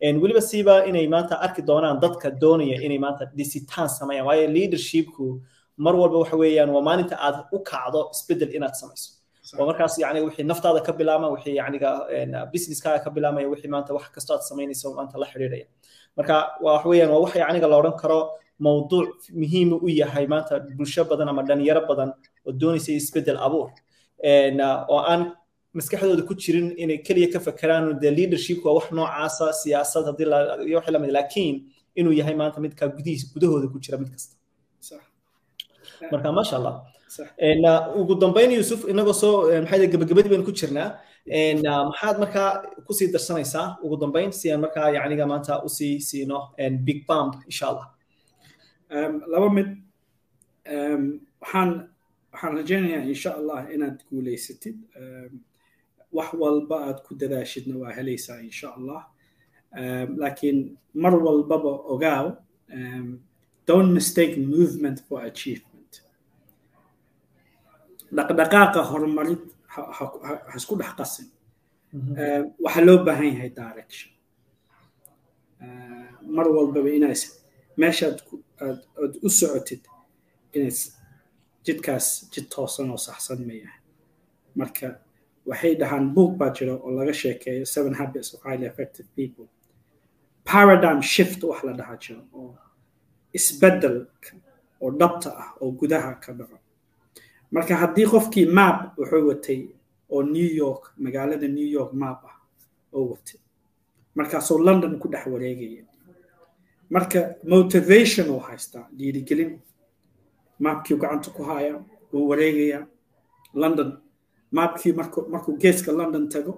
weliba 0.03 0.41
siiba 0.41 0.85
inay 0.89 1.07
maanta 1.07 1.39
arki 1.45 1.61
doonaan 1.61 1.99
dadka 2.01 2.27
doonaya 2.43 2.77
inay 2.85 2.99
maanta 3.05 3.25
dhisitaan 3.37 3.89
sameeyaan 3.89 4.27
waayo 4.27 4.47
leadershipku 4.57 5.41
mar 5.77 5.95
walba 5.95 6.17
waxa 6.23 6.35
weeyaan 6.37 6.69
waa 6.75 6.81
maalinta 6.89 7.15
aad 7.27 7.35
u 7.55 7.59
kacdo 7.69 8.09
isbeddel 8.13 8.51
inaad 8.57 8.75
samayso. 8.81 9.09
Oo 9.59 9.65
markaas 9.69 9.97
yani 10.03 10.19
wixii 10.27 10.43
naftaada 10.51 10.79
ka 10.87 10.91
bilaama 10.99 11.27
wixii 11.35 11.55
yaniga 11.61 11.89
businesskaaga 12.53 12.99
ka 13.05 13.09
bilaamaya 13.15 13.47
wixii 13.53 13.71
maanta 13.75 13.93
wax 13.97 14.05
kasta 14.15 14.33
aad 14.35 14.43
samaynayso 14.49 14.93
maanta 14.97 15.17
la 15.21 15.25
xidhiidhaya 15.31 15.65
marka 16.17 16.35
wax 16.65 16.85
weeyaan 16.85 17.11
waa 17.13 17.21
wax 17.25 17.35
yaniga 17.35 17.67
la 17.71 17.77
odhan 17.81 17.95
karo 18.03 18.19
mawduuc 18.65 19.09
muhiim 19.41 19.69
u 19.85 19.87
yahay 20.01 20.25
maanta 20.33 20.59
bulsho 20.77 21.03
badan 21.11 21.27
ama 21.31 21.41
dhalinyaro 21.47 21.81
badan 21.91 22.09
oo 22.47 22.51
doonaysa 22.61 22.91
isbeddel 23.01 23.37
abuur. 23.47 23.69
Oo 24.93 24.99
aan 25.11 25.21
maskaxdooda 25.77 26.23
ku 26.29 26.33
jirin 26.43 26.67
inay 26.83 26.97
keliya 27.07 27.27
ka 27.33 27.39
fakeraan 27.47 27.85
de 28.01 28.09
leadership 28.17 28.59
waa 28.65 28.73
wax 28.77 28.85
noocaasa 28.97 29.45
siyaasad 29.61 30.03
haddii 30.09 30.27
iyo 30.69 30.77
wixii 30.79 30.93
la 30.95 30.99
mid 31.03 31.11
laakiin 31.17 31.55
inuu 31.99 32.13
yahay 32.19 32.35
maanta 32.41 32.59
midka 32.65 32.83
gudihiisa 32.97 33.25
gudahooda 33.33 33.67
ku 33.73 33.77
jira 33.83 33.97
mid 34.01 34.09
kasta. 34.13 34.35
Marka 36.11 36.31
maasha 36.37 36.55
allah 36.59 36.75
ugu 37.99 38.13
dambeyn 38.21 38.51
yusuf 38.59 38.79
inagoo 38.91 39.13
soo 39.23 39.35
maxay 39.63 39.87
gabagabadii 39.93 40.29
baynu 40.33 40.45
ku 40.49 40.53
jirnaa. 40.59 40.89
Maxaad 41.89 42.15
markaa 42.23 42.49
ku 42.87 42.91
sii 42.97 43.07
darsanaysaa 43.13 43.67
ugu 43.83 43.95
dambeyn 44.03 44.29
si 44.39 44.45
aan 44.51 44.61
markaa 44.65 44.87
yacniga 44.97 45.25
maanta 45.31 45.53
u 45.67 45.69
sii 45.77 45.93
siino 46.07 46.37
big 46.87 46.99
bump 47.07 47.33
insha 47.49 47.65
allah 47.71 47.87
laba 49.33 49.47
mid. 49.57 49.67
Waxaan 51.41 51.69
waxaan 52.33 52.51
rajaynayaa 52.59 53.03
insha 53.13 53.29
allah 53.39 53.59
inaad 53.75 53.97
guulaysatid 54.09 54.75
wax 56.17 56.29
walba 56.41 56.75
aad 56.87 56.97
ku 57.05 57.11
dadaashidna 57.21 57.75
waa 57.81 57.91
helaysaa 57.97 58.39
insha 58.47 58.67
allah 58.77 59.01
laakiin 60.21 60.59
mar 61.03 61.13
walbaba 61.25 61.71
ogaaw 61.93 62.25
don't 63.67 63.91
mistake 63.97 64.33
movement 64.55 64.97
for 65.07 65.19
achievement. 65.31 65.91
Dhaqdhaqaaqa 68.15 68.81
horumarid 68.91 69.43
ha 69.73 70.55
isku 70.59 70.73
dhex 70.79 70.91
qasin. 70.99 71.27
Waxaa 72.63 72.85
loo 72.87 72.97
baahan 73.07 73.27
yahay 73.33 73.49
direction. 73.61 74.11
Mar 76.35 76.47
walbaba 76.55 76.89
inaas 76.97 77.21
meeshaad 77.81 78.17
aad 78.65 78.79
u 79.25 79.29
socotid 79.39 79.81
inays 80.55 80.79
jidkaas 81.65 82.07
jid 82.33 82.45
toosan 82.53 82.87
oo 82.93 82.99
saxsan 83.07 83.39
ma 83.47 83.53
yahay 83.61 83.79
marka 84.59 84.87
waxay 85.45 85.75
dhahaan 85.75 86.13
book 86.15 86.31
baa 86.39 86.49
jira 86.49 86.73
oo 86.73 86.91
laga 86.91 87.13
sheekeeyo 87.13 87.65
seven 87.65 87.93
habits 87.93 88.33
of 88.33 88.41
highly 88.43 88.65
effective 88.65 89.07
people. 89.15 89.45
Paradigm 90.43 91.01
shift 91.01 91.43
wax 91.43 91.63
la 91.63 91.73
dhahaa 91.73 91.97
jiro 92.03 92.21
oo 92.33 92.55
isbeddelka 93.33 94.29
oo 94.81 94.91
dhabta 94.91 95.29
ah 95.37 95.49
oo 95.61 95.71
gudaha 95.71 96.15
ka 96.23 96.33
dhaco. 96.33 96.57
Marka 97.51 97.75
haddii 97.75 98.05
qofkii 98.05 98.45
map 98.45 98.97
wuxuu 98.97 99.27
watay 99.27 99.67
oo 100.09 100.23
new 100.23 100.49
york 100.63 100.93
magaalada 100.97 101.47
new 101.47 101.67
york 101.77 101.93
map 101.93 102.23
ah 102.25 102.37
oo 102.93 103.05
watay. 103.11 103.39
Markaasoo 104.15 104.57
london 104.59 104.99
ku 104.99 105.07
dhex 105.09 105.25
wareegaya. 105.27 105.83
Marka 106.89 107.35
motivation 107.43 108.29
oo 108.29 108.39
haystaa 108.39 108.87
dhiirigelin. 108.97 109.59
Maapkii 110.59 110.97
gacanta 110.97 111.31
ku 111.31 111.43
haya 111.43 111.81
wuu 112.13 112.27
wareegaya. 112.29 112.87
London 113.53 113.97
maapkii 114.57 114.93
markuu 115.33 115.53
geeska 115.63 115.91
london 115.99 116.25
tago 116.33 116.53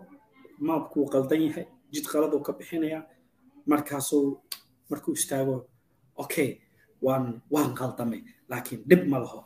maapkuu 0.67 1.05
qaldan 1.13 1.41
yahay 1.47 1.65
jid 1.93 2.05
qaladuu 2.11 2.39
ka 2.47 2.53
bixinaya 2.57 2.99
markaasuu 3.71 4.27
markuu 4.89 5.13
istaago 5.19 5.55
okay 6.23 6.49
waan 7.05 7.41
waan 7.53 7.71
qaldamay 7.79 8.21
laakiin 8.49 8.81
dhib 8.89 9.03
ma 9.11 9.19
laho. 9.23 9.39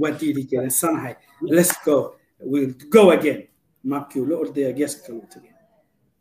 Waan 0.00 0.14
dhiirigelinsanahay 0.20 1.14
let's 1.56 1.72
go. 1.84 1.96
We'll 2.50 2.74
go 2.94 3.10
again. 3.10 3.40
Maapkii 3.84 4.20
uu 4.22 4.26
la 4.30 4.36
ordaya 4.36 4.72
geeska 4.72 5.06
kale 5.06 5.18
u 5.18 5.26
tagay. 5.34 5.50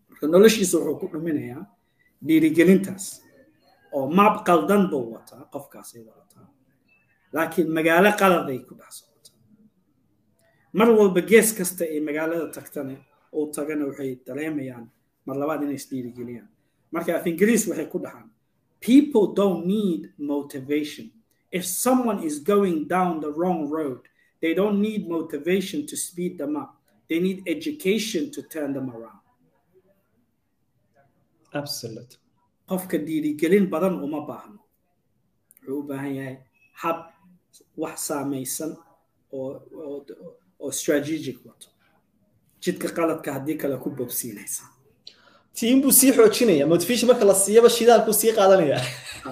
Marka 0.09 0.27
noloshiisa 0.27 0.77
wuxuu 0.77 0.99
ku 0.99 1.07
dhuminayaa 1.13 1.65
dhiirigelintaas 2.27 3.05
oo 3.91 4.07
maap 4.17 4.36
qaldan 4.47 4.88
buu 4.91 5.05
wataa 5.13 5.45
qofkaasay 5.53 6.01
wadataa 6.09 6.47
laakiin 7.34 7.69
magaalo 7.77 8.11
qaladay 8.21 8.59
ku 8.67 8.73
socotaa 8.75 9.12
mar 10.74 10.89
walba 10.97 11.21
gees 11.21 11.49
kasta 11.57 11.84
ay 11.86 11.99
magaalada 12.07 12.47
tagtana 12.55 12.95
uu 13.34 13.47
tagana 13.55 13.86
waxay 13.89 14.11
dareemayaan 14.28 14.86
mar 15.26 15.36
labaad 15.41 15.61
inay 15.63 15.76
isdhiirigeliyaan 15.82 16.47
marka 16.93 17.11
af 17.17 17.26
ingiriis 17.32 17.63
waxay 17.69 17.88
ku 17.93 17.99
dhahaan 17.99 18.30
people 18.80 19.26
don't 19.34 19.65
need 19.65 20.01
motivation. 20.17 21.07
If 21.57 21.63
someone 21.65 22.19
is 22.30 22.36
going 22.53 22.88
down 22.95 23.21
the 23.24 23.32
wrong 23.38 23.69
road 23.69 24.01
they 24.41 24.53
don't 24.53 24.82
need 24.82 25.07
motivation 25.07 25.86
to 25.88 25.95
speed 25.95 26.38
them 26.38 26.57
up. 26.63 26.71
They 27.07 27.19
need 27.19 27.43
education 27.47 28.32
to 28.36 28.41
turn 28.53 28.74
them 28.74 28.89
around. 28.91 29.21
Absolute. 31.53 32.17
Qofka 32.67 32.97
dhiirigelin 32.97 33.69
badan 33.69 33.95
uma 34.03 34.21
baahno. 34.28 34.59
Wuxuu 35.63 35.80
u 35.80 35.84
baahan 35.88 36.13
yahay 36.15 36.38
hab 36.82 36.97
wax 37.78 37.95
saamaysan 38.09 38.76
oo 39.32 40.03
oo 40.64 40.72
strategic 40.72 41.38
wato. 41.45 41.68
Jidka 42.64 42.88
qaladka 42.97 43.30
haddii 43.36 43.57
kale 43.61 43.78
ku 43.84 43.89
bobsiinaysa. 43.97 44.64
Tiin 45.53 45.82
buu 45.82 45.91
sii 45.91 46.11
xoojinaya. 46.16 46.66
Motivation 46.74 47.07
marka 47.11 47.26
la 47.26 47.36
siiyaba 47.36 47.70
shidaalkuu 47.70 48.14
sii 48.14 48.32
qaadanaya. 48.38 48.80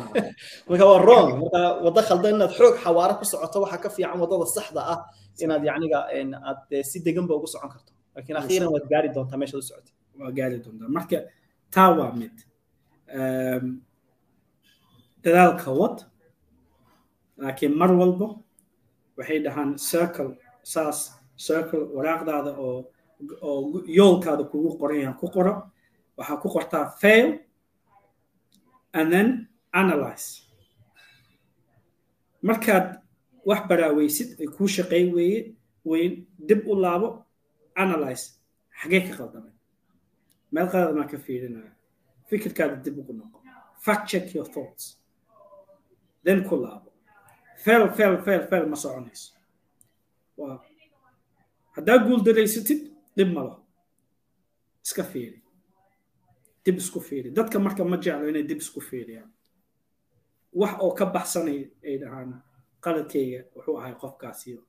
Marka 0.70 0.86
waa 0.86 1.00
wrong. 1.04 1.30
Marka 1.42 1.62
waddo 1.86 2.02
khaldan 2.10 2.36
inaad 2.36 2.54
xoog 2.60 2.76
xawaaro 2.84 3.14
ku 3.20 3.26
socoto 3.26 3.58
waxaa 3.64 3.84
ka 3.84 3.90
fiican 3.90 4.20
waddada 4.24 4.46
saxda 4.46 4.82
ah 4.94 5.00
inaad 5.44 5.64
yacniga 5.70 6.00
aad 6.50 6.60
si 6.90 7.00
deganba 7.06 7.34
ugu 7.36 7.48
socon 7.48 7.70
karto. 7.74 7.92
Laakiin 8.16 8.38
akhiiran 8.42 8.70
waad 8.74 8.86
gaari 8.92 9.10
doontaa 9.16 9.38
meeshaad 9.42 9.64
u 9.64 9.68
socotay 9.70 9.96
waa 10.20 10.32
gaari 10.38 10.58
doontaa. 10.64 10.90
Marka 10.98 11.18
taa 11.72 11.90
waa 11.98 12.12
mid 12.22 12.36
dadaalka 15.24 15.72
wad 15.80 15.98
laakiin 17.38 17.74
mar 17.82 17.92
walba 18.00 18.28
waxay 19.18 19.40
dhahaan 19.46 19.72
circle 19.78 20.32
saas 20.64 21.00
circle 21.46 21.84
waraaqdaada 21.96 22.52
oo 22.66 22.78
oo 23.42 23.84
yoolkaada 24.00 24.44
kugu 24.52 24.70
qoran 24.80 25.00
yahan 25.02 25.18
ku 25.22 25.28
qoro 25.36 25.54
waxaa 26.18 26.42
ku 26.44 26.48
qortaa 26.56 26.86
fail 27.02 27.28
and 28.94 29.08
then 29.14 29.28
analyze. 29.74 30.28
Markaad 32.48 32.88
wax 33.46 33.62
baraaweysid 33.70 34.30
ay 34.42 34.48
kuu 34.56 34.68
shaqayn 34.68 35.14
weeye 35.16 35.56
weyn 35.86 36.14
dib 36.48 36.68
u 36.68 36.76
laabo 36.76 37.10
analyze. 37.76 38.26
Xagee 38.82 39.02
ka 39.08 39.14
qaldamay 39.20 39.54
meel 40.52 40.68
qalad 40.74 40.96
maa 40.98 41.08
ka 41.12 41.18
fiirinaya 41.18 41.72
fikirkaada 42.30 42.76
dib 42.84 42.98
ugu 43.00 43.14
noqo. 43.14 43.40
Fact 43.86 44.10
check 44.10 44.34
your 44.36 44.46
thoughts. 44.46 44.98
Then 46.24 46.44
ku 46.50 46.56
laabo. 46.56 46.90
Fail 47.64 47.90
fail 47.98 48.18
fail 48.26 48.42
fail 48.50 48.66
ma 48.72 48.76
soconayso 48.76 49.32
haddaa 51.76 51.98
guul 52.06 52.22
daraysatid 52.26 52.92
dhib 53.18 53.34
ma 53.34 53.44
laho. 53.44 53.60
Iska 54.86 55.04
fiiri. 55.04 55.42
Dib 56.66 56.78
isku 56.78 57.00
fiiri. 57.02 57.30
Dadka 57.32 57.60
marka 57.60 57.84
ma 57.86 57.98
jeclo 57.98 58.28
inay 58.30 58.44
dib 58.44 58.58
isku 58.60 58.82
fiiriyaan. 58.82 59.30
Wax 60.54 60.74
oo 60.84 60.92
ka 60.94 61.06
baxsanay 61.06 61.70
ay 61.86 61.98
dhahaan 62.02 62.42
qaladkayga 62.84 63.40
wuxuu 63.56 63.78
ahay 63.80 63.94
qofkaas 64.02 64.48
iyo 64.48 64.62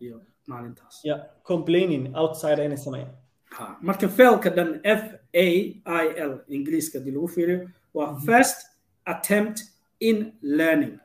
iyo 0.00 0.20
maalintaas. 0.46 1.02
Complaining 1.44 2.14
outside 2.16 2.58
inay 2.64 2.76
sameeyaan. 2.76 3.14
Ha 3.56 3.76
marka 3.82 4.08
failka 4.08 4.50
dhan 4.50 4.80
f 4.84 5.02
a 5.32 5.46
i 5.84 6.06
l 6.30 6.32
ingiriiska 6.48 6.98
haddii 6.98 7.12
lagu 7.14 7.28
fiiriyo 7.28 7.68
waa 7.94 8.18
first 8.26 8.58
attempt 9.04 9.58
in 10.00 10.32
learning. 10.42 10.98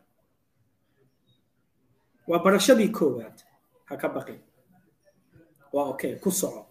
Waa 2.27 2.39
barashadii 2.43 2.89
koowaad 2.91 3.37
ha 3.85 3.95
ka 3.97 4.09
baqin 4.09 4.39
waa 5.73 5.85
okay 5.93 6.15
ku 6.23 6.31
soco. 6.31 6.67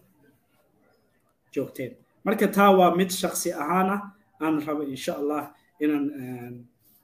Joogteen. 1.52 1.96
Marka 2.24 2.48
taa 2.48 2.70
waa 2.78 2.94
mid 2.96 3.10
shaksi 3.10 3.52
ahaan 3.52 3.88
ah 3.96 4.02
aan 4.40 4.60
rabo 4.66 4.82
insha 4.82 5.12
allah 5.20 5.54
inaan 5.80 6.06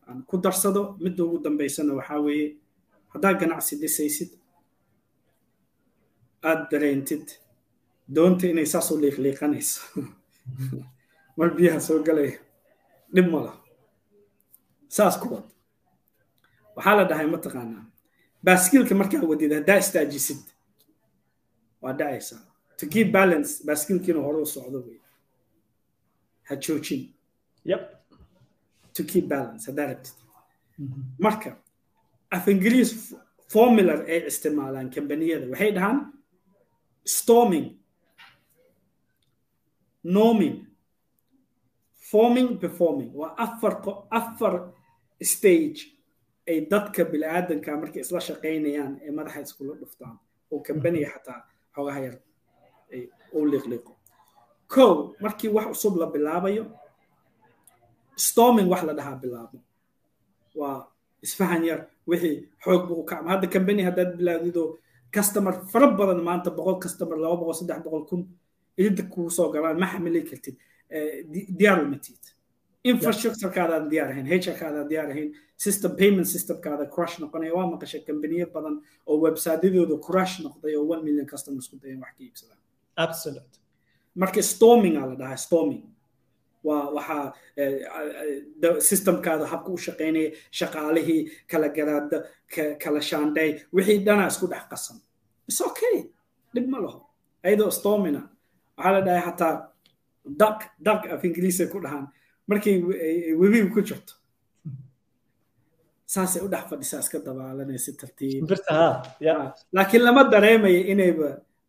aan 0.08 0.18
ku 0.28 0.36
darsado. 0.38 0.96
Midda 1.00 1.24
ugu 1.24 1.38
dambaysana 1.44 1.94
waxaa 1.98 2.20
weeye 2.26 2.56
haddaad 3.12 3.36
ganacsi 3.40 3.76
dhisaysid 3.80 4.30
aad 6.42 6.60
dareentid 6.70 7.26
doonta 8.14 8.46
inay 8.46 8.66
saas 8.66 8.90
u 8.90 9.00
liiqliiqanayso. 9.00 9.80
Mar 11.38 11.48
biyaha 11.56 11.80
soo 11.80 12.02
galaya 12.02 12.36
dhib 13.14 13.26
ma 13.32 13.40
laha. 13.46 13.56
Saas 14.88 15.16
ku 15.16 15.28
wad 15.34 15.46
waxaa 16.76 16.96
la 16.96 17.04
dhahay 17.04 17.26
mataqaanaa 17.26 17.84
baaskiilka 18.44 18.94
markaa 18.94 19.22
wadid 19.30 19.52
haddaa 19.58 19.78
istaajisid 19.84 20.42
waa 21.82 21.92
dhacaysaa 21.98 22.40
to 22.78 22.86
keep 22.92 23.08
balance 23.12 23.50
baaskiilkiina 23.66 24.20
hore 24.26 24.38
u 24.42 24.46
socdo 24.46 24.78
wey. 24.86 24.98
Ha 26.48 26.54
joojin 26.56 27.02
yep. 27.64 27.82
To 28.96 29.02
keep 29.10 29.26
balance 29.28 29.62
haddaa 29.70 29.86
rabtid 29.86 30.16
marka 31.18 31.50
af 32.30 32.44
ingiriis 32.52 32.90
formular 33.52 34.00
ay 34.12 34.20
isticmaalaan 34.30 34.88
kambaniyada 34.94 35.46
waxay 35.52 35.70
dhahaan 35.76 35.98
storming 37.16 37.68
norming 40.04 40.56
forming 42.10 42.58
performing. 42.62 43.10
Waa 43.14 43.34
afar 43.44 43.74
afar 44.10 44.54
stage 45.22 45.80
ay 46.48 46.66
dadka 46.72 47.04
bini'aadanka 47.12 47.70
markay 47.82 48.00
isla 48.04 48.20
shaqaynayaan 48.28 48.92
ee 49.06 49.10
madaxa 49.18 49.40
iskula 49.46 49.74
dhuftaan. 49.80 50.16
Oo 50.50 50.60
kambaniga 50.66 51.08
xataa 51.14 51.40
xogaha 51.74 52.00
yar 52.06 52.16
uu 53.36 53.44
liqliqo. 53.52 53.92
Kow 54.72 55.14
markii 55.20 55.48
wax 55.56 55.66
cusub 55.72 55.96
la 56.00 56.06
bilaabayo 56.06 56.64
storming 58.16 58.68
wax 58.72 58.82
la 58.88 58.92
dhahaa 58.98 59.16
bilaabo. 59.22 59.58
Waa 60.54 60.86
isfahan 61.22 61.64
yar 61.64 61.80
wixii 62.06 62.48
xoog 62.64 62.82
buu 62.88 63.04
kacma. 63.04 63.30
Hadda 63.32 63.46
kambani 63.54 63.82
haddaad 63.88 64.16
bilaawdido 64.18 64.78
customer 65.14 65.54
fara 65.72 65.86
badan 65.98 66.20
maanta 66.28 66.50
boqol 66.50 66.76
customer 66.84 67.16
laba 67.22 67.36
boqol 67.40 67.54
saddex 67.60 67.78
boqol 67.84 68.04
kun 68.08 68.22
idinta 68.78 69.02
kuu 69.12 69.30
soo 69.30 69.48
galaan 69.52 69.78
ma 69.80 69.86
xamili 69.92 70.20
kartid. 70.30 70.56
Diyaar 71.58 71.78
uma 71.84 71.96
infrastructurekaadaan 72.84 73.90
diyaar 73.90 74.10
ahayn 74.10 74.26
hrkaadaan 74.26 74.88
diyaar 74.90 75.08
ahayn 75.14 75.30
system 75.56 75.92
payment 76.00 76.26
systemkaada 76.34 76.86
crush 76.94 77.18
noqonaya 77.22 77.54
waa 77.56 77.66
maqashay 77.72 78.00
kambaniyo 78.08 78.46
badan 78.54 78.74
oo 79.06 79.16
websiteyadooda 79.26 79.96
crush 80.06 80.34
noqday 80.44 80.74
oo 80.76 80.84
one 80.94 81.02
million 81.06 81.26
customers 81.32 81.68
ku 81.70 81.76
dayan 81.82 82.00
wax 82.02 82.12
ka 82.18 82.22
iibsadaan. 82.24 82.58
Absolute. 82.96 83.54
Marka 84.16 84.42
storming 84.42 84.96
aa 85.00 85.06
la 85.10 85.14
dhahaa 85.20 85.36
storming. 85.46 85.82
Waa 86.64 86.90
waxaa 86.96 87.32
systemkaada 88.90 89.46
habka 89.52 89.70
u 89.72 89.78
shaqaynaya 89.86 90.30
shaqaalihii 90.58 91.20
kala 91.50 91.68
garaada 91.76 92.18
kala 92.84 93.00
shaandhay 93.10 93.50
wixii 93.72 93.98
dhanaa 94.06 94.26
isku 94.32 94.46
dhex 94.52 94.64
qasan. 94.72 94.96
Is 95.48 95.60
okay. 95.60 95.96
Dhib 96.54 96.66
ma 96.68 96.78
laho. 96.84 97.00
Ayadoo 97.44 97.70
stormina 97.70 98.22
waxaa 98.76 98.92
la 98.92 99.00
dhahay 99.06 99.22
xataa 99.28 99.54
duck 100.40 100.58
duck 100.86 101.02
af 101.14 101.22
ingiriisa 101.24 101.66
ku 101.72 101.78
dhahaan 101.80 102.06
markay 102.48 102.74
webiga 103.40 103.68
ku 103.74 103.80
jirto. 103.88 104.14
Saasay 106.12 106.42
u 106.44 106.48
dhex 106.52 106.64
fadhisaa 106.70 107.00
iska 107.04 107.18
dabaalanaya 107.26 107.78
si 107.84 107.92
tartiib 108.00 108.44
laakiin 109.76 110.02
lama 110.06 110.22
dareemaya 110.32 110.80
inayba 110.92 111.28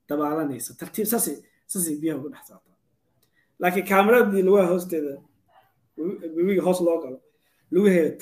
dabaalanayso 0.09 0.71
tartiib. 0.79 1.07
Saasay 1.07 1.95
biyaha 2.01 2.17
ugu 2.19 2.29
dhex 2.33 2.43
saataa. 2.49 2.77
Laakiin 3.61 3.87
kaameradii 3.91 4.43
lugaha 4.47 4.67
hoosteeda 4.73 5.13
webiga 6.35 6.61
hoos 6.67 6.79
loo 6.85 6.97
galo 7.03 7.19
lugaheeda 7.71 8.17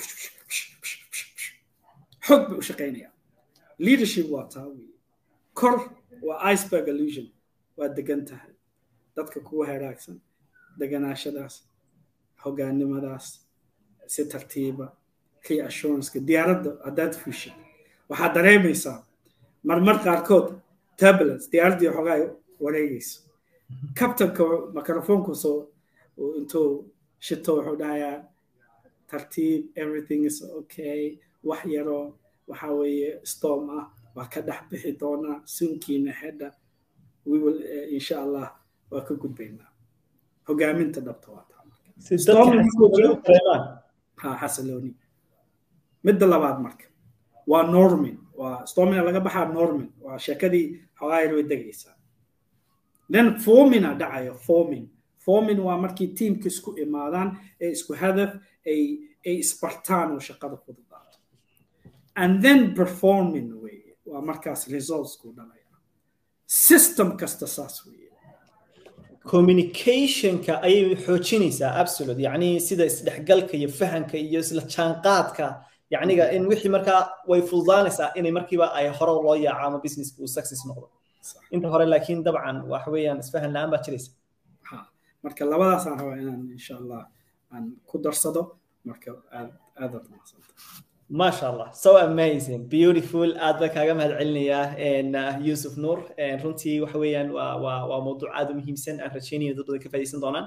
xoog 2.26 2.42
bay 2.48 2.58
u 2.58 2.62
shaqaynayaan. 2.68 3.14
Leadership 3.78 4.26
waa 4.34 4.46
taa 4.52 4.66
weeye. 4.66 4.94
Kor 5.58 5.74
waa 6.22 6.52
iceberg 6.52 6.88
illusion. 6.88 7.26
Waa 7.76 7.88
degan 7.88 8.24
tahay. 8.24 8.54
Dadka 9.16 9.40
kuwa 9.40 9.66
haraagsan 9.66 10.16
deganaashadaas 10.78 11.54
hogaannimadaas 12.44 13.26
si 14.06 14.24
tartiiba 14.32 14.86
reassuranska 15.48 16.18
diyaaradda 16.28 16.70
haddaad 16.86 17.14
fushid 17.22 17.54
waxaad 18.10 18.34
dareemaysaa 18.36 18.98
marmar 19.68 19.96
qaarkood 20.04 20.46
turbulence 21.00 21.44
diyaaraddii 21.52 21.90
xogaa 21.96 22.18
wareegayso. 22.64 23.18
Kabtanka 23.98 24.44
microfonku 24.74 25.34
soo 25.42 25.58
intuu 26.38 26.68
shito 27.26 27.50
wuxuu 27.56 27.76
dhahayaa 27.80 28.18
tartiib 29.10 29.62
everything 29.82 30.24
is 30.30 30.42
okay 30.60 31.18
wax 31.48 31.62
yaroo 31.74 32.04
waxa 32.48 32.68
weeye 32.78 33.10
storm 33.32 33.70
ah 33.78 33.86
waa 34.16 34.26
ka 34.32 34.40
dhex 34.48 34.60
bixi 34.70 34.92
doonaa 35.00 35.42
sunkiina 35.54 36.12
xedha. 36.20 36.48
We 37.26 37.38
will 37.38 37.58
uh, 37.62 37.94
insha 37.96 38.22
allah 38.24 38.46
waa 38.90 39.00
ka 39.08 39.14
gudbaynaa. 39.14 39.70
Hogaaminta 40.48 41.00
dhabta 41.00 41.28
taa 44.22 44.34
xasilooni 44.40 44.90
midda 46.04 46.26
labaad 46.32 46.58
marka 46.66 46.86
waa 47.50 47.62
normin 47.74 48.16
waa 48.40 48.66
stormina 48.70 49.02
laga 49.06 49.20
baxaa 49.26 49.46
normin 49.56 49.88
waa 50.04 50.18
sheekadii 50.24 50.66
xogaa 50.98 51.20
yar 51.24 51.32
way 51.34 51.42
degaysaa. 51.52 51.94
Then 53.12 53.26
formina 53.44 53.90
dhacayo 54.00 54.34
forming 54.48 54.86
forming 55.26 55.60
waa 55.66 55.78
markii 55.84 56.08
tiimka 56.18 56.46
isku 56.52 56.70
imaadaan 56.84 57.28
ee 57.60 57.70
isku 57.76 57.92
hadaf 58.02 58.30
ay 58.72 58.82
ay 59.26 59.34
isbartaan 59.44 60.08
oo 60.14 60.20
shaqada 60.28 60.56
fududaato 60.64 61.18
and 62.22 62.32
then 62.44 62.60
performing 62.74 63.48
weye 63.62 63.92
waa 64.10 64.22
markaas 64.28 64.60
resultsku 64.74 65.26
dhalaya. 65.36 65.66
System 66.46 67.08
kasta 67.20 67.46
saas 67.56 67.76
weye 67.86 68.01
communicationka 69.30 70.52
ayay 70.66 70.96
xoojinaysaa 71.04 71.70
absolute 71.82 72.20
yacni 72.26 72.60
sida 72.60 72.84
isdhexgalka 72.90 73.54
iyo 73.60 73.68
fahanka 73.68 74.16
iyo 74.16 74.40
isla 74.40 74.62
jaanqaadka. 74.74 75.46
Yacniga 75.94 76.24
in 76.36 76.42
wixii 76.50 76.70
markaa 76.76 77.00
way 77.30 77.40
fududaanaysaa 77.42 78.08
inay 78.18 78.32
markiiba 78.38 78.66
ay 78.78 78.88
hore 78.98 79.12
loo 79.26 79.34
yaaco 79.46 79.66
ama 79.66 79.78
businesska 79.84 80.18
uu 80.22 80.26
success 80.36 80.66
noqdo. 80.66 80.86
Inta 81.54 81.68
hore 81.72 81.86
laakiin 81.86 82.24
dabcan 82.26 82.56
waxa 82.72 82.90
weeyaan 82.94 83.18
isfahan 83.24 83.52
la'aan 83.54 83.70
baa 83.70 83.82
jiraysa 83.86 84.10
marka 85.24 85.44
labadaasaan 85.52 85.98
rabaa 86.00 86.16
inaan 86.22 86.42
insha 86.56 86.74
allah 86.80 87.00
aan 87.54 87.64
ku 87.88 87.98
darsado. 88.04 88.42
Marka 88.88 89.10
aad 89.38 89.50
aadaad 89.82 90.02
umahadsanta 90.08 90.50
ما 90.82 90.91
maasha 91.12 91.44
allah 91.52 91.68
so 91.74 91.90
amazing. 92.00 92.60
Beautiful. 92.74 93.28
Aad 93.46 93.56
baan 93.60 93.70
kaaga 93.76 93.92
mahad 93.98 94.12
celinayaa 94.20 94.64
ah, 95.20 95.76
nuur. 95.84 95.98
Runtii 96.42 96.76
waxa 96.84 96.98
weeyaan 97.02 97.28
waa 97.36 97.98
mawduuc 98.06 98.30
aad 98.38 98.48
u 98.52 98.54
muhiimsan. 98.60 98.96
Aan 99.04 99.10
rajaynayo 99.16 99.52
dad 99.58 99.66
badan 99.68 99.82
ka 99.84 99.88
faa'idaysan 99.92 100.20
doonaan. 100.24 100.46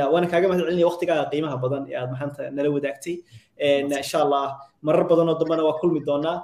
Ah, 0.00 0.08
waana 0.12 0.26
kaaga 0.32 0.48
mahad 0.48 0.64
waqtigaaga 0.90 1.24
qiimaha 1.32 1.56
badan 1.64 1.82
ee 1.90 1.96
aad 2.00 2.10
maxanta 2.14 2.42
nala 2.56 2.68
wadaagtay. 2.76 3.16
Ah, 3.60 4.00
Insha 4.02 4.18
allah 4.24 4.44
marar 4.82 5.04
badan 5.12 5.28
oo 5.32 5.64
waa 5.68 5.76
kulmi 5.82 6.00
doonaa. 6.10 6.38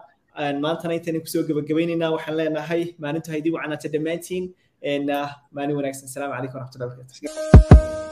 Maantana 0.64 0.92
intaynan 0.98 1.24
ku 1.24 1.30
soo 1.34 1.42
gabagabaynaynaa 1.48 2.12
waxaan 2.16 2.36
leenahay 2.40 2.82
maalintu 3.02 3.32
haydii 3.34 3.52
wacanaata 3.56 3.88
dhammaantiin 3.94 4.44
maalin 5.56 5.76
wanaagsan. 5.80 6.04
Asalaamu 6.10 6.34
calaykum 6.36 6.56
waraxmatullahi 6.60 6.90
wabarakatu 6.92 8.05